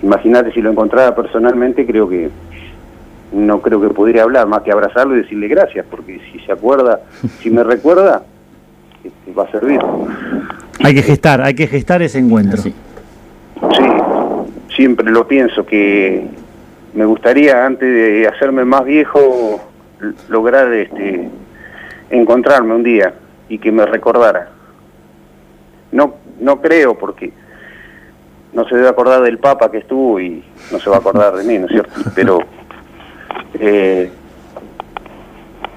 imagínate 0.03 0.53
si 0.53 0.63
lo 0.63 0.71
encontrara 0.71 1.15
personalmente, 1.15 1.85
creo 1.87 2.09
que 2.09 2.31
no 3.33 3.61
creo 3.61 3.81
que 3.81 3.89
podría 3.91 4.23
hablar 4.23 4.47
más 4.47 4.63
que 4.63 4.73
abrazarlo 4.73 5.17
y 5.17 5.23
decirle 5.23 5.49
gracias, 5.49 5.87
porque 5.91 6.21
si 6.33 6.41
se 6.41 6.53
acuerda, 6.53 7.01
si 7.41 7.51
me 7.51 7.63
recuerda, 7.65 8.23
este, 9.05 9.33
va 9.33 9.45
a 9.45 9.51
servir. 9.51 9.81
Hay 10.83 10.95
que 10.95 11.03
gestar, 11.03 11.41
hay 11.43 11.55
que 11.55 11.67
gestar 11.67 12.03
ese 12.03 12.19
encuentro. 12.19 12.63
Sí. 12.63 12.75
Sí, 13.77 13.85
siempre 14.77 15.11
lo 15.11 15.27
pienso, 15.27 15.67
que 15.67 16.29
me 16.95 17.05
gustaría 17.05 17.67
antes 17.67 17.93
de 17.93 18.29
hacerme 18.29 18.65
más 18.65 18.85
viejo 18.85 19.61
lograr 20.29 20.73
este 20.73 21.29
encontrarme 22.11 22.75
un 22.75 22.85
día 22.85 23.15
y 23.49 23.59
que 23.59 23.73
me 23.73 23.85
recordara. 23.85 24.51
No, 25.91 26.15
no 26.41 26.61
creo 26.61 26.97
porque 26.97 27.33
no 28.53 28.67
se 28.69 28.77
debe 28.77 28.89
acordar 28.89 29.23
del 29.23 29.39
Papa 29.39 29.71
que 29.71 29.79
estuvo 29.79 30.21
y 30.21 30.43
no 30.71 30.79
se 30.79 30.89
va 30.89 30.97
a 30.97 31.01
acordar 31.01 31.35
de 31.35 31.45
mí, 31.45 31.59
¿no 31.59 31.67
es 31.67 31.73
cierto? 31.73 32.01
Pero 32.15 32.41
eh, 33.55 34.11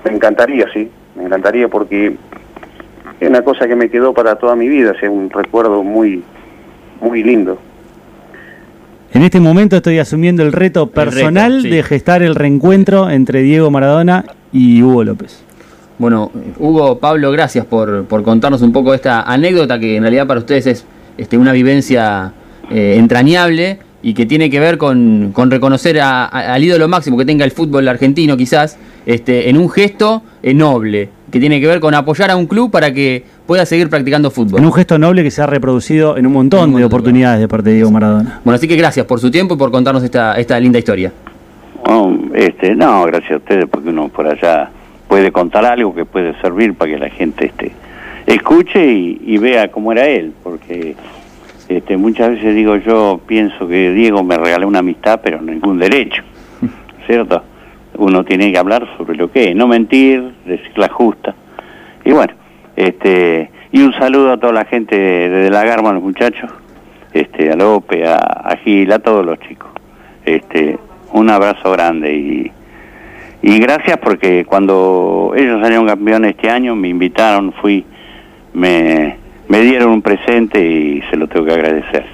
me 0.06 0.12
encantaría, 0.12 0.66
sí, 0.74 0.90
me 1.16 1.26
encantaría 1.26 1.68
porque 1.68 2.16
es 3.20 3.30
una 3.30 3.44
cosa 3.44 3.68
que 3.68 3.76
me 3.76 3.90
quedó 3.90 4.14
para 4.14 4.36
toda 4.36 4.56
mi 4.56 4.68
vida, 4.68 4.94
es 5.00 5.10
un 5.10 5.30
recuerdo 5.30 5.84
muy, 5.84 6.24
muy 7.00 7.24
lindo. 7.24 7.60
En 9.14 9.24
este 9.24 9.40
momento 9.40 9.76
estoy 9.76 10.00
asumiendo 10.00 10.42
el 10.44 10.54
reto 10.54 10.88
personal 10.88 11.58
reto, 11.58 11.64
sí. 11.64 11.70
de 11.70 11.84
gestar 11.84 12.24
el 12.24 12.34
reencuentro 12.36 13.10
entre 13.10 13.42
Diego 13.42 13.70
Maradona 13.70 14.26
y 14.54 14.82
Hugo 14.82 15.04
López. 15.04 15.44
Bueno, 15.98 16.32
Hugo, 16.58 16.98
Pablo, 16.98 17.32
gracias 17.32 17.66
por, 17.66 18.06
por 18.06 18.24
contarnos 18.24 18.62
un 18.62 18.72
poco 18.72 18.94
esta 18.94 19.22
anécdota 19.22 19.80
que 19.80 19.98
en 19.98 20.04
realidad 20.04 20.26
para 20.26 20.40
ustedes 20.40 20.66
es 20.66 20.86
este, 21.18 21.38
una 21.38 21.52
vivencia 21.52 22.34
eh, 22.72 22.96
entrañable 22.98 23.80
y 24.04 24.14
que 24.14 24.26
tiene 24.26 24.50
que 24.50 24.60
ver 24.60 24.78
con, 24.78 25.32
con 25.34 25.52
reconocer 25.52 26.00
a- 26.00 26.26
a- 26.26 26.54
al 26.54 26.64
ídolo 26.64 26.88
máximo 26.88 27.18
que 27.18 27.26
tenga 27.26 27.46
el 27.46 27.52
fútbol 27.52 27.88
argentino 27.88 28.36
quizás 28.38 28.78
este, 29.06 29.50
en 29.50 29.58
un 29.58 29.70
gesto 29.70 30.24
eh, 30.44 30.54
noble, 30.54 31.10
que 31.32 31.40
tiene 31.40 31.62
que 31.62 31.68
ver 31.68 31.80
con 31.80 31.94
apoyar 31.94 32.30
a 32.32 32.36
un 32.36 32.46
club 32.48 32.72
para 32.72 32.92
que 32.94 33.24
pueda 33.46 33.66
seguir 33.66 33.90
practicando 33.90 34.30
fútbol. 34.32 34.60
En 34.60 34.66
un 34.66 34.74
gesto 34.74 34.98
noble 35.00 35.24
que 35.24 35.32
se 35.32 35.42
ha 35.42 35.46
reproducido 35.48 36.18
en 36.18 36.26
un 36.28 36.34
montón 36.34 36.60
En 36.60 36.64
un 36.66 36.70
de 36.70 36.72
montón 36.74 36.80
de 36.82 36.86
oportunidades 36.96 37.40
de 37.40 37.48
parte 37.48 37.70
de 37.70 37.76
Diego 37.76 37.92
Maradona. 37.92 38.42
Bueno, 38.44 38.56
así 38.56 38.68
que 38.68 38.76
gracias 38.76 39.06
por 39.06 39.20
su 39.20 39.30
tiempo 39.32 39.56
y 39.56 39.58
por 39.58 39.72
contarnos 39.72 40.04
esta, 40.04 40.36
esta 40.36 40.60
linda 40.60 40.78
historia. 40.80 41.12
Oh, 41.88 42.14
este, 42.36 42.76
no, 42.76 43.04
gracias 43.06 43.32
a 43.32 43.38
ustedes, 43.38 43.66
porque 43.70 43.90
uno 43.90 44.10
por 44.10 44.28
allá 44.28 44.70
puede 45.08 45.32
contar 45.32 45.66
algo 45.66 45.94
que 45.96 46.06
puede 46.06 46.40
servir 46.42 46.74
para 46.76 46.92
que 46.92 46.98
la 47.00 47.10
gente 47.10 47.46
este, 47.48 47.72
escuche 48.28 48.86
y, 48.86 49.22
y 49.26 49.38
vea 49.38 49.70
cómo 49.72 49.92
era 49.92 50.08
él, 50.08 50.32
porque 50.44 50.96
este, 51.78 51.98
muchas 51.98 52.32
veces 52.32 52.56
digo 52.56 52.76
yo, 52.78 53.20
pienso 53.26 53.68
que 53.68 53.92
Diego 53.92 54.24
me 54.24 54.38
regaló 54.38 54.68
una 54.68 54.80
amistad, 54.80 55.22
pero 55.24 55.42
ningún 55.42 55.80
derecho, 55.80 56.22
¿cierto? 57.08 57.44
Uno 57.98 58.24
tiene 58.24 58.52
que 58.52 58.58
hablar 58.58 58.88
sobre 58.98 59.16
lo 59.16 59.32
que 59.32 59.50
es, 59.50 59.56
no 59.56 59.68
mentir, 59.68 60.34
decir 60.46 60.72
la 60.76 60.90
justa. 60.90 61.36
Y 62.04 62.12
bueno, 62.12 62.34
este, 62.76 63.52
y 63.72 63.82
un 63.82 63.94
saludo 63.94 64.34
a 64.34 64.38
toda 64.38 64.54
la 64.54 64.66
gente 64.66 64.98
de, 64.98 65.50
La 65.50 65.64
Garma, 65.64 65.92
a 65.92 65.94
los 65.94 66.04
muchachos, 66.04 66.50
este, 67.14 67.52
a 67.52 67.56
López, 67.56 68.06
a, 68.08 68.18
a 68.18 68.58
Gil, 68.58 68.92
a 68.92 69.00
todos 69.00 69.26
los 69.26 69.40
chicos. 69.40 69.70
Este, 70.26 70.78
un 71.14 71.30
abrazo 71.30 71.72
grande 71.72 72.14
y, 72.14 72.52
y 73.42 73.60
gracias 73.60 73.98
porque 73.98 74.46
cuando 74.46 75.34
ellos 75.36 75.62
salieron 75.62 75.88
campeones 75.88 76.32
este 76.32 76.50
año 76.50 76.76
me 76.76 76.90
invitaron, 76.90 77.54
fui, 77.54 77.86
me, 78.54 79.21
me 79.52 79.60
dieron 79.60 79.92
un 79.92 80.02
presente 80.02 80.66
y 80.66 81.02
se 81.10 81.18
lo 81.18 81.28
tengo 81.28 81.46
que 81.46 81.52
agradecer. 81.52 82.06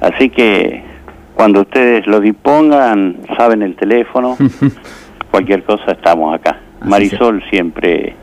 Así 0.00 0.30
que 0.30 0.82
Cuando 1.36 1.60
ustedes 1.62 2.06
lo 2.06 2.20
dispongan, 2.20 3.16
saben 3.38 3.62
el 3.62 3.74
teléfono, 3.74 4.36
cualquier 5.30 5.62
cosa 5.62 5.92
estamos 5.92 6.34
acá. 6.34 6.58
Así 6.80 6.90
Marisol 6.90 7.42
siempre 7.48 8.14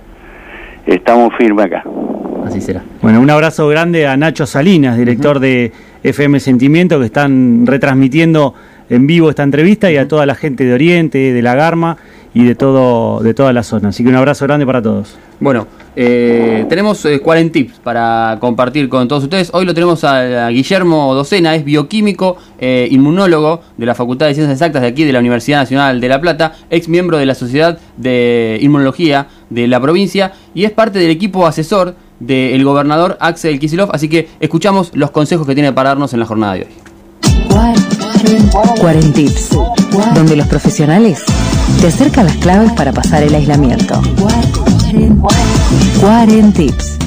estamos 0.85 1.33
firmes 1.35 1.65
acá. 1.65 1.83
Así 2.45 2.61
será. 2.61 2.83
Bueno, 3.01 3.19
un 3.21 3.29
abrazo 3.29 3.67
grande 3.69 4.05
a 4.05 4.17
Nacho 4.17 4.45
Salinas, 4.45 4.97
director 4.97 5.39
de 5.39 5.71
FM 6.03 6.39
Sentimiento, 6.39 6.99
que 6.99 7.05
están 7.05 7.65
retransmitiendo 7.65 8.53
en 8.89 9.07
vivo 9.07 9.31
esta 9.31 9.43
entrevista 9.43 9.89
y 9.89 9.97
a 9.97 10.07
toda 10.07 10.27
la 10.27 10.35
gente 10.35 10.65
de 10.65 10.73
Oriente, 10.73 11.33
de 11.33 11.41
la 11.41 11.55
Garma 11.55 11.97
y 12.37 12.43
de 12.43 12.53
todo 12.53 13.19
de 13.21 13.33
toda 13.33 13.51
la 13.51 13.63
zona. 13.63 13.89
Así 13.89 14.03
que 14.03 14.09
un 14.09 14.15
abrazo 14.15 14.45
grande 14.45 14.63
para 14.63 14.79
todos. 14.79 15.15
Bueno, 15.39 15.65
eh, 15.95 16.67
tenemos 16.69 17.03
eh, 17.05 17.19
40 17.19 17.51
tips 17.51 17.79
para 17.79 18.37
compartir 18.39 18.87
con 18.89 19.07
todos 19.07 19.23
ustedes. 19.23 19.49
Hoy 19.53 19.65
lo 19.65 19.73
tenemos 19.73 20.03
a, 20.03 20.49
Guillermo 20.49 21.15
Docena, 21.15 21.55
es 21.55 21.65
bioquímico, 21.65 22.37
eh, 22.59 22.87
inmunólogo 22.91 23.61
de 23.75 23.87
la 23.87 23.95
Facultad 23.95 24.27
de 24.27 24.35
Ciencias 24.35 24.53
Exactas 24.53 24.83
de 24.83 24.87
aquí 24.87 25.03
de 25.03 25.13
la 25.13 25.19
Universidad 25.19 25.57
Nacional 25.57 25.99
de 25.99 26.07
La 26.09 26.21
Plata, 26.21 26.53
ex 26.69 26.87
miembro 26.87 27.17
de 27.17 27.25
la 27.25 27.33
Sociedad 27.33 27.79
de 27.97 28.59
Inmunología 28.61 29.29
de 29.49 29.67
la 29.67 29.81
provincia 29.81 30.33
y 30.53 30.65
es 30.65 30.71
parte 30.71 30.99
del 30.99 31.09
equipo 31.09 31.47
asesor 31.47 31.95
del 32.19 32.63
gobernador 32.63 33.17
Axel 33.19 33.59
Kicillof. 33.59 33.89
Así 33.93 34.09
que 34.09 34.27
escuchamos 34.39 34.91
los 34.93 35.09
consejos 35.09 35.47
que 35.47 35.55
tiene 35.55 35.73
para 35.73 35.89
darnos 35.89 36.13
en 36.13 36.19
la 36.19 36.27
jornada 36.27 36.53
de 36.53 36.61
hoy. 36.61 36.86
Quarentips, 38.79 39.49
donde 40.15 40.35
los 40.35 40.47
profesionales 40.47 41.23
te 41.81 41.87
acercan 41.87 42.25
las 42.25 42.35
claves 42.37 42.71
para 42.73 42.91
pasar 42.91 43.23
el 43.23 43.35
aislamiento. 43.35 44.01
Quarentips. 45.99 46.97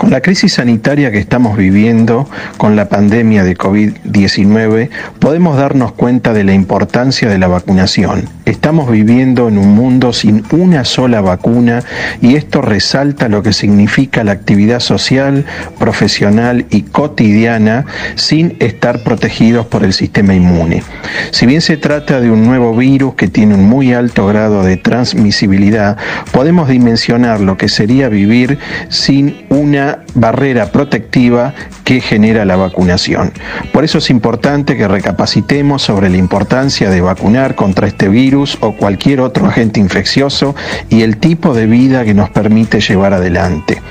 Con 0.00 0.10
la 0.10 0.22
crisis 0.22 0.54
sanitaria 0.54 1.10
que 1.10 1.18
estamos 1.18 1.58
viviendo, 1.58 2.26
con 2.56 2.74
la 2.74 2.88
pandemia 2.88 3.44
de 3.44 3.54
COVID-19, 3.54 4.88
podemos 5.18 5.58
darnos 5.58 5.92
cuenta 5.92 6.32
de 6.32 6.42
la 6.42 6.54
importancia 6.54 7.28
de 7.28 7.36
la 7.36 7.48
vacunación. 7.48 8.26
Estamos 8.46 8.90
viviendo 8.90 9.48
en 9.48 9.58
un 9.58 9.74
mundo 9.74 10.14
sin 10.14 10.42
una 10.52 10.86
sola 10.86 11.20
vacuna 11.20 11.84
y 12.22 12.36
esto 12.36 12.62
resalta 12.62 13.28
lo 13.28 13.42
que 13.42 13.52
significa 13.52 14.24
la 14.24 14.32
actividad 14.32 14.80
social, 14.80 15.44
profesional 15.78 16.64
y 16.70 16.80
cotidiana 16.80 17.84
sin 18.14 18.56
estar 18.58 19.02
protegidos 19.02 19.66
por 19.66 19.84
el 19.84 19.92
sistema 19.92 20.34
inmune. 20.34 20.82
Si 21.30 21.44
bien 21.44 21.60
se 21.60 21.76
trata 21.76 22.22
de 22.22 22.30
un 22.30 22.46
nuevo 22.46 22.74
virus 22.74 23.16
que 23.16 23.28
tiene 23.28 23.54
un 23.54 23.68
muy 23.68 23.92
alto 23.92 24.26
grado 24.26 24.62
de 24.62 24.78
transmisibilidad, 24.78 25.98
podemos 26.32 26.70
dimensionar 26.70 27.40
lo 27.40 27.58
que 27.58 27.68
sería 27.68 28.08
vivir 28.08 28.58
sin 28.88 29.44
una 29.50 29.89
barrera 30.14 30.72
protectiva 30.72 31.54
que 31.84 32.00
genera 32.00 32.44
la 32.44 32.56
vacunación. 32.56 33.32
Por 33.72 33.84
eso 33.84 33.98
es 33.98 34.10
importante 34.10 34.76
que 34.76 34.86
recapacitemos 34.86 35.82
sobre 35.82 36.08
la 36.08 36.16
importancia 36.16 36.90
de 36.90 37.00
vacunar 37.00 37.54
contra 37.54 37.86
este 37.86 38.08
virus 38.08 38.58
o 38.60 38.76
cualquier 38.76 39.20
otro 39.20 39.46
agente 39.46 39.80
infeccioso 39.80 40.54
y 40.88 41.02
el 41.02 41.16
tipo 41.16 41.54
de 41.54 41.66
vida 41.66 42.04
que 42.04 42.14
nos 42.14 42.30
permite 42.30 42.80
llevar 42.80 43.14
adelante. 43.14 43.82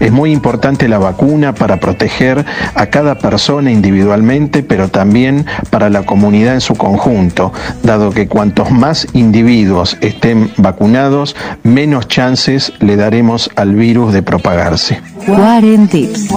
Es 0.00 0.12
muy 0.12 0.32
importante 0.32 0.88
la 0.88 0.98
vacuna 0.98 1.54
para 1.54 1.78
proteger 1.78 2.44
a 2.74 2.86
cada 2.86 3.18
persona 3.18 3.70
individualmente, 3.70 4.62
pero 4.62 4.88
también 4.88 5.46
para 5.70 5.88
la 5.88 6.02
comunidad 6.02 6.54
en 6.54 6.60
su 6.60 6.74
conjunto, 6.74 7.52
dado 7.82 8.10
que 8.10 8.28
cuantos 8.28 8.70
más 8.70 9.06
individuos 9.14 9.96
estén 10.00 10.50
vacunados, 10.58 11.36
menos 11.62 12.08
chances 12.08 12.72
le 12.80 12.96
daremos 12.96 13.50
al 13.56 13.74
virus 13.74 14.12
de 14.12 14.22
propagarse. 14.22 15.00
Quarentips. 15.46 16.28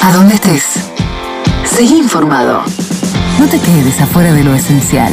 A 0.00 0.12
donde 0.12 0.34
estés, 0.36 0.62
seguí 1.64 1.98
informado. 1.98 2.60
No 3.40 3.48
te 3.48 3.58
quedes 3.58 4.00
afuera 4.00 4.32
de 4.32 4.44
lo 4.44 4.54
esencial. 4.54 5.12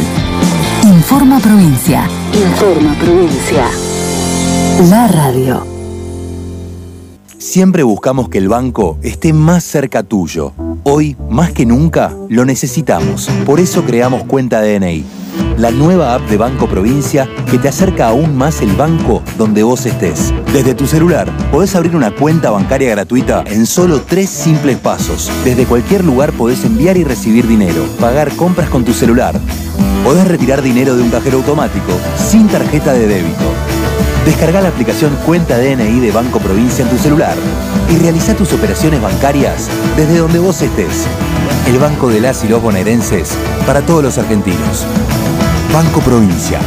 Informa 0.83 1.39
Provincia. 1.39 2.07
Informa 2.35 2.93
Provincia. 2.99 3.65
La 4.91 5.07
radio. 5.07 5.65
Siempre 7.39 7.81
buscamos 7.81 8.29
que 8.29 8.37
el 8.37 8.49
banco 8.49 8.99
esté 9.01 9.33
más 9.33 9.63
cerca 9.63 10.03
tuyo. 10.03 10.53
Hoy, 10.83 11.17
más 11.31 11.51
que 11.51 11.65
nunca, 11.65 12.13
lo 12.29 12.45
necesitamos. 12.45 13.27
Por 13.43 13.59
eso 13.59 13.83
creamos 13.85 14.23
Cuenta 14.25 14.61
DNI, 14.61 15.03
la 15.57 15.71
nueva 15.71 16.13
app 16.13 16.21
de 16.29 16.37
Banco 16.37 16.67
Provincia 16.67 17.27
que 17.49 17.57
te 17.57 17.67
acerca 17.67 18.07
aún 18.07 18.35
más 18.35 18.61
el 18.61 18.71
banco 18.73 19.23
donde 19.37 19.63
vos 19.63 19.85
estés. 19.85 20.33
Desde 20.53 20.75
tu 20.75 20.85
celular, 20.87 21.31
podés 21.51 21.75
abrir 21.75 21.95
una 21.95 22.11
cuenta 22.11 22.51
bancaria 22.51 22.91
gratuita 22.91 23.43
en 23.47 23.65
solo 23.65 24.01
tres 24.01 24.29
simples 24.29 24.77
pasos. 24.77 25.31
Desde 25.43 25.65
cualquier 25.65 26.05
lugar 26.05 26.31
podés 26.33 26.63
enviar 26.63 26.97
y 26.97 27.03
recibir 27.03 27.47
dinero, 27.47 27.83
pagar 27.99 28.35
compras 28.35 28.69
con 28.69 28.85
tu 28.85 28.93
celular. 28.93 29.39
Podés 30.03 30.27
retirar 30.27 30.61
dinero 30.61 30.95
de 30.95 31.01
un 31.01 31.09
cajero 31.09 31.37
automático 31.37 31.91
sin 32.17 32.47
tarjeta 32.47 32.93
de 32.93 33.07
débito. 33.07 33.51
Descarga 34.25 34.61
la 34.61 34.69
aplicación 34.69 35.17
Cuenta 35.25 35.57
DNI 35.57 35.99
de 35.99 36.11
Banco 36.11 36.39
Provincia 36.39 36.83
en 36.83 36.91
tu 36.91 36.97
celular 36.97 37.35
y 37.89 37.97
realiza 37.97 38.35
tus 38.35 38.53
operaciones 38.53 39.01
bancarias 39.01 39.69
desde 39.95 40.17
donde 40.17 40.39
vos 40.39 40.61
estés. 40.61 41.07
El 41.67 41.79
Banco 41.79 42.09
de 42.09 42.21
las 42.21 42.43
y 42.43 42.47
los 42.47 42.61
bonaerenses 42.61 43.31
para 43.65 43.81
todos 43.81 44.03
los 44.03 44.17
argentinos. 44.17 44.85
Banco 45.73 45.99
Provincia. 46.01 46.59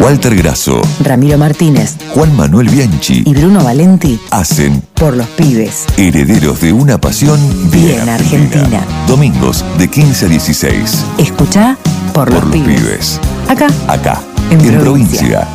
Walter 0.00 0.34
Grasso, 0.34 0.80
Ramiro 1.00 1.38
Martínez 1.38 1.96
Juan 2.14 2.34
Manuel 2.36 2.68
Bianchi 2.68 3.22
y 3.26 3.34
Bruno 3.34 3.62
Valenti 3.62 4.18
hacen 4.30 4.82
por 4.94 5.16
los 5.16 5.26
pibes. 5.28 5.84
Herederos 5.96 6.60
de 6.60 6.72
una 6.72 6.98
pasión 7.00 7.38
Bien 7.70 8.08
Argentina. 8.08 8.80
Domingos 9.06 9.64
de 9.78 9.88
15 9.88 10.26
a 10.26 10.28
16. 10.28 11.04
Escucha 11.18 11.76
por, 12.12 12.26
Por 12.30 12.34
los, 12.34 12.44
los 12.44 12.52
pibes. 12.52 12.80
pibes. 12.80 13.20
Acá, 13.48 13.66
Acá, 13.88 14.20
En 14.50 14.60
en, 14.60 14.78
provincia. 14.80 15.20
provincia. 15.20 15.48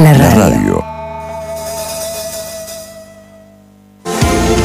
la 0.00 0.12
La 0.12 0.30
radio. 0.30 0.38
radio. 0.38 0.84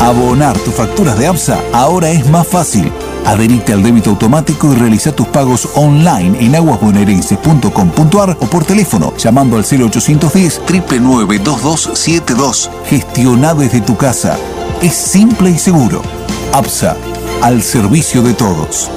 Abonar 0.01 0.57
tus 0.59 0.73
facturas 0.73 1.17
de 1.17 1.27
APSA 1.27 1.59
ahora 1.71 2.09
es 2.09 2.27
más 2.29 2.45
fácil. 2.47 2.91
Adherite 3.25 3.73
al 3.73 3.83
débito 3.83 4.11
automático 4.11 4.73
y 4.73 4.75
realiza 4.75 5.15
tus 5.15 5.27
pagos 5.27 5.69
online 5.75 6.43
en 6.43 6.55
aguasbonaerenses.com.ar 6.55 8.37
o 8.39 8.45
por 8.47 8.65
teléfono 8.65 9.13
llamando 9.17 9.57
al 9.57 9.63
0810 9.63 10.61
9992272. 10.67 12.69
Gestiona 12.85 13.53
desde 13.53 13.81
tu 13.81 13.95
casa. 13.95 14.37
Es 14.81 14.93
simple 14.93 15.51
y 15.51 15.57
seguro. 15.57 16.01
APSA, 16.51 16.95
al 17.41 17.63
servicio 17.63 18.21
de 18.21 18.33
todos. 18.33 18.89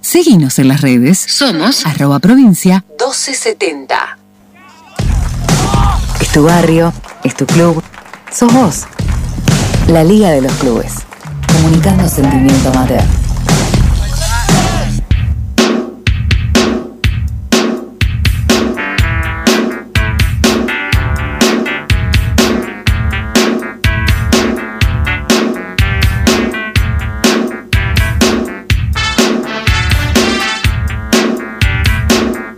Seguinos 0.00 0.58
en 0.58 0.68
las 0.68 0.80
redes. 0.80 1.18
Somos 1.18 1.84
arroba 1.84 2.18
provincia 2.18 2.84
1270. 2.98 4.18
Es 6.20 6.28
tu 6.28 6.44
barrio, 6.44 6.92
es 7.24 7.34
tu 7.34 7.46
club, 7.46 7.82
sos 8.32 8.52
vos. 8.52 8.84
La 9.88 10.04
Liga 10.04 10.30
de 10.30 10.42
los 10.42 10.52
Clubes. 10.52 11.07
Comunicando 11.52 12.08
sentimiento 12.08 12.68
amateur. 12.70 13.27